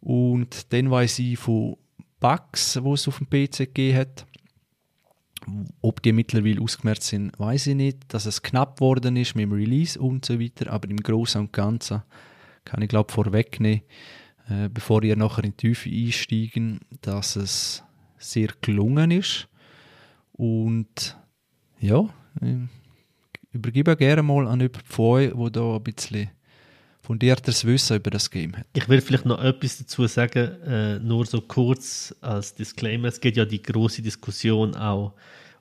Und 0.00 0.72
dann 0.72 0.90
weiß 0.90 1.18
ich 1.20 1.38
von 1.38 1.76
Bugs, 2.20 2.74
die 2.74 2.88
es 2.90 3.08
auf 3.08 3.18
dem 3.18 3.28
PC 3.28 3.58
gegeben 3.58 3.98
hat. 3.98 4.26
Ob 5.80 6.02
die 6.02 6.12
mittlerweile 6.12 6.60
ausgemerzt 6.60 7.04
sind, 7.04 7.38
weiß 7.38 7.68
ich 7.68 7.74
nicht. 7.74 7.98
Dass 8.08 8.26
es 8.26 8.42
knapp 8.42 8.76
geworden 8.76 9.16
ist 9.16 9.34
mit 9.34 9.44
dem 9.44 9.52
Release 9.52 9.98
und 9.98 10.24
so 10.24 10.38
weiter. 10.38 10.70
Aber 10.70 10.88
im 10.88 10.98
Großen 10.98 11.40
und 11.40 11.52
Ganzen 11.52 12.02
kann 12.64 12.82
ich 12.82 12.88
glaube 12.88 13.10
vorwegnehmen, 13.10 13.82
äh, 14.48 14.68
bevor 14.68 15.02
ihr 15.02 15.16
nachher 15.16 15.44
in 15.44 15.52
die 15.52 15.56
Tiefe 15.56 15.88
einsteigen, 15.88 16.80
dass 17.00 17.36
es 17.36 17.82
sehr 18.18 18.50
gelungen 18.60 19.10
ist. 19.10 19.48
Und 20.32 21.18
ja, 21.78 22.08
ich 22.40 22.56
übergebe 23.52 23.96
gerne 23.96 24.22
mal 24.22 24.46
an 24.46 24.60
jemanden 24.60 24.80
von 24.84 25.06
euch, 25.06 25.32
der 25.32 25.50
da 25.50 25.76
ein 25.76 25.82
bisschen 25.82 26.30
fundiertes 27.02 27.64
Wissen 27.64 27.96
über 27.96 28.10
das 28.10 28.30
Game 28.30 28.56
hat. 28.56 28.66
Ich 28.74 28.88
will 28.88 29.00
vielleicht 29.00 29.26
noch 29.26 29.42
etwas 29.42 29.78
dazu 29.78 30.06
sagen, 30.06 30.62
äh, 30.62 30.98
nur 30.98 31.26
so 31.26 31.40
kurz 31.40 32.14
als 32.20 32.54
Disclaimer. 32.54 33.08
Es 33.08 33.20
geht 33.20 33.36
ja 33.36 33.44
die 33.44 33.62
große 33.62 34.02
Diskussion 34.02 34.74
auch 34.76 35.12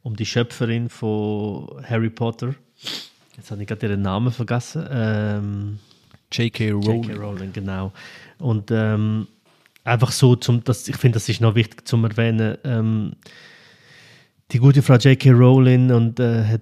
um 0.03 0.15
die 0.15 0.25
Schöpferin 0.25 0.89
von 0.89 1.83
Harry 1.87 2.09
Potter. 2.09 2.55
Jetzt 3.35 3.51
habe 3.51 3.61
ich 3.61 3.67
gerade 3.67 3.87
ihren 3.87 4.01
Namen 4.01 4.31
vergessen. 4.31 4.85
Ähm, 4.91 5.79
J.K. 6.31 6.71
Rowling. 6.71 7.03
J.K. 7.03 7.19
Rowling, 7.19 7.53
genau. 7.53 7.91
Und 8.37 8.69
ähm, 8.71 9.27
einfach 9.83 10.11
so, 10.11 10.35
zum, 10.35 10.63
das, 10.63 10.87
ich 10.87 10.97
finde, 10.97 11.15
das 11.15 11.29
ist 11.29 11.41
noch 11.41 11.55
wichtig 11.55 11.87
zu 11.87 11.97
erwähnen. 11.97 12.57
Ähm, 12.63 13.13
die 14.51 14.57
gute 14.57 14.81
Frau 14.81 14.95
J.K. 14.95 15.29
Rowling 15.29 15.91
und 15.91 16.19
äh, 16.19 16.43
hat, 16.43 16.61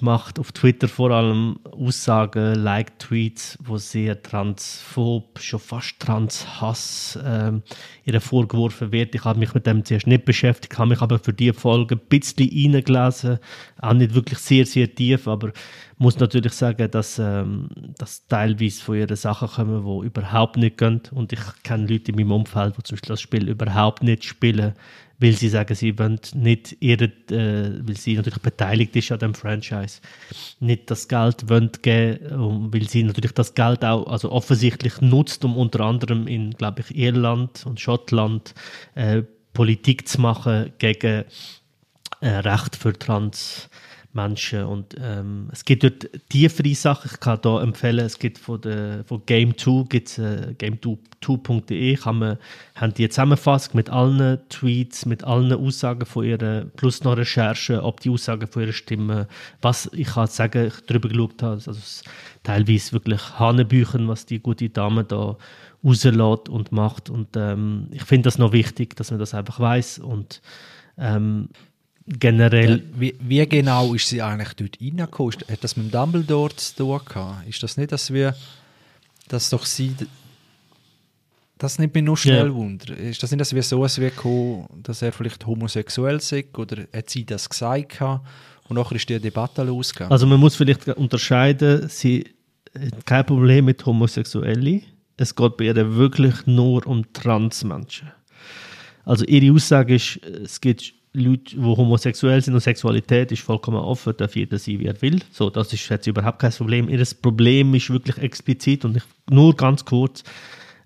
macht 0.00 0.38
auf 0.38 0.52
Twitter 0.52 0.86
vor 0.86 1.10
allem 1.10 1.58
Aussagen, 1.72 2.54
Like-Tweets, 2.54 3.58
wo 3.64 3.78
sehr 3.78 4.22
transphob, 4.22 5.40
schon 5.40 5.58
fast 5.58 5.98
Transhass 5.98 7.16
äh, 7.16 7.50
ihr 8.04 8.20
vorgeworfen 8.20 8.92
wird. 8.92 9.16
Ich 9.16 9.24
habe 9.24 9.40
mich 9.40 9.54
mit 9.54 9.66
dem 9.66 9.84
zuerst 9.84 10.06
nicht 10.06 10.24
beschäftigt, 10.24 10.78
habe 10.78 10.90
mich 10.90 11.02
aber 11.02 11.18
für 11.18 11.32
die 11.32 11.52
Folge 11.52 11.96
ein 11.96 12.08
bisschen 12.08 12.48
reingelesen, 12.48 13.40
auch 13.80 13.92
nicht 13.94 14.14
wirklich 14.14 14.38
sehr, 14.38 14.64
sehr 14.64 14.94
tief, 14.94 15.26
aber 15.26 15.50
muss 15.98 16.20
natürlich 16.20 16.52
sagen, 16.52 16.90
dass, 16.90 17.18
ähm, 17.18 17.70
dass 17.98 18.26
teilweise 18.28 18.82
von 18.82 18.96
ihren 18.96 19.16
Sachen 19.16 19.48
kommen, 19.48 19.84
die 19.84 20.06
überhaupt 20.06 20.58
nicht 20.58 20.78
gehen 20.78 21.00
und 21.10 21.32
ich 21.32 21.40
kenne 21.64 21.86
Leute 21.86 22.12
in 22.12 22.16
meinem 22.18 22.32
Umfeld, 22.32 22.76
die 22.76 22.82
zum 22.84 22.96
Beispiel 22.96 23.08
das 23.08 23.20
Spiel 23.20 23.48
überhaupt 23.48 24.04
nicht 24.04 24.24
spielen, 24.24 24.74
weil 25.18 25.32
sie 25.32 25.48
sagen, 25.48 25.74
sie 25.74 25.98
wollen 25.98 26.20
nicht 26.34 26.76
ihre, 26.80 27.04
äh, 27.30 27.80
weil 27.86 27.96
sie 27.96 28.14
natürlich 28.14 28.40
beteiligt 28.40 28.94
ist 28.96 29.12
an 29.12 29.18
dem 29.18 29.34
Franchise, 29.34 30.00
nicht 30.60 30.90
das 30.90 31.08
Geld 31.08 31.48
wollen 31.48 31.70
geben, 31.82 32.72
weil 32.72 32.88
sie 32.88 33.02
natürlich 33.02 33.32
das 33.32 33.54
Geld 33.54 33.84
auch 33.84 34.06
also 34.06 34.30
offensichtlich 34.30 35.00
nutzt, 35.00 35.44
um 35.44 35.56
unter 35.56 35.80
anderem 35.80 36.26
in, 36.26 36.50
glaube 36.50 36.82
ich, 36.82 36.96
Irland 36.96 37.64
und 37.66 37.80
Schottland 37.80 38.54
äh, 38.94 39.22
Politik 39.52 40.06
zu 40.06 40.20
machen 40.20 40.72
gegen 40.78 41.24
äh, 42.20 42.28
Recht 42.28 42.76
für 42.76 42.92
Trans 42.92 43.70
Menschen. 44.16 44.64
Und 44.64 44.96
ähm, 45.00 45.48
es 45.52 45.64
gibt 45.64 45.84
dort 45.84 46.10
tiefere 46.28 46.74
Sachen. 46.74 47.10
Ich 47.12 47.20
kann 47.20 47.38
hier 47.40 47.60
empfehlen, 47.60 48.04
es 48.04 48.18
gibt 48.18 48.38
von, 48.38 48.60
der, 48.60 49.04
von 49.04 49.20
Game2, 49.22 49.88
gibt's, 49.88 50.18
äh, 50.18 50.54
game2.de, 50.58 51.94
kann 51.94 52.18
man, 52.18 52.38
haben 52.74 52.94
die 52.94 53.08
Zusammenfassung 53.08 53.76
mit 53.76 53.90
allen 53.90 54.40
Tweets, 54.48 55.06
mit 55.06 55.22
allen 55.22 55.52
Aussagen 55.52 56.04
von 56.04 56.24
ihr, 56.24 56.66
plus 56.76 57.04
noch 57.04 57.16
Recherchen, 57.16 57.78
ob 57.78 58.00
die 58.00 58.10
Aussagen 58.10 58.48
von 58.48 58.62
ihrer 58.62 58.72
Stimme, 58.72 59.28
was 59.62 59.88
ich 59.92 60.08
kann 60.08 60.26
sagen, 60.26 60.66
ich 60.66 60.80
darüber 60.86 61.08
geschaut 61.08 61.42
habe, 61.42 61.62
also 61.64 61.72
teilweise 62.42 62.92
wirklich 62.92 63.38
Hanebüchen, 63.38 64.08
was 64.08 64.26
die 64.26 64.40
gute 64.40 64.68
Dame 64.68 65.04
da 65.04 65.36
rauslässt 65.84 66.48
und 66.48 66.72
macht. 66.72 67.10
Und 67.10 67.36
ähm, 67.36 67.88
ich 67.92 68.02
finde 68.02 68.26
das 68.26 68.38
noch 68.38 68.52
wichtig, 68.52 68.96
dass 68.96 69.10
man 69.10 69.20
das 69.20 69.34
einfach 69.34 69.60
weiß 69.60 70.00
und 70.00 70.40
ähm, 70.98 71.50
generell. 72.06 72.78
Ja, 72.78 73.00
wie, 73.00 73.14
wie, 73.20 73.46
genau 73.46 73.94
ist 73.94 74.08
sie 74.08 74.22
eigentlich 74.22 74.54
dort 74.54 74.80
reingekommen? 74.80 75.34
Hat 75.50 75.64
das 75.64 75.76
mit 75.76 75.92
Dumbledore 75.92 76.54
zu 76.56 76.76
tun 76.76 77.00
gehabt? 77.04 77.48
Ist 77.48 77.62
das 77.62 77.76
nicht, 77.76 77.92
dass 77.92 78.12
wir, 78.12 78.34
dass 79.28 79.50
doch 79.50 79.64
sie, 79.64 79.94
das 81.58 81.78
nimmt 81.78 81.94
mich 81.94 82.04
nur 82.04 82.16
schnell 82.16 82.46
ja. 82.46 82.54
Wunder. 82.54 82.96
Ist 82.96 83.22
das 83.22 83.30
nicht, 83.30 83.40
dass 83.40 83.54
wir 83.54 83.62
so 83.62 83.78
etwas 83.78 84.00
wie 84.00 84.04
gekommen, 84.04 84.68
dass 84.82 85.02
er 85.02 85.12
vielleicht 85.12 85.44
homosexuell 85.46 86.16
ist 86.16 86.32
oder 86.56 86.84
hat 86.94 87.10
sie 87.10 87.24
das 87.24 87.48
gesagt 87.48 87.98
gehabt 87.98 88.26
und 88.68 88.76
nachher 88.76 88.96
ist 88.96 89.08
die 89.08 89.18
Debatte 89.18 89.64
losgegangen? 89.64 90.12
Also 90.12 90.26
man 90.26 90.38
muss 90.38 90.56
vielleicht 90.56 90.86
unterscheiden, 90.88 91.88
sie 91.88 92.24
hat 92.74 93.06
kein 93.06 93.26
Problem 93.26 93.64
mit 93.64 93.84
Homosexuellen. 93.84 94.82
Es 95.16 95.34
geht 95.34 95.56
bei 95.56 95.64
ihr 95.64 95.96
wirklich 95.96 96.46
nur 96.46 96.86
um 96.86 97.10
Transmenschen. 97.12 98.12
Also 99.04 99.24
ihre 99.24 99.54
Aussage 99.54 99.94
ist, 99.94 100.16
es 100.24 100.60
gibt 100.60 100.92
Leute, 101.16 101.56
die 101.56 101.62
homosexuell 101.62 102.42
sind 102.42 102.54
und 102.54 102.60
Sexualität 102.60 103.32
ist 103.32 103.42
vollkommen 103.42 103.78
offen, 103.78 104.14
darf 104.16 104.36
jeder 104.36 104.58
sein, 104.58 104.80
wie 104.80 104.86
er 104.86 105.00
will. 105.00 105.20
So, 105.30 105.48
das 105.48 105.72
ist 105.72 105.88
jetzt 105.88 106.06
überhaupt 106.06 106.38
kein 106.38 106.52
Problem. 106.52 106.88
Ihr 106.88 107.02
Problem 107.22 107.74
ist 107.74 107.90
wirklich 107.90 108.18
explizit 108.18 108.84
und 108.84 108.98
ich, 108.98 109.02
nur 109.30 109.56
ganz 109.56 109.84
kurz. 109.84 110.24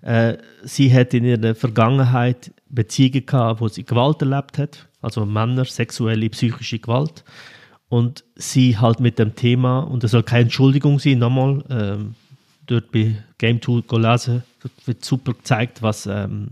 Äh, 0.01 0.37
sie 0.63 0.93
hat 0.93 1.13
in 1.13 1.25
ihrer 1.25 1.53
Vergangenheit 1.53 2.51
Beziehungen 2.69 3.25
gehabt, 3.25 3.61
wo 3.61 3.67
sie 3.67 3.83
Gewalt 3.83 4.21
erlebt 4.21 4.57
hat, 4.57 4.87
also 5.01 5.25
Männer, 5.25 5.65
sexuelle, 5.65 6.29
psychische 6.29 6.79
Gewalt. 6.79 7.23
Und 7.89 8.23
sie 8.35 8.77
halt 8.77 9.01
mit 9.01 9.19
dem 9.19 9.35
Thema, 9.35 9.79
und 9.79 10.03
das 10.03 10.11
soll 10.11 10.23
keine 10.23 10.43
Entschuldigung 10.43 10.97
sein, 10.97 11.19
nochmal, 11.19 11.63
ähm, 11.69 12.15
dort 12.67 12.89
bei 12.91 13.17
Game 13.37 13.61
2 13.61 13.97
lesen, 13.97 14.43
wird 14.85 15.03
super 15.03 15.33
gezeigt, 15.33 15.81
was 15.81 16.05
ähm, 16.05 16.51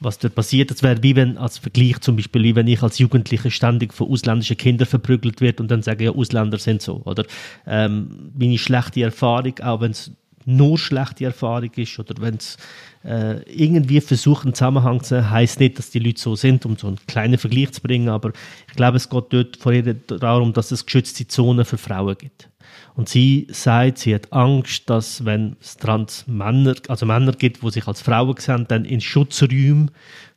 was 0.00 0.18
dort 0.18 0.34
passiert. 0.34 0.70
Das 0.70 0.82
wäre 0.82 1.02
wie 1.02 1.16
wenn, 1.16 1.38
als 1.38 1.58
Vergleich 1.58 2.00
zum 2.00 2.16
Beispiel, 2.16 2.42
wie 2.42 2.56
wenn 2.56 2.68
ich 2.68 2.82
als 2.82 2.98
Jugendlicher 2.98 3.50
ständig 3.50 3.94
von 3.94 4.08
ausländischen 4.10 4.56
Kindern 4.56 4.86
verprügelt 4.86 5.40
wird 5.40 5.60
und 5.60 5.70
dann 5.70 5.82
sage, 5.82 6.04
ja, 6.04 6.10
Ausländer 6.10 6.58
sind 6.58 6.82
so. 6.82 7.02
Oder 7.04 7.24
ähm, 7.66 8.32
meine 8.38 8.58
schlechte 8.58 9.02
Erfahrung, 9.02 9.58
auch 9.60 9.80
wenn 9.80 9.92
es 9.92 10.10
nur 10.46 10.78
schlechte 10.78 11.24
Erfahrung 11.24 11.70
ist 11.74 11.98
oder 11.98 12.14
wenn 12.20 12.36
es 12.36 12.56
äh, 13.04 13.42
irgendwie 13.52 14.00
versucht, 14.00 14.44
einen 14.44 14.54
Zusammenhang 14.54 15.02
zu 15.02 15.16
haben, 15.16 15.30
heisst 15.30 15.60
nicht, 15.60 15.78
dass 15.78 15.90
die 15.90 15.98
Leute 15.98 16.20
so 16.20 16.36
sind, 16.36 16.64
um 16.64 16.76
so 16.76 16.86
einen 16.86 16.98
kleinen 17.06 17.36
Vergleich 17.36 17.72
zu 17.72 17.80
bringen, 17.80 18.08
aber 18.08 18.32
ich 18.68 18.76
glaube, 18.76 18.96
es 18.96 19.10
geht 19.10 19.24
dort 19.30 19.56
vor 19.56 19.72
allem 19.72 20.00
darum, 20.06 20.52
dass 20.52 20.70
es 20.70 20.86
geschützte 20.86 21.26
Zonen 21.26 21.64
für 21.64 21.78
Frauen 21.78 22.16
gibt. 22.16 22.48
Und 22.96 23.10
sie 23.10 23.46
sagt, 23.50 23.98
sie 23.98 24.14
hat 24.14 24.32
Angst, 24.32 24.88
dass 24.88 25.24
wenn 25.26 25.56
es 25.60 25.76
Transmänner, 25.76 26.74
also 26.88 27.04
Männer 27.04 27.32
gibt, 27.32 27.62
die 27.62 27.70
sich 27.70 27.86
als 27.86 28.00
Frauen 28.00 28.34
sehen, 28.38 28.64
dann 28.68 28.86
in 28.86 29.02
Schutzräume 29.02 29.88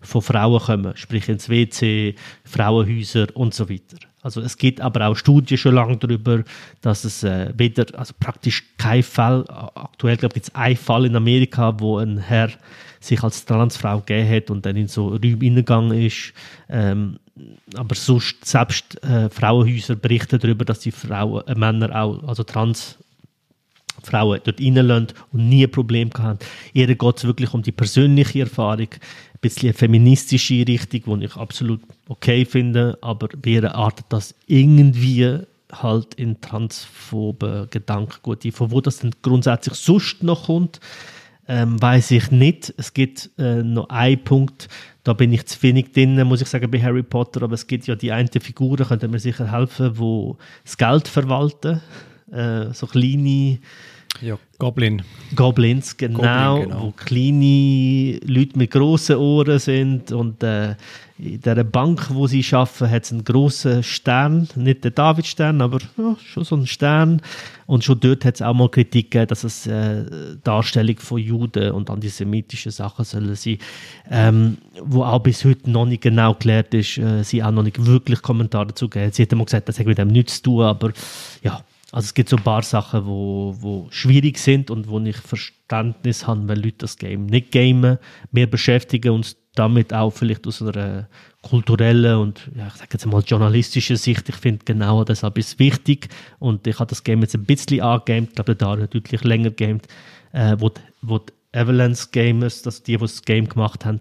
von 0.02 0.22
Frauen 0.22 0.62
kommen, 0.62 0.98
sprich 0.98 1.30
ins 1.30 1.48
WC, 1.48 2.16
Frauenhäuser 2.44 3.28
und 3.34 3.54
so 3.54 3.70
weiter. 3.70 3.98
Also 4.22 4.42
es 4.42 4.58
gibt 4.58 4.82
aber 4.82 5.08
auch 5.08 5.16
Studien 5.16 5.58
schon 5.58 5.76
lange 5.76 5.96
darüber, 5.96 6.44
dass 6.82 7.06
es 7.06 7.24
äh, 7.24 7.54
weder, 7.56 7.86
also 7.98 8.14
praktisch 8.20 8.66
kein 8.78 9.04
Fall, 9.04 9.46
aktuell 9.48 10.18
glaube 10.18 10.34
ich, 10.34 10.44
gibt 10.44 10.50
es 10.50 10.56
einen 10.56 10.76
Fall 10.76 11.06
in 11.06 11.16
Amerika, 11.16 11.80
wo 11.80 11.98
ein 11.98 12.18
Herr 12.18 12.50
sich 13.00 13.24
als 13.24 13.46
Transfrau 13.46 14.00
gegeben 14.00 14.30
hat 14.30 14.52
und 14.52 14.66
dann 14.66 14.76
in 14.76 14.88
so 14.88 15.10
Räume 15.10 15.22
hineingegangen 15.22 15.98
ist. 16.00 16.34
Ähm, 16.70 17.20
aber 17.76 17.96
sonst, 17.96 18.44
selbst 18.46 19.02
äh, 19.04 19.30
Frauenhäuser 19.30 19.96
berichten 19.96 20.40
darüber, 20.40 20.66
dass 20.66 20.80
die 20.80 20.92
Frauen, 20.92 21.48
äh, 21.48 21.56
Männer 21.56 21.96
auch, 21.96 22.22
also 22.28 22.44
Trans 22.44 22.98
Frauen 24.04 24.40
dort 24.44 24.60
reinlassen 24.60 25.08
und 25.32 25.50
nie 25.50 25.66
ein 25.66 25.72
Problem 25.72 26.10
gehabt. 26.10 26.46
Ihr 26.74 26.88
geht 26.88 27.18
es 27.18 27.24
wirklich 27.26 27.54
um 27.54 27.62
die 27.62 27.72
persönliche 27.72 28.42
Erfahrung, 28.42 28.88
ein 28.92 29.40
bisschen 29.42 29.70
eine 29.70 29.74
feministische 29.74 30.68
Richtung, 30.68 31.20
die 31.20 31.26
ich 31.26 31.36
absolut 31.36 31.82
okay 32.08 32.46
finde, 32.46 32.98
aber 33.02 33.28
bei 33.28 33.52
ihr 33.52 33.76
artet 33.76 34.06
das 34.10 34.36
irgendwie 34.48 35.40
halt 35.72 36.16
in 36.16 36.42
transphoben 36.42 37.68
Gedankengut 37.70 38.44
ein. 38.44 38.52
Von 38.52 38.72
wo 38.72 38.82
das 38.82 39.00
denn 39.00 39.12
grundsätzlich 39.22 39.76
sonst 39.76 40.24
noch 40.24 40.48
kommt, 40.48 40.80
ähm, 41.50 41.82
weiß 41.82 42.12
ich 42.12 42.30
nicht. 42.30 42.74
Es 42.78 42.94
gibt 42.94 43.32
äh, 43.40 43.64
noch 43.64 43.90
einen 43.90 44.24
Punkt, 44.24 44.70
da 45.04 45.14
bin 45.14 45.34
ich 45.34 45.48
zu 45.48 45.62
wenig 45.64 45.92
drin, 45.92 46.22
muss 46.28 46.42
ich 46.42 46.48
sagen, 46.48 46.70
bei 46.70 46.80
Harry 46.80 47.02
Potter, 47.02 47.42
aber 47.42 47.56
es 47.56 47.66
gibt 47.66 47.88
ja 47.88 47.96
die 47.96 48.12
eine 48.12 48.30
Figur, 48.40 48.78
da 48.78 48.86
könnte 48.86 49.08
mir 49.08 49.20
sicher 49.20 49.52
helfen, 49.52 49.98
wo 49.98 50.38
das 50.64 50.78
Geld 50.78 51.08
verwalten, 51.08 51.82
äh, 52.32 52.72
so 52.72 52.86
kleine 52.86 53.58
ja, 54.22 54.38
Goblin. 54.58 55.02
Goblins, 55.36 55.96
genau, 55.96 56.58
Goblin, 56.58 56.70
genau, 56.70 56.82
wo 56.84 56.92
kleine 56.92 58.20
Leute 58.26 58.58
mit 58.58 58.72
grossen 58.72 59.16
Ohren 59.16 59.60
sind 59.60 60.12
und 60.12 60.44
äh, 60.44 60.76
in 61.18 61.42
dieser 61.42 61.64
Bank, 61.64 62.10
wo 62.12 62.28
sie 62.28 62.46
arbeiten, 62.52 62.90
hat 62.90 63.04
es 63.04 63.12
einen 63.12 63.24
grossen 63.24 63.84
Stern, 63.84 64.48
nicht 64.56 64.84
der 64.84 64.92
Davidstern, 64.92 65.62
aber 65.62 65.80
ja, 65.98 66.16
schon 66.24 66.44
so 66.44 66.56
einen 66.56 66.68
Stern 66.68 67.22
und 67.66 67.84
schon 67.84 68.00
dort 68.00 68.26
hat 68.26 68.36
es 68.36 68.42
auch 68.42 68.54
mal 68.54 68.70
Kritik 68.70 69.12
gegeben, 69.12 69.28
dass 69.28 69.44
es 69.44 69.68
äh, 69.68 70.06
Darstellung 70.44 70.98
von 71.00 71.20
Juden 71.20 71.72
und 71.72 71.90
antisemitischen 71.90 72.72
Sachen 72.72 73.06
sollen 73.06 73.36
sein, 73.36 73.58
ähm, 74.10 74.58
wo 74.82 75.04
auch 75.04 75.20
bis 75.20 75.46
heute 75.46 75.70
noch 75.70 75.86
nicht 75.86 76.02
genau 76.02 76.34
geklärt 76.34 76.74
ist, 76.74 76.98
äh, 76.98 77.24
sie 77.24 77.44
auch 77.44 77.52
noch 77.52 77.64
nicht 77.64 77.86
wirklich 77.86 78.22
Kommentare 78.22 78.68
dazu 78.68 78.90
geben. 78.90 79.12
Sie 79.12 79.24
hat 79.24 79.32
mal 79.34 79.46
gesagt, 79.46 79.70
das 79.70 79.80
hat 79.80 79.86
mit 79.86 79.98
dem 79.98 80.10
nichts 80.10 80.38
zu 80.38 80.44
tun, 80.44 80.64
aber 80.64 80.92
ja, 81.44 81.64
also 81.92 82.06
es 82.06 82.14
gibt 82.14 82.30
so 82.30 82.38
ein 82.38 82.44
paar 82.44 82.62
Sachen, 82.62 83.06
wo, 83.06 83.56
wo 83.60 83.88
schwierig 83.90 84.38
sind 84.38 84.70
und 84.70 84.88
wo 84.88 85.00
ich 85.00 85.18
Verständnis 85.18 86.28
habe, 86.28 86.48
wenn 86.48 86.62
Leute 86.62 86.80
das 86.80 86.98
Game 86.98 87.26
nicht 87.26 87.52
gamen. 87.52 87.98
Wir 88.32 88.50
beschäftigen 88.50 89.12
uns 89.12 89.38
damit 89.56 89.94
auch 89.94 90.12
vielleicht 90.12 90.46
aus 90.46 90.62
einer 90.62 91.10
kulturellen 91.42 92.18
und 92.18 92.50
ja, 92.56 92.68
ich 92.68 92.74
sage 92.74 92.90
jetzt 92.94 93.06
mal 93.08 93.22
journalistischen 93.22 93.96
Sicht. 93.96 94.30
Ich 94.30 94.36
finde 94.36 94.64
genau 94.66 95.04
deshalb 95.04 95.38
ist 95.38 95.58
wichtig 95.58 96.10
und 96.38 96.68
ich 96.68 96.80
habe 96.80 96.90
das 96.90 97.04
Game 97.04 97.22
jetzt 97.22 97.36
ein 97.36 97.46
bisschen 97.46 97.82
angegamed, 97.82 98.30
ich 98.30 98.36
glaube, 98.36 98.56
der 98.56 98.68
Dario 98.68 98.88
deutlich 98.88 99.24
länger 99.24 99.52
gamed, 99.52 99.88
äh, 100.32 100.56
wo, 100.60 100.72
wo 101.02 101.18
die 101.18 101.34
Avalanche 101.54 102.08
Gamers, 102.12 102.62
das 102.62 102.84
die, 102.84 102.94
die 102.94 103.00
das 103.00 103.24
Game 103.24 103.50
gemacht 103.50 103.84
haben, 103.86 104.00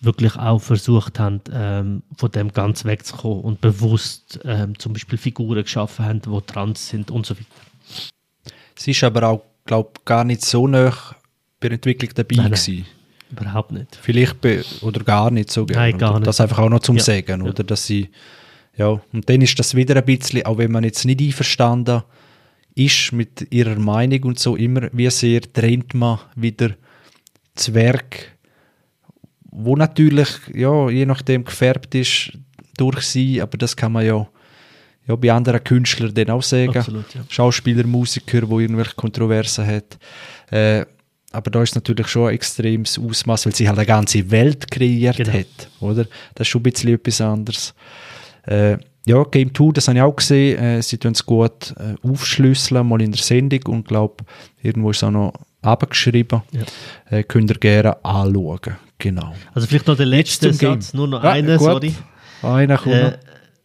wirklich 0.00 0.36
auch 0.36 0.60
versucht 0.60 1.18
haben, 1.18 1.40
ähm, 1.52 2.02
von 2.16 2.30
dem 2.30 2.52
ganz 2.52 2.84
wegzukommen 2.84 3.40
und 3.40 3.60
bewusst 3.60 4.40
ähm, 4.44 4.78
zum 4.78 4.92
Beispiel 4.92 5.18
Figuren 5.18 5.62
geschaffen 5.62 6.04
haben, 6.04 6.20
die 6.20 6.40
trans 6.46 6.88
sind 6.88 7.10
und 7.10 7.26
so 7.26 7.34
weiter. 7.34 7.46
Sie 8.74 8.90
ist 8.90 9.02
aber 9.04 9.28
auch, 9.28 9.42
glaube 9.64 9.90
ich, 9.96 10.04
gar 10.04 10.24
nicht 10.24 10.44
so 10.44 10.66
nah 10.66 10.92
bei 11.60 11.68
der 11.68 11.72
Entwicklung 11.72 12.10
dabei 12.14 12.36
nein, 12.36 12.46
gewesen. 12.46 12.86
Überhaupt 13.30 13.72
nicht. 13.72 13.98
Vielleicht 14.00 14.36
oder 14.82 15.02
gar 15.02 15.30
nicht 15.30 15.50
so 15.50 15.66
gerne. 15.66 15.90
Nein, 15.90 15.98
gar 15.98 16.14
nicht. 16.18 16.26
Das 16.26 16.40
einfach 16.40 16.58
auch 16.58 16.68
noch 16.68 16.80
zum 16.80 16.96
ja. 16.96 17.02
Sagen, 17.02 17.42
oder? 17.42 17.64
Dass 17.64 17.86
sie, 17.86 18.10
ja, 18.76 19.00
und 19.12 19.28
dann 19.28 19.40
ist 19.40 19.58
das 19.58 19.74
wieder 19.74 19.96
ein 19.96 20.04
bisschen, 20.04 20.44
auch 20.46 20.58
wenn 20.58 20.70
man 20.70 20.84
jetzt 20.84 21.04
nicht 21.04 21.20
einverstanden 21.20 22.02
ist 22.74 23.12
mit 23.12 23.48
ihrer 23.50 23.78
Meinung 23.78 24.22
und 24.24 24.38
so, 24.38 24.54
immer 24.54 24.88
wie 24.92 25.10
sehr 25.10 25.40
trennt 25.40 25.94
man 25.94 26.18
wieder 26.36 26.72
das 27.54 27.72
Werk 27.72 28.35
wo 29.50 29.76
natürlich, 29.76 30.28
ja, 30.54 30.88
je 30.88 31.06
nachdem 31.06 31.44
gefärbt 31.44 31.94
ist 31.94 32.32
durch 32.76 33.02
sie, 33.02 33.40
aber 33.40 33.56
das 33.58 33.76
kann 33.76 33.92
man 33.92 34.04
ja, 34.04 34.26
ja 35.06 35.16
bei 35.16 35.32
anderen 35.32 35.62
Künstlern 35.62 36.12
dann 36.14 36.30
auch 36.30 36.42
sagen. 36.42 36.76
Absolut, 36.76 37.14
ja. 37.14 37.22
Schauspieler, 37.28 37.86
Musiker, 37.86 38.48
wo 38.48 38.60
irgendwelche 38.60 38.94
Kontroversen 38.94 39.66
hat. 39.66 39.98
Äh, 40.50 40.84
aber 41.32 41.50
da 41.50 41.62
ist 41.62 41.74
natürlich 41.74 42.08
schon 42.08 42.28
ein 42.28 42.34
extremes 42.34 42.98
Ausmaß, 42.98 43.46
weil 43.46 43.54
sie 43.54 43.68
halt 43.68 43.78
eine 43.78 43.86
ganze 43.86 44.30
Welt 44.30 44.70
kreiert 44.70 45.16
genau. 45.16 45.32
hat, 45.32 45.68
oder? 45.80 46.06
Das 46.34 46.46
ist 46.46 46.48
schon 46.48 46.60
ein 46.60 46.64
bisschen 46.64 46.94
etwas 46.94 47.20
anderes. 47.20 47.74
Äh, 48.46 48.78
ja, 49.06 49.22
Game 49.24 49.54
2, 49.54 49.72
das 49.72 49.88
habe 49.88 49.98
ich 49.98 50.02
auch 50.02 50.16
gesehen. 50.16 50.58
Äh, 50.58 50.82
sie 50.82 50.98
tun 50.98 51.12
es 51.12 51.24
gut 51.24 51.74
äh, 51.78 51.94
aufschlüsseln, 52.06 52.88
mal 52.88 53.02
in 53.02 53.12
der 53.12 53.22
Sendung 53.22 53.60
und 53.66 53.86
glaube, 53.86 54.24
irgendwo 54.62 54.90
ist 54.90 54.98
es 54.98 55.04
auch 55.04 55.10
noch 55.10 55.34
abgeschrieben. 55.66 56.42
Ja. 56.52 56.62
Äh, 57.18 57.22
könnt 57.24 57.50
ihr 57.50 57.58
gerne 57.58 58.04
anschauen. 58.04 58.76
Genau. 58.98 59.34
Also 59.54 59.66
vielleicht 59.66 59.86
noch 59.86 59.96
der 59.96 60.06
letzte 60.06 60.52
Satz, 60.52 60.94
nur 60.94 61.06
noch 61.08 61.22
ja, 61.22 61.32
einer, 61.32 61.58
sorry. 61.58 61.94
Einer 62.42 62.78
kommt 62.78 62.94
äh, 62.94 63.18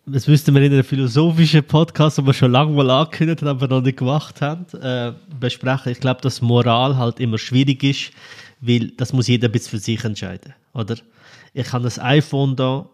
das 0.06 0.28
müssten 0.28 0.54
wir 0.56 0.62
in 0.62 0.74
einem 0.74 0.84
philosophischen 0.84 1.64
Podcast, 1.64 2.18
den 2.18 2.26
wir 2.26 2.34
schon 2.34 2.52
lange 2.52 2.72
mal 2.72 2.89
angekündigt 2.89 3.41
haben, 3.41 3.49
aber 3.49 3.68
noch 3.68 3.82
nicht 3.82 3.97
gemacht 3.97 4.41
haben, 4.41 4.66
äh, 4.82 5.14
besprechen. 5.39 5.91
Ich 5.91 5.99
glaube, 5.99 6.22
dass 6.22 6.41
Moral 6.41 6.97
halt 6.97 7.20
immer 7.20 7.38
schwierig 7.38 7.84
ist, 7.84 8.12
weil 8.62 8.91
das 8.97 9.14
muss 9.14 9.28
jeder 9.28 9.47
ein 9.47 9.52
bisschen 9.52 9.72
für 9.72 9.78
sich 9.78 10.04
entscheiden, 10.04 10.54
oder? 10.74 10.95
Ich 11.54 11.72
habe 11.72 11.84
das 11.84 11.99
iPhone 11.99 12.56
da, 12.56 12.89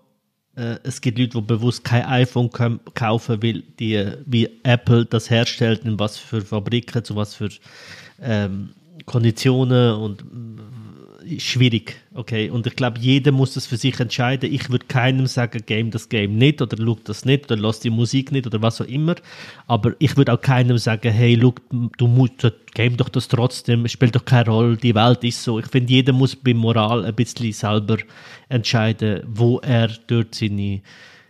äh, 0.56 0.78
es 0.84 1.00
gibt 1.00 1.18
Leute, 1.18 1.38
die 1.38 1.42
bewusst 1.42 1.84
kein 1.84 2.06
iPhone 2.06 2.50
kaufen, 2.94 3.42
weil 3.42 3.64
die, 3.80 4.12
wie 4.26 4.50
Apple 4.64 5.06
das 5.06 5.30
herstellt, 5.30 5.86
in 5.86 6.00
was 6.00 6.18
für 6.18 6.42
Fabriken, 6.42 7.04
zu 7.04 7.16
was 7.16 7.36
für 7.36 7.50
ähm, 8.22 8.72
Konditionen 9.06 9.96
und 9.96 10.24
schwierig, 11.38 11.96
okay. 12.14 12.50
Und 12.50 12.68
ich 12.68 12.76
glaube, 12.76 13.00
jeder 13.00 13.32
muss 13.32 13.54
das 13.54 13.66
für 13.66 13.78
sich 13.78 14.00
entscheiden. 14.00 14.52
Ich 14.54 14.70
würde 14.70 14.86
keinem 14.88 15.28
sagen, 15.28 15.62
game 15.66 15.92
das 15.92 16.10
Game 16.10 16.38
nicht 16.38 16.62
oder 16.62 16.78
schau 16.78 16.98
das 17.04 17.26
nicht 17.26 17.52
oder 17.52 17.60
lass 17.60 17.80
die 17.80 17.90
Musik 17.90 18.32
nicht 18.32 18.48
oder 18.48 18.62
was 18.62 18.82
auch 18.82 18.86
immer. 18.86 19.16
Aber 19.68 19.94
ich 20.00 20.16
würde 20.18 20.34
auch 20.34 20.42
keinem 20.42 20.78
sagen, 20.78 21.12
hey, 21.12 21.38
schau, 21.42 21.56
du 21.98 22.08
musst, 22.08 22.52
game 22.74 22.98
doch 22.98 23.10
das 23.10 23.28
trotzdem, 23.28 23.88
spielt 23.88 24.16
doch 24.16 24.26
keine 24.26 24.50
Rolle, 24.50 24.78
die 24.78 24.96
Welt 24.96 25.24
ist 25.24 25.44
so. 25.44 25.60
Ich 25.60 25.68
finde, 25.68 25.92
jeder 25.92 26.14
muss 26.14 26.36
bei 26.36 26.54
Moral 26.54 27.06
ein 27.06 27.16
bisschen 27.16 27.52
selber 27.52 27.98
entscheiden, 28.50 29.24
wo 29.28 29.60
er 29.60 29.90
dort 30.08 30.36
seine 30.36 30.82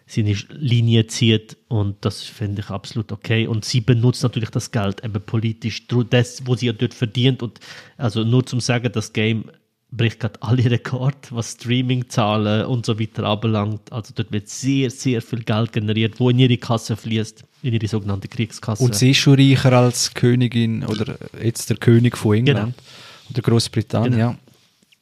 seine 0.07 0.33
Linie 0.51 1.05
zieht 1.07 1.57
und 1.67 1.97
das 2.01 2.23
finde 2.23 2.61
ich 2.61 2.69
absolut 2.69 3.11
okay. 3.11 3.45
Und 3.45 3.65
sie 3.65 3.81
benutzt 3.81 4.23
natürlich 4.23 4.49
das 4.49 4.71
Geld 4.71 5.03
eben 5.03 5.21
politisch, 5.21 5.85
das, 6.09 6.47
wo 6.47 6.55
sie 6.55 6.67
ja 6.67 6.73
dort 6.73 6.93
verdient 6.93 7.43
und 7.43 7.59
also 7.97 8.23
nur 8.23 8.45
zum 8.45 8.61
sagen, 8.61 8.89
das 8.91 9.11
Game 9.11 9.51
bricht 9.91 10.19
gerade 10.19 10.41
alle 10.41 10.69
Rekorde, 10.71 11.17
was 11.31 11.53
Streaming-Zahlen 11.53 12.65
und 12.65 12.85
so 12.85 12.99
weiter 12.99 13.23
anbelangt. 13.23 13.91
Also 13.91 14.13
dort 14.15 14.31
wird 14.31 14.47
sehr, 14.47 14.89
sehr 14.89 15.21
viel 15.21 15.43
Geld 15.43 15.73
generiert, 15.73 16.19
wo 16.19 16.29
in 16.29 16.39
ihre 16.39 16.57
Kasse 16.57 16.95
fließt, 16.95 17.43
in 17.63 17.73
ihre 17.73 17.87
sogenannte 17.87 18.27
Kriegskasse. 18.29 18.83
Und 18.83 18.95
sie 18.95 19.11
ist 19.11 19.17
schon 19.17 19.35
reicher 19.35 19.73
als 19.73 20.13
Königin 20.13 20.85
oder 20.85 21.17
jetzt 21.41 21.69
der 21.69 21.77
König 21.77 22.17
von 22.17 22.35
England 22.35 22.75
genau. 22.77 23.29
oder 23.31 23.41
Großbritannien. 23.41 24.13
Genau. 24.13 24.35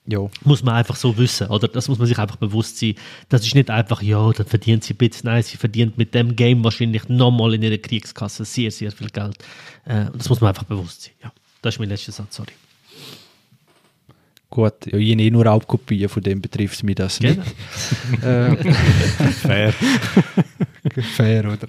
Ja. 0.08 0.30
Muss 0.44 0.64
man 0.64 0.76
einfach 0.76 0.96
so 0.96 1.18
wissen, 1.18 1.48
oder? 1.48 1.68
Das 1.68 1.88
muss 1.88 1.98
man 1.98 2.08
sich 2.08 2.18
einfach 2.20 2.36
bewusst 2.36 2.78
sein. 2.78 2.96
Das 3.30 3.46
ist 3.46 3.56
nicht 3.56 3.72
einfach, 3.72 4.04
ja, 4.04 4.32
dann 4.32 4.46
verdient 4.46 4.84
sie 4.84 4.94
ein 4.94 4.98
bisschen. 4.98 5.30
Nein, 5.30 5.42
sie 5.42 5.58
verdient 5.58 5.98
mit 5.98 6.14
dem 6.14 6.36
Game 6.36 6.64
wahrscheinlich 6.64 7.10
nochmal 7.10 7.56
in 7.56 7.64
ihrer 7.64 7.78
Kriegskasse 7.78 8.46
sehr, 8.46 8.70
sehr 8.70 8.92
viel 8.92 9.10
Geld. 9.10 9.38
Äh, 9.86 10.06
das 10.16 10.30
muss 10.30 10.42
man 10.42 10.50
einfach 10.50 10.64
bewusst 10.64 11.04
sein. 11.04 11.14
Ja, 11.24 11.32
das 11.62 11.76
ist 11.76 11.80
mein 11.80 11.90
letzter 11.90 12.12
Satz, 12.12 12.36
sorry. 12.36 12.52
Gut, 14.52 14.86
ja, 14.86 14.98
ich 14.98 15.12
habe 15.12 15.22
eh 15.24 15.32
nur 15.32 15.46
Raubkopien, 15.46 16.08
von 16.08 16.22
dem 16.22 16.40
betrifft 16.40 16.84
mich 16.84 16.96
das 16.96 17.20
nicht. 17.20 17.40
Genau. 18.22 18.26
äh, 18.28 18.74
Fair. 19.32 19.74
Fair, 21.16 21.46
oder? 21.46 21.68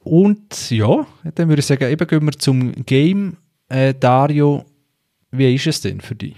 Und 0.00 0.70
ja, 0.70 1.06
dann 1.34 1.48
würde 1.48 1.60
ich 1.60 1.66
sagen, 1.66 1.90
eben 1.90 2.06
gehen 2.06 2.24
wir 2.24 2.32
zum 2.32 2.72
Game. 2.86 3.36
Äh, 3.68 3.94
Dario, 3.94 4.64
wie 5.30 5.54
ist 5.54 5.66
es 5.66 5.80
denn 5.82 6.00
für 6.00 6.14
dich? 6.14 6.34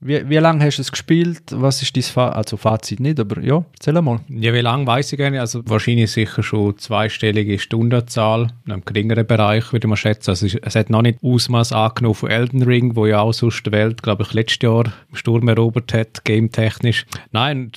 Wie, 0.00 0.28
wie 0.28 0.36
lange 0.36 0.64
hast 0.64 0.78
du 0.78 0.82
es 0.82 0.92
gespielt? 0.92 1.42
Was 1.50 1.82
ist 1.82 1.96
dein 1.96 2.04
Fa 2.04 2.28
also 2.28 2.56
Fazit 2.56 3.00
nicht, 3.00 3.18
aber 3.18 3.42
ja, 3.42 3.64
erzähl 3.74 4.00
mal. 4.00 4.20
Ja, 4.28 4.54
wie 4.54 4.60
lange 4.60 4.86
weiß 4.86 5.12
ich 5.12 5.18
gar 5.18 5.30
nicht. 5.30 5.40
Also 5.40 5.62
wahrscheinlich 5.66 6.12
sicher 6.12 6.42
schon 6.44 6.78
zweistellige 6.78 7.58
Stundenzahl, 7.58 8.48
in 8.64 8.72
einem 8.72 8.84
geringeren 8.84 9.26
Bereich 9.26 9.72
würde 9.72 9.88
man 9.88 9.96
schätzen. 9.96 10.30
Also 10.30 10.46
es 10.46 10.76
hat 10.76 10.90
noch 10.90 11.02
nicht 11.02 11.18
Ausmaß 11.22 11.72
angenommen 11.72 12.14
von 12.14 12.30
Elden 12.30 12.62
Ring, 12.62 12.94
wo 12.94 13.06
ja 13.06 13.20
auch 13.20 13.32
sonst 13.32 13.66
die 13.66 13.72
Welt, 13.72 14.02
glaube 14.02 14.22
ich, 14.22 14.32
letztes 14.34 14.62
Jahr 14.62 14.84
im 15.10 15.16
Sturm 15.16 15.48
erobert 15.48 15.92
hat, 15.92 16.24
game-technisch. 16.24 17.04
Nein, 17.32 17.72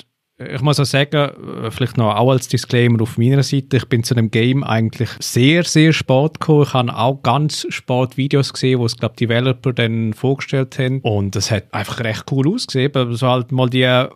ich 0.50 0.62
muss 0.62 0.80
auch 0.80 0.86
sagen, 0.86 1.32
äh, 1.64 1.72
vielleicht 1.72 1.98
noch 1.98 2.16
auch 2.16 2.32
als 2.32 2.48
Disclaimer 2.48 3.02
auf 3.02 3.18
meiner 3.18 3.44
Seite, 3.44 3.78
ich 3.78 3.86
bin 3.88 4.04
zu 4.04 4.16
dem 4.16 4.32
Game 4.32 4.64
eigentlich 4.64 5.10
sehr, 5.20 5.64
sehr 5.64 5.94
spät 5.94 6.40
gekommen. 6.40 6.64
Ich 6.64 6.74
habe 6.74 6.96
auch 6.96 7.22
ganz 7.24 7.66
spät 7.70 8.18
Videos 8.18 8.54
gesehen, 8.54 8.80
wo 8.80 8.86
es, 8.86 8.98
glaube 8.98 9.16
die 9.18 9.28
Developer 9.28 9.74
dann 9.74 10.14
vorgestellt 10.14 10.78
haben. 10.80 11.00
Und 11.02 11.36
es 11.36 11.52
hat 11.52 11.74
einfach 11.74 12.00
recht 12.00 12.26
cool 12.32 12.48
ausgesehen. 12.48 12.92
So 13.16 13.28
halt 13.28 13.52
mal 13.52 13.70
die 13.70 14.08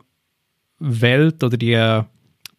Welt 0.80 1.44
oder 1.44 1.58
die 1.58 2.04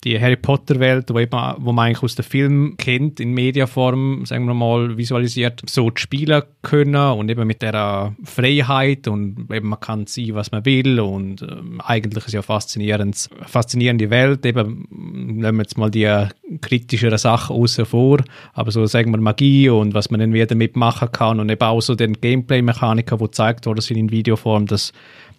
die 0.07 0.20
Harry 0.20 0.36
Potter 0.36 0.78
Welt, 0.78 1.11
wo, 1.11 1.18
eben, 1.18 1.36
wo 1.59 1.72
man 1.72 1.86
eigentlich 1.86 2.02
aus 2.04 2.14
dem 2.14 2.24
Film 2.24 2.76
kennt, 2.76 3.18
in 3.18 3.32
Mediaform, 3.32 4.24
sagen 4.24 4.46
wir 4.46 4.54
mal, 4.54 4.96
visualisiert, 4.96 5.62
so 5.68 5.90
spielen 5.96 6.42
können 6.62 6.94
und 6.94 7.28
eben 7.28 7.44
mit 7.44 7.61
der 7.61 8.14
Freiheit 8.22 9.09
und 9.09 9.50
eben 9.52 9.68
man 9.68 9.80
kann 9.80 10.07
sein, 10.07 10.34
was 10.34 10.52
man 10.52 10.64
will 10.64 11.00
und 11.00 11.42
äh, 11.42 11.57
eigentlich 11.78 12.24
ist 12.24 12.34
ja 12.34 12.42
faszinierend, 12.42 13.28
faszinierende 13.46 14.09
Welt, 14.11 14.46
eben 14.46 14.86
nehmen 14.90 15.59
wir 15.59 15.62
jetzt 15.62 15.76
mal 15.76 15.90
die 15.90 16.28
kritischeren 16.61 17.18
Sachen 17.18 17.57
außen 17.57 17.84
vor, 17.84 18.18
aber 18.52 18.70
so 18.70 18.86
sagen 18.86 19.11
wir 19.11 19.18
Magie 19.18 19.68
und 19.68 19.92
was 19.94 20.11
man 20.11 20.20
dann 20.20 20.32
wieder 20.32 20.54
mitmachen 20.54 21.11
kann 21.11 21.40
und 21.40 21.50
eben 21.50 21.62
auch 21.62 21.80
so 21.80 21.96
den 21.96 22.12
Gameplay-Mechaniker, 22.20 23.18
wo 23.18 23.24
gezeigt 23.24 23.66
worden 23.66 23.80
sind 23.80 23.96
in 23.96 24.11
Videoform, 24.12 24.66
das 24.66 24.92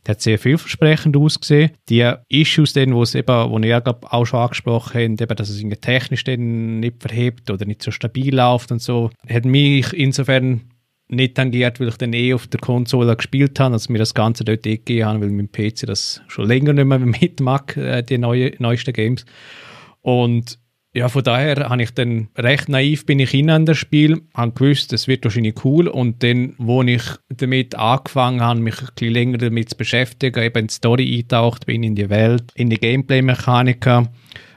Der 0.07 0.13
hat 0.13 0.21
sehr 0.21 0.39
vielversprechend 0.39 1.17
ausgesehen. 1.17 1.71
Die 1.89 2.09
Issues, 2.29 2.71
dann, 2.71 2.95
wo 2.95 3.03
es 3.03 3.13
eben, 3.13 3.51
wo 3.51 3.59
ihr 3.59 3.81
glaub, 3.81 4.05
auch 4.13 4.23
schon 4.23 4.39
angesprochen 4.39 5.01
habt, 5.01 5.21
eben, 5.21 5.35
dass 5.35 5.49
es 5.49 5.59
irgendwie 5.59 5.75
technisch 5.75 6.25
nicht 6.25 7.01
verhebt 7.01 7.51
oder 7.51 7.65
nicht 7.65 7.83
so 7.83 7.91
stabil 7.91 8.33
läuft 8.33 8.71
und 8.71 8.81
so, 8.81 9.09
hat 9.27 9.43
mich 9.43 9.91
insofern 9.91 10.61
nicht 11.09 11.35
tangiert, 11.35 11.81
weil 11.81 11.89
ich 11.89 11.97
dann 11.97 12.13
eh 12.13 12.33
auf 12.33 12.47
der 12.47 12.61
Konsole 12.61 13.17
gespielt 13.17 13.59
habe, 13.59 13.73
also 13.73 13.91
mir 13.91 13.99
das 13.99 14.13
Ganze 14.13 14.45
dort 14.45 14.65
eh 14.65 14.77
gegeben 14.77 15.05
habe, 15.05 15.21
weil 15.21 15.31
mein 15.31 15.51
PC 15.51 15.85
das 15.85 16.21
schon 16.27 16.47
länger 16.47 16.71
nicht 16.71 16.85
mehr 16.85 16.99
mitmacht, 16.99 17.75
äh, 17.75 18.01
die 18.01 18.17
neue, 18.17 18.53
neuesten 18.59 18.93
Games. 18.93 19.25
Und 20.01 20.57
ja, 20.97 21.09
von 21.09 21.23
daher 21.23 21.69
habe 21.69 21.83
ich 21.83 21.91
dann 21.91 22.29
recht 22.35 22.69
naiv 22.69 23.05
bin 23.05 23.19
ich 23.19 23.31
in 23.31 23.65
das 23.67 23.77
Spiel, 23.77 24.23
habe 24.33 24.51
gewusst, 24.53 24.93
es 24.93 25.07
wird 25.07 25.23
wahrscheinlich 25.25 25.63
cool 25.63 25.87
und 25.87 26.23
dann, 26.23 26.55
wo 26.57 26.81
ich 26.81 27.03
damit 27.29 27.75
angefangen 27.75 28.41
habe, 28.41 28.59
mich 28.59 28.81
ein 28.81 28.87
bisschen 28.95 29.13
länger 29.13 29.37
damit 29.37 29.69
zu 29.69 29.77
beschäftigen, 29.77 30.43
eben 30.43 30.57
in 30.57 30.67
die 30.67 30.73
Story 30.73 31.19
eintaucht 31.19 31.67
bin, 31.67 31.83
in 31.83 31.93
die 31.93 32.09
Welt, 32.09 32.45
in 32.55 32.71
die 32.71 32.79
Gameplay-Mechanika, 32.79 34.11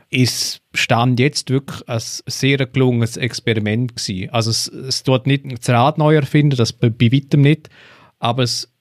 ist 0.09 0.63
Stand 0.73 1.21
jetzt 1.21 1.51
wirklich 1.51 1.87
ein 1.87 2.01
sehr 2.01 2.57
gelungenes 2.65 3.19
Experiment 3.19 3.97
gewesen. 3.97 4.31
Also 4.31 4.51
es, 4.51 4.67
es 4.67 5.03
tut 5.03 5.27
nicht 5.27 5.45
das 5.45 5.69
Rad 5.69 5.99
neu 5.99 6.15
erfinden, 6.15 6.57
das 6.57 6.73
bei, 6.73 6.89
bei 6.89 7.13
weitem 7.13 7.43
nicht, 7.43 7.69
aber 8.19 8.45
es 8.45 8.73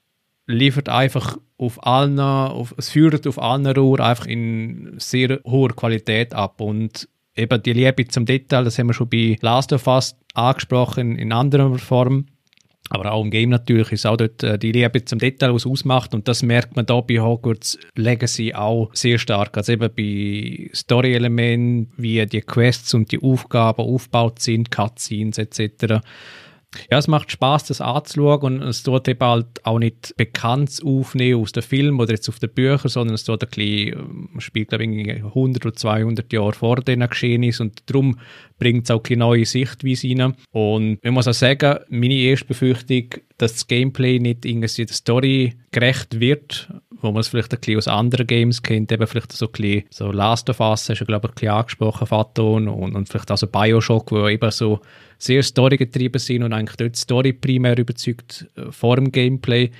liefert 0.47 0.87
einfach 0.87 1.37
auf 1.57 1.85
allen, 1.85 2.21
auf, 2.21 2.73
es 2.77 2.89
führt 2.89 3.27
auf 3.27 3.37
allen 3.37 3.67
Rohren 3.67 4.05
einfach 4.05 4.27
in 4.27 4.93
sehr 4.97 5.41
hoher 5.43 5.75
Qualität 5.75 6.33
ab 6.33 6.61
und 6.61 7.09
eben 7.39 7.63
die 7.63 7.73
Liebe 7.73 8.07
zum 8.07 8.25
Detail, 8.25 8.63
das 8.63 8.77
haben 8.77 8.87
wir 8.87 8.93
schon 8.93 9.09
bei 9.09 9.37
Last 9.41 9.73
of 9.73 9.87
Us 9.87 10.15
angesprochen 10.33 11.17
in 11.17 11.31
anderer 11.31 11.77
Form. 11.77 12.25
Aber 12.91 13.11
auch 13.11 13.23
im 13.23 13.29
Game 13.29 13.49
natürlich 13.49 13.91
ist 13.91 14.07
auch 14.07 14.17
dort 14.17 14.41
äh, 14.41 14.57
die 14.57 14.71
Liebe 14.71 15.05
zum 15.05 15.19
Detail, 15.19 15.53
was 15.53 15.65
ausmacht. 15.67 16.15
Und 16.15 16.27
das 16.27 16.41
merkt 16.41 16.75
man 16.75 16.87
da 16.87 17.01
bei 17.01 17.19
Hogwarts 17.19 17.77
Legacy 17.95 18.53
auch 18.55 18.89
sehr 18.93 19.19
stark. 19.19 19.55
Also 19.57 19.73
eben 19.73 19.89
bei 19.95 20.71
Story-Elementen, 20.73 21.91
wie 21.97 22.25
die 22.25 22.41
Quests 22.41 22.95
und 22.95 23.11
die 23.11 23.21
Aufgaben 23.21 23.83
aufgebaut 23.83 24.39
sind, 24.39 24.71
Cutscenes 24.71 25.37
etc. 25.37 26.01
Ja, 26.91 26.99
es 26.99 27.07
macht 27.07 27.31
Spaß, 27.31 27.65
das 27.65 27.81
anzuschauen 27.81 28.61
und 28.61 28.67
es 28.67 28.83
tut 28.83 29.07
eben 29.07 29.25
halt 29.25 29.65
auch 29.65 29.79
nicht 29.79 30.13
bekannt 30.17 30.79
aufnehmen 30.83 31.41
aus 31.41 31.51
dem 31.51 31.63
Film 31.63 31.99
oder 31.99 32.11
jetzt 32.11 32.29
auf 32.29 32.37
den 32.37 32.53
Büchern, 32.53 32.89
sondern 32.89 33.15
es 33.15 33.23
tut 33.23 33.43
ein 33.43 33.49
bisschen, 33.49 34.29
ähm, 34.33 34.39
spielt 34.39 34.69
glaube 34.69 34.85
ich 34.85 35.23
100 35.23 35.65
oder 35.65 35.75
200 35.75 36.31
Jahre 36.31 36.53
vor 36.53 36.75
den 36.77 37.07
Geschehnissen 37.07 37.67
und 37.67 37.89
darum 37.89 38.19
bringt 38.59 38.83
es 38.83 38.91
auch 38.91 39.03
eine 39.03 39.17
neue 39.17 39.45
Sichtweise 39.45 40.09
rein. 40.09 40.35
Und 40.51 40.99
ich 41.01 41.11
muss 41.11 41.27
auch 41.27 41.33
sagen, 41.33 41.79
meine 41.89 42.13
erste 42.13 42.45
Befürchtung, 42.45 43.15
dass 43.37 43.53
das 43.53 43.67
Gameplay 43.67 44.19
nicht 44.19 44.45
irgendwie 44.45 44.85
der 44.85 44.95
Story 44.95 45.55
gerecht 45.71 46.19
wird, 46.19 46.69
wo 47.01 47.11
man 47.11 47.21
es 47.21 47.27
vielleicht 47.29 47.53
ein 47.53 47.59
bisschen 47.59 47.77
aus 47.77 47.87
anderen 47.87 48.27
Games 48.27 48.61
kennt, 48.61 48.91
eben 48.91 49.07
vielleicht 49.07 49.31
so 49.31 49.45
ein 49.45 49.51
bisschen, 49.51 49.83
so 49.89 50.11
Last 50.11 50.49
of 50.49 50.59
Us, 50.59 50.89
hast 50.89 50.99
du 50.99 51.05
glaube 51.05 51.27
ich 51.27 51.31
ein 51.31 51.35
bisschen 51.35 51.49
angesprochen, 51.49 52.07
Phaton, 52.07 52.67
und, 52.67 52.95
und 52.95 53.09
vielleicht 53.09 53.31
auch 53.31 53.37
so 53.37 53.47
Bioshock, 53.47 54.11
wo 54.11 54.27
eben 54.27 54.51
so 54.51 54.79
sehr 55.17 55.43
storygetrieben 55.43 56.19
sind 56.19 56.43
und 56.43 56.53
eigentlich 56.53 56.77
dort 56.77 56.95
Story 56.95 57.33
primär 57.33 57.77
überzeugt 57.77 58.47
äh, 58.55 58.71
vor 58.71 58.95
dem 58.95 59.11
Gameplay. 59.11 59.71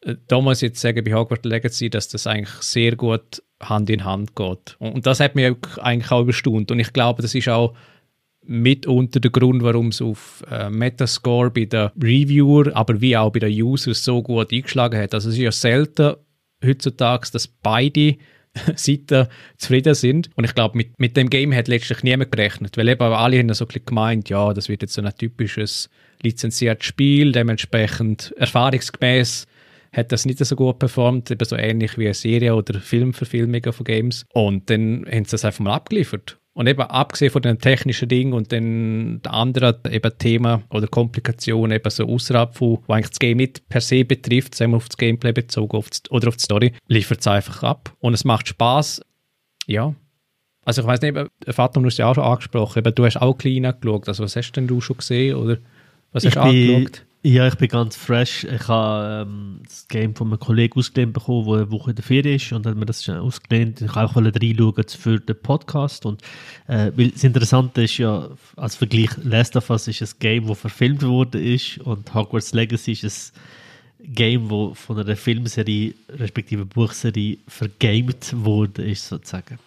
Äh, 0.00 0.16
da 0.28 0.40
muss 0.40 0.62
ich 0.62 0.68
jetzt 0.68 0.80
sagen, 0.80 1.04
bei 1.04 1.14
Hogwarts 1.14 1.44
Legacy, 1.44 1.90
dass 1.90 2.08
das 2.08 2.26
eigentlich 2.26 2.54
sehr 2.62 2.96
gut 2.96 3.42
Hand 3.60 3.90
in 3.90 4.04
Hand 4.04 4.34
geht. 4.36 4.76
Und, 4.78 4.92
und 4.92 5.06
das 5.06 5.20
hat 5.20 5.34
mich 5.34 5.54
eigentlich 5.78 6.10
auch 6.10 6.22
überstaunt. 6.22 6.70
Und 6.70 6.78
ich 6.78 6.92
glaube, 6.92 7.22
das 7.22 7.34
ist 7.34 7.48
auch 7.48 7.74
mitunter 8.46 9.20
der 9.20 9.30
Grund, 9.30 9.62
warum 9.62 9.88
es 9.88 10.02
auf 10.02 10.44
äh, 10.50 10.68
Metascore 10.68 11.50
bei 11.50 11.64
den 11.64 11.90
Reviewer, 12.02 12.74
aber 12.76 13.00
wie 13.00 13.16
auch 13.16 13.32
bei 13.32 13.40
den 13.40 13.62
Users 13.62 14.04
so 14.04 14.22
gut 14.22 14.52
eingeschlagen 14.52 15.00
hat. 15.00 15.14
Also 15.14 15.30
es 15.30 15.36
ist 15.36 15.40
ja 15.40 15.52
selten 15.52 16.14
heutzutage, 16.64 17.28
dass 17.32 17.48
beide 17.48 18.16
Seiten 18.76 19.26
zufrieden 19.56 19.94
sind. 19.94 20.30
Und 20.36 20.44
ich 20.44 20.54
glaube, 20.54 20.76
mit, 20.76 20.98
mit 20.98 21.16
dem 21.16 21.30
Game 21.30 21.54
hat 21.54 21.68
letztlich 21.68 22.02
niemand 22.02 22.32
gerechnet, 22.32 22.76
weil 22.76 22.88
eben 22.88 23.02
alle 23.02 23.38
haben 23.38 23.52
so 23.52 23.66
gemeint, 23.66 24.28
ja, 24.28 24.52
das 24.52 24.68
wird 24.68 24.82
jetzt 24.82 24.94
so 24.94 25.02
ein 25.02 25.14
typisches 25.16 25.88
lizenziertes 26.22 26.86
Spiel, 26.86 27.32
dementsprechend 27.32 28.32
erfahrungsgemäß 28.38 29.46
hat 29.94 30.12
das 30.12 30.26
nicht 30.26 30.44
so 30.44 30.56
gut 30.56 30.78
performt, 30.78 31.30
eben 31.30 31.44
so 31.44 31.56
ähnlich 31.56 31.96
wie 31.96 32.06
eine 32.06 32.14
Serie 32.14 32.54
oder 32.54 32.80
Filmverfilmungen 32.80 33.72
von 33.72 33.84
Games. 33.84 34.26
Und 34.32 34.68
dann 34.68 35.06
haben 35.06 35.24
sie 35.24 35.30
das 35.30 35.44
einfach 35.44 35.60
mal 35.60 35.74
abgeliefert. 35.74 36.38
Und 36.54 36.68
eben 36.68 36.82
abgesehen 36.82 37.32
von 37.32 37.42
den 37.42 37.58
technischen 37.58 38.08
Dingen 38.08 38.32
und 38.32 38.52
den 38.52 39.20
anderen 39.24 39.74
eben 39.90 40.18
Themen 40.18 40.62
oder 40.70 40.86
Komplikationen 40.86 41.76
eben 41.76 41.90
so 41.90 42.04
außerhalb 42.04 42.54
von, 42.54 42.78
wo 42.86 42.92
eigentlich 42.92 43.10
das 43.10 43.18
Game 43.18 43.38
nicht 43.38 43.68
per 43.68 43.80
se 43.80 44.04
betrifft, 44.04 44.54
sagen 44.54 44.70
wir 44.70 44.76
auf 44.76 44.86
das 44.86 44.96
Gameplay 44.96 45.32
bezogen 45.32 45.76
auf 45.76 45.90
das, 45.90 46.02
oder 46.10 46.28
auf 46.28 46.36
die 46.36 46.44
Story, 46.44 46.72
liefert 46.86 47.20
es 47.20 47.26
einfach 47.26 47.64
ab. 47.64 47.92
Und 47.98 48.14
es 48.14 48.24
macht 48.24 48.46
Spaß. 48.46 49.00
Ja. 49.66 49.94
Also 50.64 50.82
ich 50.82 50.86
weiß 50.86 51.00
nicht, 51.02 51.18
Vater, 51.48 51.80
du 51.80 51.86
hast 51.86 51.98
ja 51.98 52.06
auch 52.06 52.14
schon 52.14 52.24
angesprochen, 52.24 52.78
eben, 52.78 52.94
du 52.94 53.04
hast 53.04 53.20
auch 53.20 53.36
klein 53.36 53.66
angeschaut. 53.66 54.08
Also 54.08 54.22
was 54.22 54.36
hast 54.36 54.52
denn 54.52 54.68
du 54.68 54.80
schon 54.80 54.96
gesehen 54.96 55.34
oder 55.34 55.58
was 56.12 56.24
hast 56.24 56.36
du 56.36 56.40
angeschaut? 56.40 57.04
Ja, 57.26 57.48
ich 57.48 57.54
bin 57.54 57.68
ganz 57.68 57.96
fresh. 57.96 58.44
Ich 58.44 58.68
habe 58.68 59.26
ähm, 59.26 59.60
das 59.64 59.88
Game 59.88 60.14
von 60.14 60.26
einem 60.26 60.38
Kollegen 60.38 60.78
ausgelehnt 60.78 61.14
bekommen, 61.14 61.46
der 61.46 61.54
eine 61.54 61.70
Woche 61.70 61.88
in 61.88 61.96
der 61.96 62.04
Ferien 62.04 62.36
ist 62.36 62.52
und 62.52 62.66
hat 62.66 62.76
mir 62.76 62.84
das 62.84 63.08
ausgelehnt. 63.08 63.80
Ich 63.80 63.96
wollte 63.96 64.10
auch 64.10 64.16
reinschauen 64.16 64.84
für 64.88 65.20
den 65.20 65.40
Podcast. 65.40 66.04
Und, 66.04 66.20
äh, 66.66 66.92
weil 66.94 67.12
das 67.12 67.24
Interessante 67.24 67.84
ist 67.84 67.96
ja, 67.96 68.28
als 68.56 68.76
Vergleich, 68.76 69.08
Last 69.22 69.56
of 69.56 69.70
Us 69.70 69.88
ist 69.88 70.02
ein 70.02 70.18
Game, 70.18 70.46
das 70.48 70.58
verfilmt 70.58 71.02
worden 71.02 71.42
ist 71.42 71.78
und 71.78 72.12
Hogwarts 72.12 72.52
Legacy 72.52 72.92
ist 72.92 73.32
ein 74.00 74.12
Game, 74.12 74.50
wo 74.50 74.74
von 74.74 74.98
einer 74.98 75.16
Filmserie 75.16 75.94
respektive 76.10 76.66
Buchserie 76.66 77.38
vergamed 77.48 78.34
wurde, 78.36 78.82
ist 78.84 79.08
sozusagen. 79.08 79.58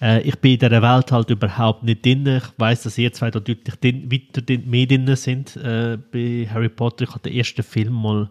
Äh, 0.00 0.22
ich 0.22 0.36
bin 0.38 0.52
in 0.52 0.58
dieser 0.58 0.82
Welt 0.82 1.12
halt 1.12 1.30
überhaupt 1.30 1.82
nicht 1.82 2.04
drin. 2.04 2.26
Ich 2.26 2.44
weiß, 2.56 2.82
dass 2.84 2.98
ihr 2.98 3.12
zwei 3.12 3.30
da 3.30 3.40
deutlich 3.40 3.76
din, 3.76 4.10
weiter 4.10 4.42
din, 4.42 4.68
mehr 4.68 4.86
drin 4.86 5.14
sind 5.16 5.56
äh, 5.56 5.98
bei 6.12 6.48
Harry 6.52 6.68
Potter. 6.68 7.04
Ich 7.04 7.10
habe 7.10 7.20
den 7.20 7.34
ersten 7.34 7.62
Film 7.62 7.94
mal 7.94 8.28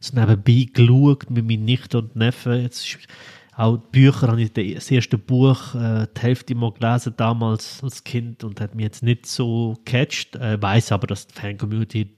so 0.00 0.16
nebenbei 0.16 0.66
geschaut 0.72 1.30
mit 1.30 1.46
meinen 1.46 1.64
Nichten 1.64 1.96
und 1.96 2.16
Neffen. 2.16 2.62
Jetzt 2.62 2.84
ist 2.84 2.98
auch 3.54 3.76
die 3.76 4.00
Bücher 4.00 4.28
habe 4.28 4.40
ich 4.40 4.52
das 4.52 4.90
erste 4.90 5.18
Buch 5.18 5.74
äh, 5.74 6.06
die 6.16 6.20
Hälfte 6.20 6.54
mal 6.54 6.72
gelesen 6.72 7.12
damals 7.18 7.82
als 7.82 8.02
Kind 8.02 8.44
und 8.44 8.60
hat 8.62 8.74
mich 8.74 8.84
jetzt 8.84 9.02
nicht 9.02 9.26
so 9.26 9.76
catcht. 9.84 10.36
Äh, 10.36 10.60
weiß 10.60 10.90
aber, 10.92 11.06
dass 11.06 11.26
die 11.26 11.34
Fan-Community 11.34 12.14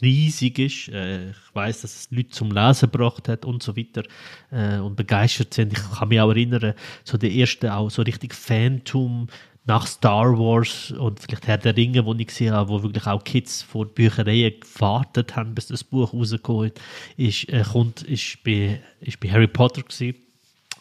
riesig 0.00 0.58
ist. 0.58 0.88
Äh, 0.88 1.30
ich 1.30 1.54
weiß, 1.54 1.82
dass 1.82 1.94
es 1.94 2.10
Leute 2.10 2.30
zum 2.30 2.50
Lesen 2.52 2.90
gebracht 2.90 3.28
hat 3.28 3.44
und 3.44 3.62
so 3.62 3.76
weiter 3.76 4.02
äh, 4.50 4.78
und 4.78 4.96
begeistert 4.96 5.52
sind. 5.52 5.74
Ich 5.74 5.98
kann 5.98 6.08
mich 6.08 6.20
auch 6.20 6.30
erinnern, 6.30 6.72
so 7.04 7.18
der 7.18 7.30
erste 7.30 7.74
auch 7.74 7.90
so 7.90 8.00
richtig 8.00 8.32
Phantom 8.32 9.26
nach 9.66 9.86
Star 9.86 10.38
Wars 10.38 10.90
und 10.90 11.20
vielleicht 11.20 11.46
Herr 11.46 11.58
der 11.58 11.76
Ringe, 11.76 12.04
wo 12.06 12.14
ich 12.14 12.26
gesehen 12.26 12.54
habe, 12.54 12.70
wo 12.70 12.82
wirklich 12.82 13.06
auch 13.06 13.22
Kids 13.22 13.62
vor 13.62 13.86
Büchereien 13.86 14.54
gewartet 14.58 15.36
haben, 15.36 15.54
bis 15.54 15.66
das 15.66 15.84
Buch 15.84 16.14
rausgekommen 16.14 16.72
ist, 17.18 17.48
äh, 17.50 17.62
kommt, 17.62 18.02
ist 18.02 18.42
bei, 18.42 18.80
ist 19.00 19.20
bei 19.20 19.30
Harry 19.30 19.46
Potter 19.46 19.82
gewesen. 19.82 20.14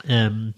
Ähm, 0.07 0.53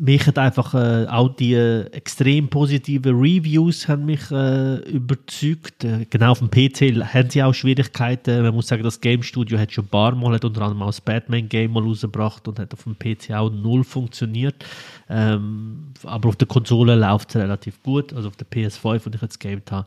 mich 0.00 0.26
hat 0.26 0.38
einfach 0.38 0.74
äh, 0.74 1.06
auch 1.08 1.34
die 1.34 1.54
äh, 1.54 1.86
extrem 1.90 2.48
positiven 2.48 3.18
Reviews 3.18 3.88
haben 3.88 4.06
mich 4.06 4.30
äh, 4.30 4.76
überzeugt. 4.90 5.84
Äh, 5.84 6.06
genau 6.08 6.32
auf 6.32 6.38
dem 6.38 6.50
PC 6.50 7.02
haben 7.12 7.30
sie 7.30 7.42
auch 7.42 7.52
Schwierigkeiten. 7.52 8.42
Man 8.42 8.54
muss 8.54 8.68
sagen, 8.68 8.82
das 8.82 9.00
Game 9.00 9.22
Studio 9.22 9.58
hat 9.58 9.72
schon 9.72 9.84
ein 9.84 9.88
paar 9.88 10.14
Mal, 10.14 10.34
hat 10.34 10.44
unter 10.44 10.62
anderem 10.62 10.82
auch 10.82 10.86
das 10.88 11.00
Batman-Game 11.00 11.72
mal 11.72 11.82
rausgebracht 11.82 12.46
und 12.46 12.58
hat 12.58 12.72
auf 12.72 12.84
dem 12.84 12.96
PC 12.98 13.32
auch 13.32 13.50
null 13.50 13.84
funktioniert. 13.84 14.64
Ähm, 15.08 15.92
aber 16.04 16.28
auf 16.28 16.36
der 16.36 16.48
Konsole 16.48 16.94
läuft 16.94 17.30
es 17.30 17.36
relativ 17.36 17.82
gut. 17.82 18.12
Also 18.12 18.28
auf 18.28 18.36
der 18.36 18.46
PS5, 18.46 19.04
wo 19.04 19.10
ich 19.12 19.22
jetzt 19.22 19.40
gegamed 19.40 19.70
habe, 19.72 19.86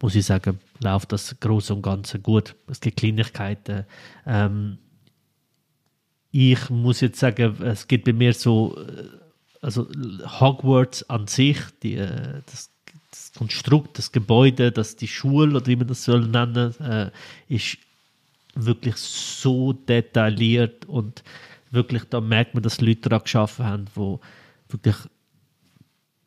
muss 0.00 0.14
ich 0.14 0.26
sagen, 0.26 0.58
läuft 0.80 1.12
das 1.12 1.34
groß 1.40 1.70
und 1.70 1.82
Ganze 1.82 2.18
gut. 2.18 2.54
Es 2.68 2.80
gibt 2.80 2.98
Kleinigkeiten. 2.98 3.84
Ähm, 4.26 4.78
ich 6.36 6.68
muss 6.68 7.00
jetzt 7.00 7.18
sagen, 7.18 7.56
es 7.62 7.88
gibt 7.88 8.04
bei 8.04 8.12
mir 8.12 8.34
so, 8.34 8.76
äh, 8.76 9.04
also 9.62 9.88
Hogwarts 10.38 11.08
an 11.08 11.26
sich, 11.26 11.58
die, 11.82 11.94
äh, 11.94 12.42
das, 12.44 12.70
das 13.10 13.32
Konstrukt, 13.32 13.96
das 13.96 14.12
Gebäude, 14.12 14.70
das, 14.70 14.96
die 14.96 15.08
Schule 15.08 15.56
oder 15.56 15.66
wie 15.66 15.76
man 15.76 15.86
das 15.86 16.04
soll 16.04 16.26
nennen, 16.26 16.78
äh, 16.80 17.10
ist 17.48 17.78
wirklich 18.54 18.96
so 18.96 19.72
detailliert 19.72 20.84
und 20.84 21.22
wirklich, 21.70 22.04
da 22.04 22.20
merkt 22.20 22.52
man, 22.52 22.62
dass 22.62 22.82
Leute 22.82 23.08
daran 23.08 23.22
geschaffen 23.22 23.64
haben, 23.64 23.84
wo 23.94 24.20
wirklich 24.68 24.96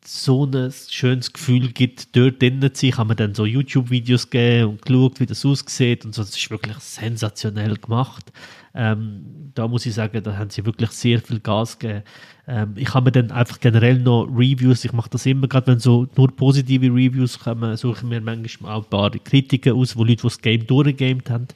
so 0.04 0.46
ein 0.46 0.72
schönes 0.88 1.32
Gefühl 1.32 1.72
gibt, 1.72 2.16
dort 2.16 2.40
drinnen 2.40 2.74
zu 2.74 2.86
sein. 2.86 2.96
Haben 2.96 3.10
wir 3.10 3.14
dann 3.14 3.34
so 3.34 3.44
YouTube-Videos 3.44 4.30
gegeben 4.30 4.70
und 4.70 4.82
geschaut, 4.82 5.20
wie 5.20 5.26
das 5.26 5.44
aussieht 5.44 6.04
und 6.04 6.14
so. 6.14 6.22
Das 6.22 6.36
ist 6.36 6.50
wirklich 6.50 6.76
sensationell 6.78 7.76
gemacht. 7.76 8.32
Ähm, 8.74 9.50
da 9.54 9.68
muss 9.68 9.86
ich 9.86 9.94
sagen, 9.94 10.22
da 10.22 10.36
haben 10.36 10.50
sie 10.50 10.64
wirklich 10.64 10.90
sehr 10.90 11.20
viel 11.20 11.40
Gas 11.40 11.78
gegeben. 11.78 12.04
Ähm, 12.46 12.74
ich 12.76 12.94
habe 12.94 13.06
mir 13.06 13.12
dann 13.12 13.30
einfach 13.30 13.60
generell 13.60 13.98
noch 13.98 14.26
Reviews, 14.26 14.84
ich 14.84 14.92
mache 14.92 15.10
das 15.10 15.26
immer, 15.26 15.48
gerade 15.48 15.66
wenn 15.68 15.80
so 15.80 16.06
nur 16.16 16.34
positive 16.34 16.86
Reviews 16.86 17.38
kommen, 17.38 17.76
suche 17.76 17.98
ich 17.98 18.02
mir 18.04 18.20
manchmal 18.20 18.74
auch 18.74 18.84
ein 18.84 18.90
paar 18.90 19.10
Kritiken 19.10 19.74
aus, 19.74 19.96
wo 19.96 20.04
Leute, 20.04 20.16
die 20.16 20.22
das 20.22 20.40
Game 20.40 20.66
durchgegamed 20.66 21.30
haben. 21.30 21.48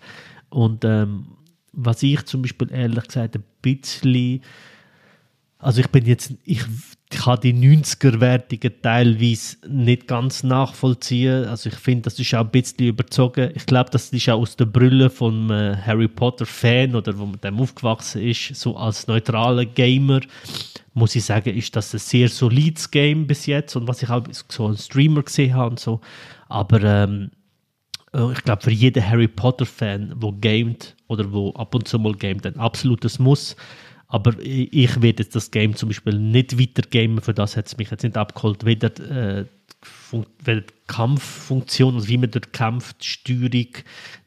Und 0.51 0.85
ähm, 0.85 1.27
was 1.73 2.03
ich 2.03 2.25
zum 2.25 2.43
Beispiel 2.43 2.71
ehrlich 2.73 3.05
gesagt 3.05 3.37
ein 3.37 3.45
bisschen 3.63 4.43
also 5.65 5.81
ich 5.81 5.89
bin 5.89 6.05
jetzt, 6.05 6.35
ich 6.45 6.63
kann 7.15 7.41
die 7.41 7.53
90er-Wertungen 7.53 8.73
teilweise 8.83 9.57
nicht 9.69 10.07
ganz 10.07 10.43
nachvollziehen. 10.43 11.45
Also 11.47 11.69
ich 11.69 11.77
finde, 11.77 12.03
das 12.03 12.19
ist 12.19 12.35
auch 12.35 12.41
ein 12.41 12.51
bisschen 12.51 12.87
überzogen. 12.87 13.51
Ich 13.55 13.67
glaube, 13.67 13.91
das 13.91 14.11
ist 14.11 14.29
auch 14.29 14.41
aus 14.41 14.57
der 14.57 14.67
Brille 14.67 15.11
von 15.11 15.51
einem 15.51 15.87
Harry 15.87 16.09
Potter-Fan 16.09 16.95
oder 16.95 17.19
wo 17.19 17.27
man 17.27 17.41
dem 17.41 17.59
aufgewachsen 17.59 18.23
ist, 18.23 18.55
so 18.57 18.77
als 18.77 19.07
neutraler 19.07 19.65
Gamer, 19.65 20.21
muss 20.93 21.17
ich 21.17 21.25
sagen, 21.25 21.57
ist 21.57 21.75
das 21.75 21.93
ein 21.95 21.99
sehr 21.99 22.29
solides 22.29 22.91
Game 22.91 23.27
bis 23.27 23.47
jetzt 23.47 23.77
und 23.77 23.89
was 23.89 24.03
ich 24.03 24.11
auch 24.11 24.23
so 24.49 24.67
als 24.67 24.87
Streamer 24.87 25.23
gesehen 25.23 25.55
habe 25.55 25.71
und 25.71 25.81
so. 25.81 26.01
Aber 26.49 26.83
ähm, 26.83 27.31
äh, 28.15 28.33
ich 28.33 28.43
glaube, 28.45 28.63
für 28.63 28.71
jeden 28.71 29.07
Harry 29.07 29.29
Potter-Fan, 29.29 30.19
der 30.21 30.33
gamet 30.41 30.95
oder 31.09 31.31
wo 31.33 31.51
ab 31.53 31.75
und 31.75 31.89
zu 31.89 31.99
mal 31.99 32.15
gamet, 32.15 32.47
ein 32.47 32.59
absolutes 32.59 33.19
Muss. 33.19 33.57
Aber 34.09 34.39
ich 34.41 35.03
werde 35.03 35.23
jetzt 35.23 35.35
das 35.35 35.51
Game 35.51 35.75
zum 35.77 35.89
Beispiel 35.89 36.19
nicht 36.19 36.59
weitergeben, 36.59 37.21
für 37.21 37.35
das 37.35 37.57
hat 37.57 37.67
es 37.67 37.77
mich 37.77 37.91
jetzt 37.91 38.05
nicht 38.05 38.17
abgeholt. 38.17 38.65
Weder, 38.65 38.89
äh, 39.11 39.45
weder 40.45 40.61
die 40.61 40.75
Kampffunktion, 40.87 41.95
also 41.95 42.09
wie 42.09 42.19
man 42.19 42.31
dort 42.31 42.53
kämpft, 42.53 43.03
die 43.03 43.09
Steuerung, 43.09 43.69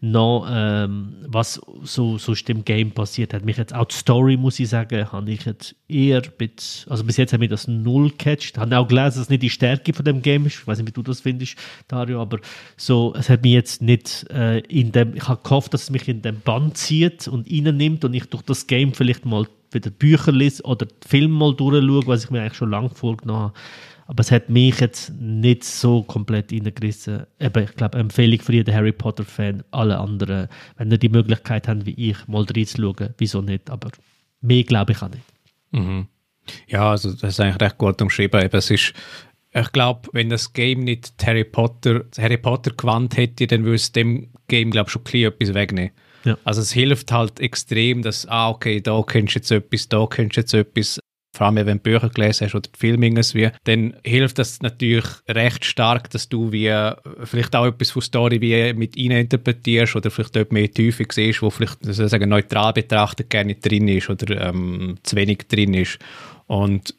noch 0.02 0.48
ähm, 0.50 1.16
was 1.28 1.62
so, 1.84 2.18
so 2.18 2.34
im 2.48 2.66
Game 2.66 2.92
passiert, 2.92 3.34
hat 3.34 3.46
mich 3.46 3.58
jetzt 3.58 3.74
auch 3.74 3.86
die 3.86 3.96
Story, 3.96 4.38
muss 4.38 4.60
ich 4.60 4.70
sagen, 4.70 5.12
habe 5.12 5.32
ich 5.32 5.46
jetzt 5.46 5.76
eher, 5.88 6.24
mit, 6.40 6.86
also 6.90 7.04
bis 7.04 7.18
jetzt 7.18 7.34
hat 7.34 7.40
mich 7.40 7.50
das 7.50 7.68
null 7.68 8.10
gecatcht. 8.10 8.56
Ich 8.56 8.58
habe 8.58 8.78
auch 8.78 8.88
gelesen, 8.88 9.06
dass 9.06 9.18
es 9.18 9.30
nicht 9.30 9.44
die 9.44 9.50
Stärke 9.50 9.94
von 9.94 10.04
dem 10.04 10.22
Game 10.22 10.46
ist. 10.48 10.60
Ich 10.60 10.68
weiß 10.68 10.80
nicht, 10.80 10.88
wie 10.88 10.94
du 10.94 11.04
das 11.04 11.22
findest, 11.22 11.58
Dario, 11.88 12.22
aber 12.22 12.40
so, 12.76 13.14
es 13.16 13.30
hat 13.30 13.44
mich 13.44 13.54
jetzt 13.54 13.82
nicht 13.82 14.26
äh, 14.32 14.60
in 14.60 14.92
dem, 14.92 15.16
ich 15.16 15.28
habe 15.28 15.42
gehofft, 15.44 15.74
dass 15.74 15.84
es 15.84 15.90
mich 15.92 16.08
in 16.08 16.22
den 16.22 16.42
Band 16.42 16.78
zieht 16.78 17.28
und 17.28 17.50
reinnimmt 17.50 18.04
und 18.04 18.14
ich 18.14 18.26
durch 18.26 18.44
das 18.44 18.68
Game 18.68 18.94
vielleicht 18.94 19.26
mal 19.26 19.48
wieder 19.72 19.90
Bücher 19.90 20.32
lese 20.32 20.64
oder 20.64 20.88
Film 21.06 21.32
mal 21.32 21.56
durchschaue, 21.56 22.08
was 22.08 22.26
ich 22.26 22.30
mir 22.30 22.42
eigentlich 22.42 22.58
schon 22.58 22.72
lange 22.72 22.90
vorgenommen 22.90 23.42
habe. 23.42 23.54
Aber 24.08 24.22
es 24.22 24.32
hat 24.32 24.50
mich 24.50 24.80
jetzt 24.80 25.12
nicht 25.20 25.66
so 25.66 26.02
komplett 26.04 26.52
reingerissen. 26.54 27.26
Eben, 27.40 27.64
ich 27.64 27.76
glaube, 27.76 27.98
Empfehlung 27.98 28.40
für 28.40 28.54
jeden 28.54 28.74
Harry 28.74 28.94
Potter-Fan, 28.94 29.64
alle 29.72 29.98
anderen, 29.98 30.48
wenn 30.78 30.90
ihr 30.90 30.98
die 30.98 31.10
Möglichkeit 31.10 31.68
habt, 31.68 31.86
wie 31.86 32.10
ich, 32.10 32.28
mal 32.28 32.44
reinzuschauen, 32.44 33.14
wieso 33.18 33.42
nicht? 33.42 33.70
Aber 33.70 33.90
mehr 34.40 34.64
glaube 34.64 34.94
ich 34.94 35.02
auch 35.02 35.10
nicht. 35.10 35.26
Mhm. 35.72 36.08
Ja, 36.68 36.92
also 36.92 37.12
das 37.12 37.34
ist 37.34 37.40
eigentlich 37.42 37.62
recht 37.62 37.78
gut 37.78 38.02
umschrieben. 38.02 38.42
Eben, 38.42 38.58
es 38.58 38.72
ist, 38.72 38.94
ich 39.52 39.72
glaube, 39.74 40.08
wenn 40.14 40.30
das 40.30 40.54
Game 40.54 40.86
nicht 40.86 41.14
Harry 41.26 41.44
Potter, 41.44 42.06
Harry 42.18 42.38
Potter 42.38 42.72
gewandt 42.72 43.18
hätte, 43.18 43.46
dann 43.46 43.66
würde 43.66 43.76
es 43.76 43.92
dem 43.92 44.30
Game, 44.48 44.72
glaube 44.72 44.88
ich, 44.88 44.94
schon 44.94 45.02
ein 45.06 45.24
etwas 45.26 45.54
wegnehmen. 45.54 45.92
Ja. 46.28 46.38
Also 46.44 46.62
es 46.62 46.74
hilft 46.74 47.14
halt 47.14 47.40
extrem, 47.40 48.02
dass, 48.02 48.26
ah, 48.28 48.50
okay, 48.50 48.82
da 48.82 49.02
kennst 49.02 49.36
du 49.36 49.40
jetzt 49.40 49.52
etwas, 49.52 49.88
da 49.88 50.06
kennst 50.08 50.36
du 50.36 50.42
jetzt 50.42 50.54
etwas. 50.54 51.00
Vor 51.34 51.46
allem, 51.46 51.56
wenn 51.56 51.78
du 51.78 51.84
Bücher 51.84 52.10
gelesen 52.10 52.48
hast 52.48 52.56
oder 52.56 52.68
Filme 52.78 53.06
irgendwie, 53.06 53.50
dann 53.64 53.94
hilft 54.04 54.40
das 54.40 54.62
natürlich 54.62 55.06
recht 55.30 55.64
stark, 55.64 56.10
dass 56.10 56.28
du 56.28 56.52
wie 56.52 56.74
vielleicht 57.24 57.56
auch 57.56 57.68
etwas 57.68 57.92
von 57.92 58.02
Story 58.02 58.42
wie 58.42 58.74
mit 58.74 58.98
interpretierst 58.98 59.96
oder 59.96 60.12
vielleicht 60.12 60.36
dort 60.36 60.52
mehr 60.52 60.70
Tiefe 60.70 61.06
siehst, 61.10 61.42
wo 61.42 61.50
vielleicht 61.50 61.78
sagen, 61.82 62.28
neutral 62.28 62.74
betrachtet 62.74 63.30
gerne 63.30 63.56
drin 63.56 63.88
ist 63.88 64.10
oder 64.10 64.50
ähm, 64.50 64.98
zu 65.04 65.16
wenig 65.16 65.48
drin 65.48 65.76
ist. 65.76 66.00
Und 66.48 66.96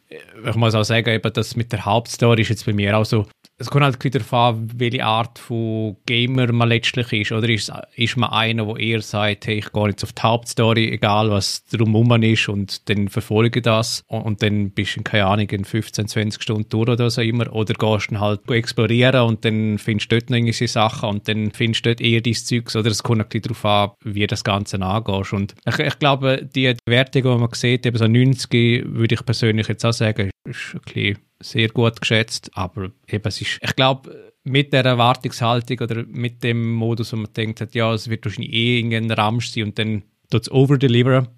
ich 0.46 0.54
muss 0.54 0.74
auch 0.74 0.84
sagen, 0.84 1.08
eben, 1.08 1.32
dass 1.32 1.56
mit 1.56 1.72
der 1.72 1.84
Hauptstory 1.84 2.42
ist 2.42 2.50
jetzt 2.50 2.66
bei 2.66 2.72
mir 2.72 2.96
auch 2.96 3.04
so, 3.04 3.26
es 3.60 3.70
kommt 3.70 3.84
halt 3.84 4.02
wieder 4.04 4.20
an, 4.32 4.70
welche 4.76 5.04
Art 5.04 5.38
von 5.40 5.96
Gamer 6.06 6.52
man 6.52 6.68
letztlich 6.68 7.12
ist. 7.12 7.32
Oder 7.32 7.48
ist, 7.48 7.72
ist 7.96 8.16
man 8.16 8.30
einer, 8.30 8.66
der 8.66 8.76
eher 8.76 9.02
sagt, 9.02 9.48
hey, 9.48 9.58
ich 9.58 9.72
gehe 9.72 9.88
jetzt 9.88 10.04
auf 10.04 10.12
die 10.12 10.22
Hauptstory, 10.22 10.88
egal 10.90 11.28
was 11.30 11.64
drumherum 11.66 12.22
ist, 12.22 12.48
und 12.48 12.88
dann 12.88 13.08
verfolge 13.08 13.60
das. 13.60 14.04
Und, 14.06 14.22
und 14.22 14.42
dann 14.42 14.70
bist 14.70 14.96
du, 14.96 15.02
keine 15.02 15.26
Ahnung, 15.26 15.48
in 15.50 15.64
15, 15.64 16.06
20 16.06 16.40
Stunden 16.40 16.68
durch 16.68 16.88
oder 16.88 17.10
so 17.10 17.20
immer. 17.20 17.52
Oder 17.52 17.74
gehst 17.74 18.12
dann 18.12 18.20
halt 18.20 18.48
explorieren 18.48 19.22
und 19.22 19.44
dann 19.44 19.78
findest 19.78 20.12
du 20.12 20.18
dort 20.18 20.30
noch 20.30 20.36
irgendwelche 20.36 20.68
Sachen 20.68 21.08
und 21.08 21.26
dann 21.26 21.50
findest 21.50 21.84
du 21.84 21.90
dort 21.90 22.00
eher 22.00 22.20
dein 22.20 22.34
Zeugs. 22.34 22.76
Oder 22.76 22.92
es 22.92 23.02
kommt 23.02 23.34
ein 23.34 23.42
darauf 23.42 23.64
an, 23.64 23.90
wie 24.04 24.26
das 24.28 24.44
Ganze 24.44 24.80
angehst. 24.80 25.32
Und 25.32 25.56
ich, 25.66 25.78
ich 25.80 25.98
glaube, 25.98 26.48
die 26.54 26.76
Wertung, 26.86 27.22
die 27.22 27.28
man 27.28 27.48
sieht, 27.54 27.84
eben 27.86 27.98
so 27.98 28.06
90, 28.06 28.84
würde 28.86 29.16
ich 29.16 29.24
persönlich 29.24 29.66
jetzt 29.66 29.84
auch 29.84 29.92
sagen, 29.92 30.30
ist 30.44 30.74
ein 30.74 30.80
bisschen 30.84 31.27
sehr 31.40 31.68
gut 31.68 32.00
geschätzt, 32.00 32.50
aber 32.54 32.90
eben 33.06 33.28
es 33.28 33.40
ist, 33.40 33.58
ich 33.62 33.76
glaube, 33.76 34.32
mit 34.44 34.72
der 34.72 34.84
Erwartungshaltung 34.84 35.78
oder 35.80 36.04
mit 36.06 36.42
dem 36.42 36.72
Modus, 36.72 37.12
wo 37.12 37.16
man 37.16 37.32
denkt, 37.32 37.60
hat, 37.60 37.74
ja, 37.74 37.92
es 37.92 38.08
wird 38.08 38.24
wahrscheinlich 38.24 38.52
eh 38.52 38.78
irgendein 38.78 39.10
Ramsch 39.10 39.50
sein 39.50 39.64
und 39.64 39.78
dann 39.78 40.02
tut 40.30 40.42
es 40.42 40.50
overdeliveren. 40.50 41.28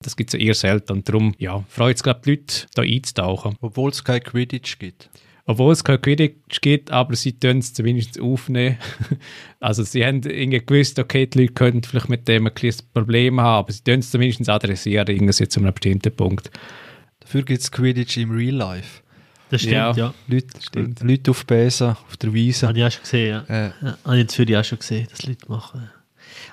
Das 0.00 0.16
gibt 0.16 0.32
es 0.32 0.38
eher 0.38 0.54
selten 0.54 0.92
und 0.92 1.08
darum, 1.08 1.34
ja, 1.38 1.64
freut 1.68 1.96
es, 1.96 2.02
glaube 2.02 2.20
die 2.24 2.30
Leute, 2.30 2.66
da 2.74 2.82
einzutauchen. 2.82 3.56
Obwohl 3.60 3.90
es 3.90 4.04
kein 4.04 4.22
Quidditch 4.22 4.78
gibt. 4.78 5.10
Obwohl 5.44 5.72
es 5.72 5.82
kein 5.82 6.00
Quidditch 6.00 6.60
gibt, 6.60 6.92
aber 6.92 7.16
sie 7.16 7.32
tun 7.32 7.58
es 7.58 7.74
zumindest 7.74 8.20
aufnehmen. 8.20 8.78
also 9.60 9.82
sie 9.82 10.04
haben 10.04 10.22
irgendwie 10.22 10.64
gewusst, 10.64 11.00
okay, 11.00 11.26
die 11.26 11.40
Leute 11.40 11.54
könnten 11.54 11.82
vielleicht 11.82 12.10
mit 12.10 12.28
dem 12.28 12.46
ein 12.46 12.54
kleines 12.54 12.82
Problem 12.82 13.40
haben, 13.40 13.58
aber 13.58 13.72
sie 13.72 13.82
tun 13.82 14.00
es 14.00 14.10
zumindest 14.10 14.48
adressieren, 14.48 15.08
irgendwie 15.08 15.48
zu 15.48 15.60
einem 15.60 15.72
bestimmten 15.72 16.14
Punkt. 16.14 16.50
Dafür 17.20 17.42
gibt 17.42 17.62
es 17.62 17.72
Quidditch 17.72 18.18
im 18.18 18.30
Real 18.30 18.54
Life. 18.54 19.02
Das 19.50 19.60
stimmt, 19.60 19.74
ja. 19.74 19.92
ja. 19.92 20.14
Leute, 20.26 20.46
stimmt. 20.60 21.00
Leute 21.02 21.30
auf 21.30 21.46
Besen, 21.46 21.90
auf 21.90 22.16
der 22.16 22.32
Wiese. 22.32 22.68
Habe 22.68 22.78
ich 22.78 22.84
auch 22.84 22.90
schon 22.90 23.02
gesehen, 23.02 23.44
ja. 23.48 23.54
Äh. 23.54 23.72
ja 23.82 23.98
habe 24.04 24.16
ich 24.16 24.22
in 24.22 24.28
Zürich 24.28 24.56
auch 24.56 24.64
schon 24.64 24.78
gesehen, 24.78 25.06
dass 25.10 25.26
Leute 25.26 25.48
machen. 25.48 25.90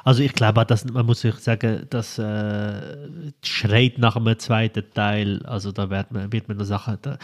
Also 0.04 0.22
ich 0.22 0.34
glaube 0.34 0.62
auch, 0.62 0.66
dass, 0.66 0.86
man 0.86 1.06
muss 1.06 1.22
sich 1.22 1.36
sagen, 1.36 1.88
das 1.90 2.20
äh, 2.20 3.10
schreit 3.44 3.98
nach 3.98 4.16
einem 4.16 4.38
zweiten 4.38 4.84
Teil, 4.94 5.44
also 5.46 5.72
da 5.72 5.90
wird 5.90 6.12
man, 6.12 6.32
wird 6.32 6.48
man 6.48 6.58
noch 6.58 6.66
Sachen 6.66 6.98
da, 7.02 7.18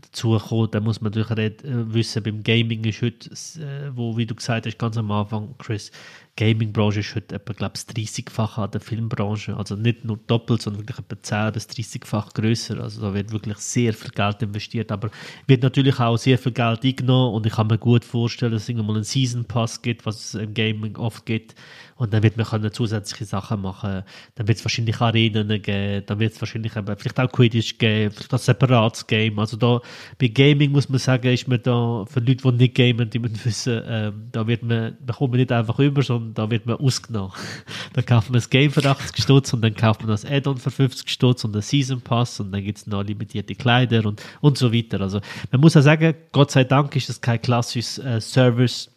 dazu 0.00 0.38
kommen, 0.38 0.70
da 0.70 0.80
muss 0.80 1.00
man 1.00 1.10
natürlich 1.10 1.36
red, 1.36 1.64
äh, 1.64 1.92
wissen, 1.92 2.22
beim 2.22 2.42
Gaming 2.42 2.84
ist 2.84 3.02
heute, 3.02 3.30
äh, 3.30 3.90
wo, 3.92 4.16
wie 4.16 4.26
du 4.26 4.34
gesagt 4.34 4.66
hast, 4.66 4.78
ganz 4.78 4.96
am 4.96 5.10
Anfang, 5.10 5.54
Chris, 5.58 5.90
Gaming-Branche 6.38 7.00
ist 7.00 7.16
heute 7.16 7.34
etwa, 7.34 7.52
glaube 7.52 7.74
ich, 7.76 7.82
30-fach 7.82 8.58
an 8.58 8.70
der 8.70 8.80
Filmbranche. 8.80 9.56
Also 9.56 9.74
nicht 9.74 10.04
nur 10.04 10.20
doppelt, 10.28 10.62
sondern 10.62 10.82
wirklich 10.82 11.00
etwa 11.00 11.20
10 11.20 11.52
bis 11.52 11.66
30-fach 11.66 12.32
größer. 12.32 12.78
Also 12.78 13.02
da 13.02 13.12
wird 13.12 13.32
wirklich 13.32 13.58
sehr 13.58 13.92
viel 13.92 14.12
Geld 14.12 14.40
investiert. 14.40 14.92
Aber 14.92 15.10
wird 15.48 15.64
natürlich 15.64 15.98
auch 15.98 16.16
sehr 16.16 16.38
viel 16.38 16.52
Geld 16.52 16.84
eingenommen 16.84 17.34
und 17.34 17.46
ich 17.46 17.54
kann 17.54 17.66
mir 17.66 17.76
gut 17.76 18.04
vorstellen, 18.04 18.52
dass 18.52 18.62
es 18.62 18.68
irgendwann 18.68 18.94
einen 18.94 19.04
Season 19.04 19.46
Pass 19.46 19.82
gibt, 19.82 20.06
was 20.06 20.26
es 20.26 20.34
im 20.34 20.54
Gaming 20.54 20.96
oft 20.96 21.26
gibt. 21.26 21.56
Und 21.98 22.12
dann 22.14 22.22
wird 22.22 22.36
man 22.36 22.46
können 22.46 22.72
zusätzliche 22.72 23.24
Sachen 23.24 23.60
machen. 23.60 24.04
Dann 24.36 24.46
wird 24.46 24.58
es 24.58 24.64
wahrscheinlich 24.64 25.00
Arenen 25.00 25.60
geben, 25.60 26.04
dann 26.06 26.20
wird 26.20 26.32
es 26.32 26.40
wahrscheinlich 26.40 26.76
eben, 26.76 26.96
vielleicht 26.96 27.18
auch 27.18 27.30
Quidditch 27.30 27.76
geben, 27.76 28.14
vielleicht 28.14 28.32
ein 28.32 28.38
separates 28.38 29.04
Game. 29.06 29.36
Also 29.40 29.56
da 29.56 29.80
bei 30.16 30.28
Gaming 30.28 30.70
muss 30.70 30.88
man 30.88 31.00
sagen, 31.00 31.26
ist 31.26 31.48
man 31.48 31.60
da 31.60 32.04
für 32.08 32.20
Leute, 32.20 32.52
die 32.52 32.52
nicht 32.52 32.74
gamen, 32.76 33.10
die 33.10 33.18
müssen 33.18 33.44
wissen, 33.44 33.82
ähm, 33.84 34.28
da 34.30 34.46
wird 34.46 34.62
man, 34.62 34.96
bekommt 35.04 35.32
man 35.32 35.40
nicht 35.40 35.50
einfach 35.50 35.76
über, 35.80 36.02
sondern 36.02 36.34
da 36.34 36.48
wird 36.48 36.66
man 36.66 36.76
ausgenommen. 36.76 37.32
dann 37.94 38.06
kauft 38.06 38.28
man 38.30 38.34
das 38.34 38.48
Game 38.48 38.70
für 38.70 38.88
80 38.88 39.20
Stutz 39.20 39.52
und 39.52 39.62
dann 39.62 39.74
kauft 39.74 40.00
man 40.00 40.10
das 40.10 40.24
Add-on 40.24 40.58
für 40.58 40.70
50 40.70 41.10
Stutz 41.10 41.44
und 41.44 41.52
den 41.52 41.62
Season 41.62 42.00
Pass 42.00 42.38
und 42.38 42.52
dann 42.52 42.62
gibt 42.62 42.78
es 42.78 42.86
noch 42.86 43.02
limitierte 43.02 43.56
Kleider 43.56 44.06
und, 44.06 44.22
und 44.40 44.56
so 44.56 44.72
weiter. 44.72 45.00
Also 45.00 45.20
man 45.50 45.60
muss 45.60 45.74
ja 45.74 45.82
sagen, 45.82 46.14
Gott 46.30 46.52
sei 46.52 46.62
Dank 46.62 46.94
ist 46.94 47.08
das 47.08 47.20
kein 47.20 47.42
klassisches 47.42 47.98
äh, 47.98 48.20
Service 48.20 48.88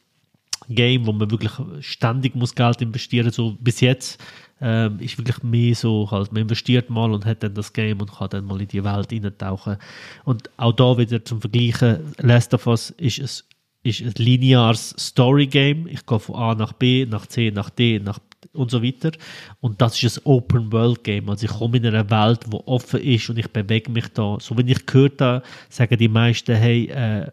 Game, 0.75 1.05
wo 1.05 1.11
man 1.11 1.31
wirklich 1.31 1.51
ständig 1.79 2.35
muss 2.35 2.55
Geld 2.55 2.81
investieren 2.81 3.31
so 3.31 3.55
bis 3.59 3.81
jetzt 3.81 4.21
ähm, 4.61 4.99
ist 4.99 5.17
wirklich 5.17 5.41
mehr 5.43 5.75
so 5.75 6.09
halt, 6.11 6.31
man 6.31 6.43
investiert 6.43 6.89
mal 6.89 7.11
und 7.11 7.25
hat 7.25 7.43
dann 7.43 7.55
das 7.55 7.73
Game 7.73 7.99
und 7.99 8.11
kann 8.11 8.29
dann 8.29 8.45
mal 8.45 8.61
in 8.61 8.67
die 8.67 8.83
Welt 8.83 9.11
eintauchen 9.11 9.77
und 10.23 10.49
auch 10.57 10.73
da 10.73 10.97
wieder 10.97 11.25
zum 11.25 11.41
Vergleichen, 11.41 12.13
Last 12.19 12.53
of 12.53 12.67
Us 12.67 12.91
ist 12.91 13.19
es 13.19 13.45
ist 13.83 14.01
ein 14.01 14.13
lineares 14.23 14.93
Story-Game. 14.97 15.87
Ich 15.87 16.05
gehe 16.05 16.19
von 16.19 16.35
A 16.35 16.53
nach 16.53 16.73
B, 16.73 17.05
nach 17.05 17.25
C, 17.25 17.49
nach 17.49 17.71
D, 17.71 17.99
nach 17.99 18.19
und 18.53 18.71
so 18.71 18.83
weiter. 18.83 19.11
Und 19.59 19.81
das 19.81 20.01
ist 20.01 20.19
ein 20.19 20.25
Open-World-Game. 20.25 21.29
Also 21.29 21.45
ich 21.45 21.51
komme 21.51 21.77
in 21.77 21.85
eine 21.85 22.09
Welt, 22.09 22.41
die 22.47 22.55
offen 22.55 23.01
ist 23.01 23.29
und 23.29 23.39
ich 23.39 23.47
bewege 23.47 23.91
mich 23.91 24.07
da. 24.09 24.37
So 24.39 24.57
wie 24.57 24.69
ich 24.69 24.85
gehört 24.85 25.21
habe, 25.21 25.43
sagen 25.69 25.97
die 25.97 26.07
meisten, 26.07 26.55
hey, 26.55 26.85
äh, 26.85 27.31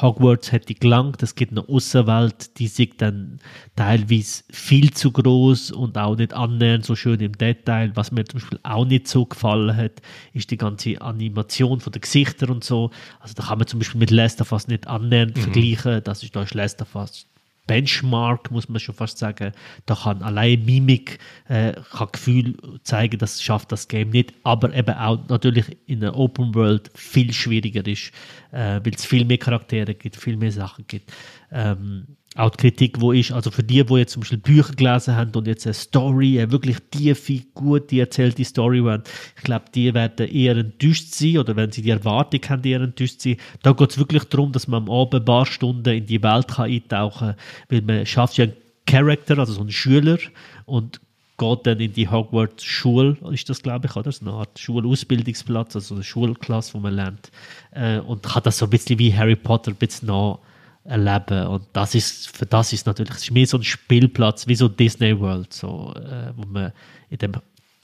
Hogwarts 0.00 0.52
hätte 0.52 0.74
gelangt, 0.74 1.22
es 1.22 1.34
gibt 1.34 1.52
eine 1.52 1.68
Außenwelt, 1.68 2.58
die 2.58 2.68
sieht 2.68 3.00
dann 3.00 3.40
teilweise 3.76 4.44
viel 4.50 4.92
zu 4.92 5.10
groß 5.10 5.72
und 5.72 5.96
auch 5.98 6.16
nicht 6.16 6.32
annähernd 6.32 6.84
so 6.84 6.94
schön 6.94 7.20
im 7.20 7.32
Detail. 7.32 7.92
Was 7.94 8.12
mir 8.12 8.24
zum 8.24 8.40
Beispiel 8.40 8.60
auch 8.62 8.84
nicht 8.84 9.08
so 9.08 9.26
gefallen 9.26 9.76
hat, 9.76 10.02
ist 10.32 10.50
die 10.50 10.56
ganze 10.56 11.00
Animation 11.00 11.80
von 11.80 11.92
den 11.92 12.02
Gesichtern 12.02 12.50
und 12.50 12.64
so. 12.64 12.90
Also 13.20 13.34
da 13.34 13.44
kann 13.44 13.58
man 13.58 13.66
zum 13.66 13.78
Beispiel 13.78 14.00
mit 14.00 14.10
Last 14.10 14.40
of 14.40 14.52
Us 14.52 14.68
nicht 14.68 14.86
annähernd 14.86 15.36
mhm. 15.36 15.40
vergleichen. 15.40 16.02
Das 16.04 16.22
ist 16.22 16.34
da 16.34 16.42
ist 16.42 16.54
Last 16.54 16.82
of 16.82 16.94
Us 16.94 17.26
Benchmark, 17.66 18.50
muss 18.50 18.68
man 18.68 18.80
schon 18.80 18.94
fast 18.94 19.18
sagen. 19.18 19.52
Da 19.86 19.94
kann 19.94 20.22
allein 20.22 20.64
Mimik, 20.64 21.18
äh, 21.48 21.72
kann 21.92 22.08
Gefühl 22.12 22.56
zeigen, 22.82 23.18
das 23.18 23.42
schafft 23.42 23.72
das 23.72 23.88
Game 23.88 24.10
nicht, 24.10 24.34
aber 24.42 24.74
eben 24.74 24.94
auch 24.94 25.18
natürlich 25.28 25.76
in 25.86 26.00
der 26.00 26.16
Open 26.16 26.54
World 26.54 26.90
viel 26.94 27.32
schwieriger 27.32 27.86
ist, 27.86 28.12
äh, 28.52 28.80
weil 28.84 28.94
es 28.94 29.04
viel 29.04 29.24
mehr 29.24 29.38
Charaktere 29.38 29.94
gibt, 29.94 30.16
viel 30.16 30.36
mehr 30.36 30.52
Sachen 30.52 30.86
gibt. 30.86 31.12
Ähm, 31.54 32.16
auch 32.36 32.50
die 32.50 32.56
Kritik, 32.56 33.00
wo 33.00 33.12
ist, 33.12 33.30
also 33.30 33.50
für 33.50 33.62
die, 33.62 33.84
die 33.84 33.94
jetzt 33.94 34.12
zum 34.12 34.20
Beispiel 34.20 34.38
Bücher 34.38 34.74
gelesen 34.74 35.14
haben 35.14 35.30
und 35.36 35.46
jetzt 35.46 35.66
eine 35.66 35.74
Story, 35.74 36.40
eine 36.40 36.50
wirklich 36.50 36.78
tiefe, 36.90 37.42
gute 37.54 38.00
erzählte 38.00 38.44
Story 38.44 38.82
wollen, 38.82 39.04
ich 39.36 39.44
glaube, 39.44 39.66
die 39.72 39.94
werden 39.94 40.28
eher 40.28 40.56
enttäuscht 40.56 41.14
sein 41.14 41.38
oder 41.38 41.54
wenn 41.54 41.70
sie 41.70 41.82
die 41.82 41.90
Erwartung 41.90 42.40
haben, 42.48 42.64
eher 42.64 42.80
enttäuscht 42.80 43.20
sein. 43.20 43.36
Da 43.62 43.72
geht 43.72 43.90
es 43.90 43.98
wirklich 43.98 44.24
darum, 44.24 44.50
dass 44.50 44.66
man 44.66 44.82
am 44.82 44.90
Abend 44.90 45.14
ein 45.14 45.24
paar 45.24 45.46
Stunden 45.46 45.88
in 45.88 46.06
die 46.06 46.22
Welt 46.22 46.48
kann 46.48 46.70
eintauchen 46.70 47.28
kann, 47.28 47.36
weil 47.68 47.82
man 47.82 48.04
schafft 48.04 48.36
ja 48.36 48.44
einen 48.44 48.54
Charakter, 48.86 49.38
also 49.38 49.52
so 49.52 49.60
einen 49.60 49.70
Schüler 49.70 50.18
und 50.66 51.00
geht 51.38 51.66
dann 51.66 51.78
in 51.78 51.92
die 51.92 52.08
Hogwarts 52.08 52.64
Schule, 52.64 53.16
ist 53.30 53.48
das 53.48 53.62
glaube 53.62 53.86
ich, 53.86 53.94
oder? 53.94 54.10
So 54.10 54.26
eine 54.26 54.34
Art 54.34 54.58
Schulausbildungsplatz, 54.58 55.76
also 55.76 55.94
eine 55.94 56.04
Schulklasse, 56.04 56.74
wo 56.74 56.78
man 56.80 56.94
lernt 56.94 57.30
äh, 57.70 57.98
und 57.98 58.24
kann 58.24 58.42
das 58.42 58.58
so 58.58 58.66
ein 58.66 58.70
bisschen 58.70 58.98
wie 58.98 59.14
Harry 59.14 59.36
Potter 59.36 59.70
ein 59.70 59.76
bisschen 59.76 60.08
nach 60.08 60.38
erleben. 60.84 61.46
Und 61.46 61.66
das 61.72 61.94
ist, 61.94 62.36
für 62.36 62.46
das 62.46 62.72
ist 62.72 62.86
natürlich, 62.86 63.14
es 63.14 63.24
ist 63.24 63.30
mehr 63.30 63.46
so 63.46 63.58
ein 63.58 63.64
Spielplatz, 63.64 64.46
wie 64.46 64.54
so 64.54 64.68
Disney 64.68 65.18
World, 65.18 65.52
so, 65.52 65.94
äh, 65.96 66.32
wo 66.36 66.46
man 66.46 66.72
in 67.10 67.18
dem 67.18 67.32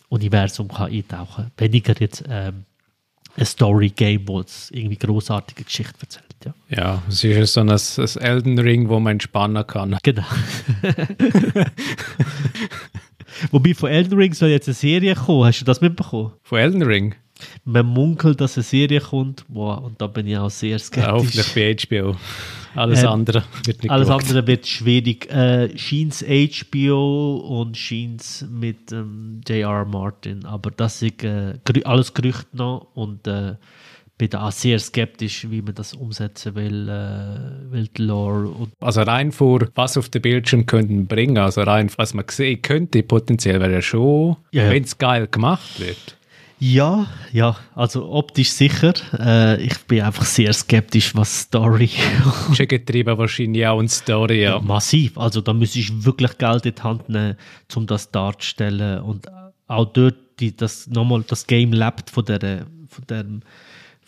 Universum 0.09 0.69
kann 0.69 0.93
eintauchen 0.93 1.45
kann. 1.45 1.53
Weniger 1.57 1.95
jetzt 1.99 2.25
ähm, 2.29 2.65
ein 3.37 3.47
Story-Game, 3.47 4.27
wo 4.27 4.41
es 4.41 4.71
irgendwie 4.71 4.97
großartige 4.97 5.65
Geschichte 5.65 5.95
erzählt. 6.01 6.27
Ja, 6.45 6.55
ja 6.69 7.03
es 7.09 7.23
ist 7.23 7.53
so 7.53 7.61
ein, 7.61 7.71
ein 7.71 8.23
Elden 8.23 8.59
Ring, 8.59 8.89
wo 8.89 8.99
man 8.99 9.13
entspannen 9.13 9.67
kann. 9.67 9.97
Genau. 10.03 10.25
Wobei 13.51 13.75
von 13.75 13.91
Elden 13.91 14.19
Ring 14.19 14.35
soll 14.35 14.51
jetzt 14.51 14.69
eine 14.69 14.75
Serie 14.75 15.15
kommen. 15.15 15.45
Hast 15.45 15.61
du 15.61 15.65
das 15.65 15.81
mitbekommen? 15.81 16.33
Von 16.43 16.59
Elden 16.59 16.83
Ring? 16.83 17.15
Man 17.65 17.87
munkelt, 17.87 18.41
dass 18.41 18.57
eine 18.57 18.65
Serie 18.65 19.01
kommt. 19.01 19.45
Wow, 19.49 19.85
und 19.85 20.01
da 20.01 20.07
bin 20.07 20.27
ich 20.27 20.37
auch 20.37 20.51
sehr 20.51 20.79
skeptisch. 20.79 21.05
Ja, 21.05 21.13
hoffentlich 21.13 21.55
bei 21.55 21.77
HBO. 21.99 22.17
Alles 22.75 23.03
ähm, 23.03 23.09
andere 23.09 23.45
wird 23.65 23.83
nicht 23.83 23.91
Alles 23.91 24.09
gemacht. 24.09 24.25
andere 24.25 24.47
wird 24.47 24.67
schwierig. 24.67 25.31
Äh, 25.31 25.77
scheint 25.77 26.25
HBO 26.25 27.37
und 27.37 27.77
scheint 27.77 28.47
mit 28.51 28.93
ähm, 28.93 29.41
J.R. 29.47 29.85
Martin. 29.85 30.45
Aber 30.45 30.71
das 30.71 31.03
ist 31.03 31.25
äh, 31.25 31.55
alles 31.85 32.15
Gerüchte 32.15 32.57
noch 32.57 32.89
und 32.95 33.27
äh, 33.27 33.55
bin 34.21 34.29
da 34.29 34.49
auch 34.49 34.53
sehr 34.53 34.79
skeptisch, 34.79 35.51
wie 35.51 35.63
man 35.63 35.75
das 35.75 35.95
umsetzen 35.95 36.55
will, 36.55 36.89
äh, 36.89 37.73
will 37.73 37.89
die 37.89 38.03
Lore. 38.03 38.49
Und 38.49 38.71
also 38.79 39.01
rein 39.01 39.33
vor, 39.33 39.61
was 39.75 39.97
auf 39.97 40.11
dem 40.11 40.21
Bildschirm 40.21 40.67
könnten 40.67 41.07
bringen, 41.07 41.39
also 41.39 41.63
rein, 41.63 41.91
was 41.97 42.13
man 42.13 42.27
sehen 42.29 42.61
könnte, 42.61 43.03
potenziell 43.03 43.61
wäre 43.61 43.73
ja 43.73 43.83
schon, 43.83 44.37
ja, 44.53 44.65
ja. 44.65 44.71
wenn 44.71 44.85
es 44.85 44.99
geil 44.99 45.27
gemacht 45.27 45.81
wird. 45.81 46.19
Ja, 46.63 47.07
ja, 47.33 47.57
also 47.75 48.11
optisch 48.13 48.51
sicher. 48.51 48.93
Äh, 49.19 49.63
ich 49.63 49.79
bin 49.87 50.03
einfach 50.03 50.27
sehr 50.27 50.53
skeptisch, 50.53 51.17
was 51.17 51.41
Story. 51.41 51.89
Schon 52.53 52.69
getrieben 52.69 53.17
wahrscheinlich 53.17 53.67
auch 53.67 53.81
in 53.81 53.89
Story, 53.89 54.43
ja. 54.43 54.61
Massiv. 54.61 55.17
Also 55.17 55.41
da 55.41 55.55
müsste 55.55 55.79
ich 55.79 56.05
wirklich 56.05 56.37
Geld 56.37 56.67
in 56.67 56.75
die 56.75 56.83
Hand 56.83 57.09
nehmen, 57.09 57.37
um 57.75 57.87
das 57.87 58.11
darzustellen. 58.11 59.01
Und 59.01 59.27
auch 59.69 59.87
dort, 59.87 60.17
die, 60.39 60.55
das 60.55 60.87
nochmal, 60.87 61.25
das 61.27 61.47
Game 61.47 61.73
lebt 61.73 62.11
von 62.11 62.27
der, 62.27 62.67
von 62.89 63.07
dem 63.09 63.41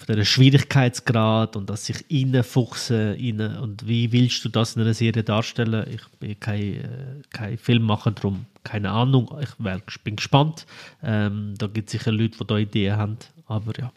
von 0.05 0.17
der 0.17 0.25
Schwierigkeitsgrad 0.25 1.57
und 1.57 1.71
dass 1.71 1.87
sich 1.87 2.05
reinfuchsen 2.11 3.13
rein 3.13 3.59
und 3.59 3.87
wie 3.87 4.13
willst 4.13 4.45
du 4.45 4.49
das 4.49 4.77
in 4.77 4.83
einer 4.83 4.95
Serie 4.95 5.23
darstellen? 5.23 5.87
Ich 5.93 6.07
bin 6.19 6.39
kein, 6.39 6.63
äh, 6.63 6.87
kein 7.31 7.59
Filmmacher, 7.59 8.11
darum 8.13 8.47
keine 8.65 8.91
Ahnung. 8.91 9.31
Ich 9.41 10.01
bin 10.03 10.17
gespannt. 10.17 10.67
Ähm, 11.03 11.55
da 11.59 11.67
gibt 11.67 11.89
es 11.89 11.93
sicher 11.93 12.13
Leute, 12.13 12.39
die 12.39 12.47
da 12.47 12.59
Ideen 12.59 12.97
haben, 12.97 13.19
aber 13.47 13.73
ja. 13.79 13.93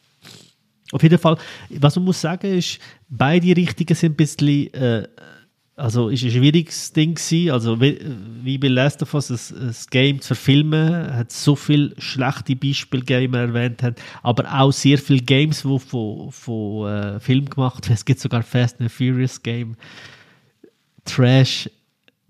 Auf 0.91 1.01
jeden 1.01 1.18
Fall, 1.18 1.38
was 1.70 1.95
man 1.95 2.06
muss 2.06 2.22
sagen 2.22 2.58
ist, 2.58 2.80
beide 3.10 3.56
Richtungen 3.56 3.95
sind 3.95 4.14
ein 4.14 4.16
bisschen 4.16 4.74
äh, 4.74 5.08
also 5.76 6.09
ist 6.09 6.23
ein 6.23 6.32
schwieriges 6.32 6.93
Ding 6.93 7.15
gewesen. 7.15 7.51
Also 7.51 7.82
wie, 7.82 8.57
bei 8.57 8.67
Last 8.67 9.01
of 9.01 9.13
Us 9.13 9.51
ein, 9.51 9.69
ein 9.69 9.76
Game 9.89 10.21
zu 10.21 10.28
verfilmen, 10.28 11.13
hat 11.13 11.32
so 11.32 11.55
viele 11.55 11.93
schlechte 11.97 12.55
Beispiele 12.55 13.03
gegeben, 13.03 13.34
erwähnt 13.34 13.84
haben, 13.84 13.95
aber 14.23 14.51
auch 14.53 14.71
sehr 14.71 14.97
viele 14.97 15.21
Games, 15.21 15.63
die 15.63 15.80
von, 15.80 16.32
von 16.32 16.88
äh, 16.88 17.19
Film 17.19 17.49
gemacht 17.49 17.86
werden. 17.86 17.95
Es 17.95 18.05
gibt 18.05 18.19
sogar 18.19 18.43
Fast 18.43 18.80
and 18.80 18.91
Furious 18.91 19.41
Game. 19.41 19.76
Trash 21.03 21.69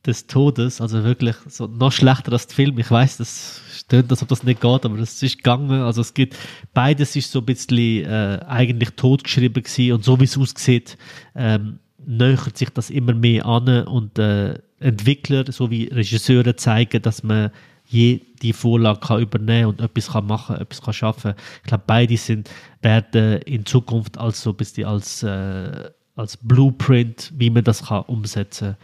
des 0.06 0.28
Todes, 0.28 0.82
also 0.82 1.04
wirklich 1.04 1.36
so 1.48 1.66
noch 1.66 1.92
schlechter 1.92 2.32
als 2.34 2.48
der 2.48 2.56
Film. 2.56 2.78
Ich 2.78 2.92
weiß, 2.92 3.18
das 3.18 3.62
stimmt, 3.74 4.12
als 4.12 4.22
ob 4.22 4.28
das 4.28 4.44
nicht 4.44 4.62
geht, 4.62 4.86
aber 4.86 4.98
das 4.98 5.22
ist 5.24 5.38
gegangen. 5.38 5.82
Also 5.82 6.02
es 6.02 6.14
gibt 6.14 6.36
beides 6.74 7.16
ist 7.16 7.32
so 7.32 7.40
ein 7.40 7.46
bisschen 7.46 8.06
äh, 8.06 8.40
eigentlich 8.48 8.92
totgeschrieben 8.92 9.64
gewesen 9.64 9.94
und 9.94 10.04
so 10.04 10.20
wie 10.20 10.26
es 10.26 10.38
aussieht, 10.38 10.98
ähm, 11.36 11.80
nähert 11.98 12.58
sich 12.58 12.70
das 12.70 12.90
immer 12.90 13.14
mehr 13.14 13.46
an 13.46 13.88
und 13.88 14.20
äh, 14.20 14.60
Entwickler 14.80 15.52
sowie 15.52 15.86
Regisseure 15.86 16.56
zeigen, 16.56 17.02
dass 17.02 17.24
man 17.24 17.52
je 17.88 18.22
die 18.42 18.54
Vorlage 18.54 19.00
kann 19.00 19.22
übernehmen 19.22 19.70
und 19.70 19.82
etwas 19.82 20.12
kann 20.12 20.28
machen, 20.28 20.58
etwas 20.58 20.82
kann 20.82 20.94
schaffen. 20.94 21.34
Ich 21.64 21.68
glaube, 21.68 21.84
beide 21.88 22.18
sind 22.18 22.50
werden 22.82 23.42
in 23.44 23.66
Zukunft 23.66 24.18
als 24.18 24.42
so 24.42 24.56
als 24.84 25.24
äh, 25.24 25.90
als 26.16 26.38
Blueprint, 26.38 27.34
wie 27.36 27.50
man 27.50 27.64
das 27.64 27.88
kann 27.88 28.04
umsetzen. 28.04 28.78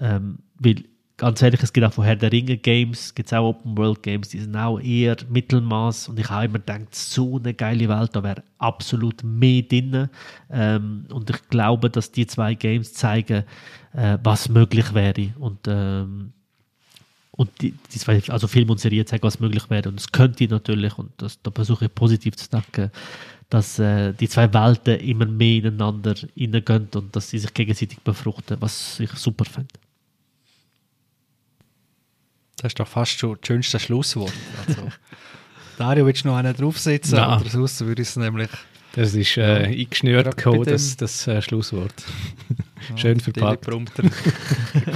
Ähm, 0.00 0.38
weil 0.58 0.84
ganz 1.22 1.40
ehrlich, 1.40 1.62
es 1.62 1.72
gibt 1.72 1.86
auch 1.86 1.92
von 1.92 2.04
Herr 2.04 2.16
der 2.16 2.32
Ringe 2.32 2.56
Games, 2.56 3.14
gibt 3.14 3.32
auch 3.32 3.50
Open 3.50 3.78
World 3.78 4.02
Games, 4.02 4.30
die 4.30 4.40
sind 4.40 4.56
auch 4.56 4.80
eher 4.80 5.16
Mittelmaß. 5.30 6.08
Und 6.08 6.18
ich 6.18 6.28
habe 6.28 6.46
immer 6.46 6.58
gedacht, 6.58 6.92
so 6.92 7.38
eine 7.38 7.54
geile 7.54 7.88
Welt, 7.88 8.10
da 8.16 8.24
wäre 8.24 8.42
absolut 8.58 9.22
mehr 9.22 9.62
drin. 9.62 10.08
Ähm, 10.50 11.06
und 11.10 11.30
ich 11.30 11.48
glaube, 11.48 11.90
dass 11.90 12.10
die 12.10 12.26
zwei 12.26 12.54
Games 12.54 12.92
zeigen, 12.94 13.44
äh, 13.92 14.18
was 14.24 14.48
möglich 14.48 14.94
wäre. 14.94 15.32
Und 15.38 15.60
ähm, 15.68 16.32
und 17.30 17.50
die, 17.62 17.72
die 17.92 17.98
zwei, 17.98 18.20
also 18.28 18.48
Film 18.48 18.70
und 18.70 18.80
Serie 18.80 19.04
zeigen, 19.04 19.22
was 19.22 19.38
möglich 19.38 19.70
wäre. 19.70 19.88
Und 19.90 20.00
es 20.00 20.10
könnte 20.10 20.48
natürlich, 20.48 20.98
und 20.98 21.12
das, 21.18 21.40
da 21.40 21.52
versuche 21.52 21.84
ich 21.84 21.94
positiv 21.94 22.36
zu 22.36 22.50
denken, 22.50 22.90
dass 23.48 23.78
äh, 23.78 24.12
die 24.12 24.28
zwei 24.28 24.52
Welten 24.52 24.98
immer 24.98 25.26
mehr 25.26 25.58
ineinander 25.58 26.16
reingehen 26.36 26.88
und 26.96 27.14
dass 27.14 27.30
sie 27.30 27.38
sich 27.38 27.54
gegenseitig 27.54 28.00
befruchten, 28.00 28.56
was 28.60 28.98
ich 28.98 29.12
super 29.12 29.44
finde. 29.44 29.68
Das 32.62 32.70
ist 32.70 32.78
doch 32.78 32.86
fast 32.86 33.18
schon 33.18 33.36
das 33.40 33.46
schönste 33.46 33.80
Schlusswort. 33.80 34.32
Also, 34.68 34.82
Dario, 35.78 36.06
willst 36.06 36.24
du 36.24 36.28
noch 36.28 36.36
einen 36.36 36.54
draufsetzen? 36.54 37.16
Nein. 37.16 37.40
Oder 37.40 37.50
sonst 37.50 37.80
würde 37.84 38.02
ich 38.02 38.08
es 38.08 38.16
nämlich... 38.16 38.48
Das 38.94 39.14
ist 39.14 39.36
äh, 39.36 39.62
ja, 39.62 39.68
eingeschnürt 39.68 40.36
gekommen, 40.36 40.64
das, 40.64 40.96
das 40.96 41.26
äh, 41.26 41.42
Schlusswort. 41.42 41.94
Ja, 42.90 42.98
Schön 42.98 43.18
verpackt. 43.18 43.64
Teleprompter 43.64 44.04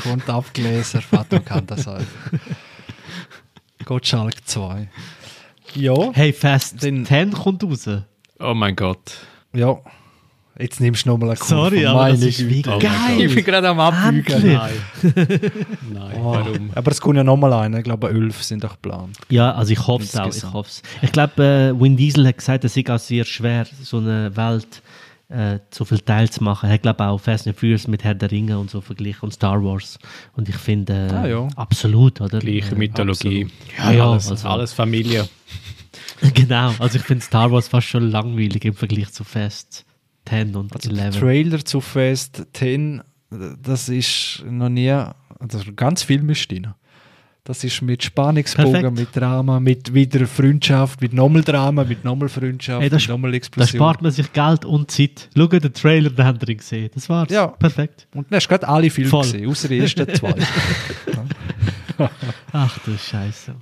kommt 0.02 0.28
abgelesen, 0.30 1.00
Vater 1.00 1.40
kann 1.40 1.66
das 1.66 1.88
auch. 1.88 2.00
Gottschalk 3.84 4.34
2. 4.44 4.88
Ja. 5.74 6.12
Hey, 6.12 6.32
Fast 6.32 6.80
10 6.80 7.32
kommt 7.32 7.64
raus. 7.64 7.88
Oh 8.38 8.54
mein 8.54 8.76
Gott. 8.76 9.12
Ja. 9.54 9.80
Jetzt 10.58 10.80
nimmst 10.80 11.04
du 11.04 11.10
nochmal 11.10 11.30
einen 11.30 11.38
Kuh 11.38 11.48
Sorry, 11.48 11.84
aber 11.84 12.10
das 12.10 12.22
ist 12.22 12.48
wie 12.48 12.64
oh 12.66 12.78
geil. 12.78 13.20
Ich 13.20 13.34
bin 13.34 13.44
gerade 13.44 13.68
am 13.68 13.78
Abbügen. 13.78 14.54
Nein. 14.54 14.70
Nein, 15.92 16.16
oh. 16.18 16.32
warum? 16.32 16.70
Aber 16.74 16.90
es 16.90 17.00
kommt 17.00 17.16
ja 17.16 17.24
nochmal 17.24 17.52
ein. 17.52 17.74
Ich 17.74 17.84
glaube, 17.84 18.08
elf 18.08 18.42
sind 18.42 18.64
auch 18.64 18.72
geplant. 18.72 19.18
Ja, 19.28 19.52
also 19.52 19.72
ich 19.72 19.86
hoffe 19.86 20.04
es 20.04 20.16
auch. 20.16 20.34
Ich, 20.34 20.52
hoff's. 20.52 20.82
ich 21.02 21.12
glaube, 21.12 21.42
äh, 21.76 21.80
Win 21.80 21.96
Diesel 21.96 22.26
hat 22.26 22.38
gesagt, 22.38 22.64
es 22.64 22.76
ist 22.76 22.90
auch 22.90 22.98
sehr 22.98 23.24
schwer, 23.24 23.66
so 23.82 23.98
eine 23.98 24.34
Welt 24.34 24.82
äh, 25.28 25.58
so 25.70 25.84
viel 25.84 26.00
Teil 26.00 26.30
zu 26.30 26.42
machen. 26.42 26.70
Er 26.70 26.78
glaube 26.78 27.04
auch 27.04 27.20
Fast 27.20 27.46
and 27.46 27.58
Furious 27.58 27.86
mit 27.88 28.04
Herr 28.04 28.14
der 28.14 28.30
Ringe 28.30 28.58
und 28.58 28.70
so 28.70 28.80
verglichen 28.80 29.22
und 29.22 29.32
Star 29.32 29.62
Wars. 29.62 29.98
Und 30.34 30.48
ich 30.48 30.56
finde, 30.56 31.08
äh, 31.10 31.14
ah, 31.14 31.26
ja. 31.26 31.48
absolut, 31.56 32.20
oder? 32.20 32.38
Gleiche 32.38 32.74
äh, 32.74 32.78
Mythologie. 32.78 33.48
Ja, 33.76 33.92
ja. 33.92 34.10
Alles, 34.10 34.30
also, 34.30 34.48
alles 34.48 34.72
Familie. 34.72 35.28
genau, 36.34 36.72
also 36.78 36.98
ich 36.98 37.04
finde 37.04 37.24
Star 37.24 37.50
Wars 37.50 37.68
fast 37.68 37.88
schon 37.88 38.10
langweilig 38.10 38.64
im 38.64 38.74
Vergleich 38.74 39.12
zu 39.12 39.24
Fast. 39.24 39.84
10 40.28 40.54
und 40.54 40.74
also 40.74 40.90
11. 40.90 40.98
Der 40.98 41.10
Trailer 41.20 41.64
zu 41.64 41.80
Fest 41.80 42.46
10, 42.52 43.02
das 43.62 43.88
ist 43.88 44.44
noch 44.48 44.68
nie, 44.68 44.90
also 44.90 45.60
ganz 45.74 46.02
viel 46.02 46.22
mischt 46.22 46.50
drin. 46.52 46.68
Das 47.44 47.62
ist 47.62 47.80
mit 47.80 48.02
Spannungsbogen, 48.02 48.92
mit 48.94 49.14
Drama, 49.14 49.60
mit 49.60 49.94
wieder 49.94 50.26
Freundschaft, 50.26 51.00
mit 51.00 51.12
nochmal 51.12 51.42
Drama, 51.42 51.84
mit 51.84 52.04
nochmal 52.04 52.28
Freundschaft, 52.28 52.82
hey, 52.82 52.90
mit 52.90 53.08
nochmal 53.08 53.34
Explosion. 53.34 53.78
Da 53.78 53.84
spart 53.84 54.02
man 54.02 54.10
sich 54.10 54.32
Geld 54.32 54.64
und 54.64 54.90
Zeit. 54.90 55.30
Schau 55.36 55.46
den 55.46 55.72
Trailer, 55.72 56.10
den 56.10 56.24
habt 56.24 56.48
ihr 56.48 56.56
gesehen. 56.56 56.90
Das 56.92 57.08
war's. 57.08 57.30
Ja. 57.30 57.46
Perfekt. 57.46 58.08
Und 58.16 58.26
dann 58.32 58.38
hast 58.38 58.46
du 58.46 58.48
gerade 58.48 58.66
alle 58.66 58.90
Filme 58.90 59.10
Voll. 59.10 59.22
gesehen, 59.22 59.48
außer 59.48 59.68
die 59.68 59.78
ersten 59.78 60.08
zwei. 60.14 60.34
Ach 62.52 62.78
du 62.80 62.98
Scheiße. 62.98 63.54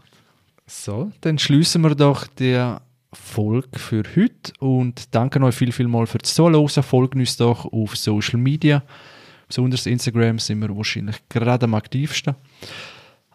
So, 0.67 1.13
dann 1.21 1.39
schließen 1.39 1.83
wir 1.83 1.95
doch 1.95 2.27
die 2.27 2.75
Folge 3.15 3.79
für 3.79 4.03
heute 4.17 4.53
und 4.61 5.15
danke 5.15 5.43
euch 5.43 5.55
viel, 5.55 5.73
viel 5.73 5.89
mal 5.89 6.07
fürs 6.07 6.35
Zuhören. 6.35 6.69
Folgt 6.69 7.15
uns 7.15 7.37
doch 7.37 7.65
auf 7.73 7.97
Social 7.97 8.39
Media. 8.39 8.83
Besonders 9.49 9.87
Instagram 9.87 10.39
sind 10.39 10.61
wir 10.61 10.77
wahrscheinlich 10.77 11.17
gerade 11.29 11.65
am 11.65 11.75
aktivsten. 11.75 12.35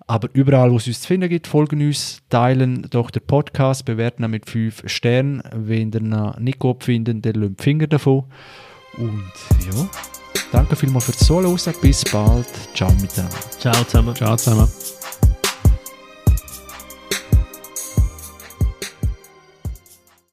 Aber 0.08 0.28
überall, 0.34 0.72
wo 0.72 0.78
es 0.78 0.88
uns 0.88 1.02
zu 1.02 1.08
finden 1.08 1.30
gibt, 1.30 1.46
folgen 1.46 1.86
uns, 1.86 2.22
teilen 2.30 2.88
doch 2.90 3.12
den 3.12 3.22
Podcast, 3.26 3.86
bewerten 3.86 4.24
ihn 4.24 4.32
mit 4.32 4.50
5 4.50 4.84
Sternen. 4.88 5.44
Wenn 5.54 5.92
ihr 5.92 6.02
ihn 6.02 6.44
nicht 6.44 6.60
gut 6.60 6.84
findet, 6.84 7.26
dann 7.26 7.36
lasst 7.36 7.62
Finger 7.62 7.88
davon. 7.88 8.24
Und 8.98 9.32
ja, 9.66 9.88
Danke 10.52 10.76
vielmals 10.76 11.06
fürs 11.06 11.20
Zuhören. 11.20 11.58
Bis 11.82 12.04
bald. 12.06 12.48
Ciao 12.74 12.92
miteinander. 12.94 13.38
Ciao 13.60 13.84
zusammen. 13.84 14.16
Ciao 14.16 14.36
zusammen. 14.36 14.68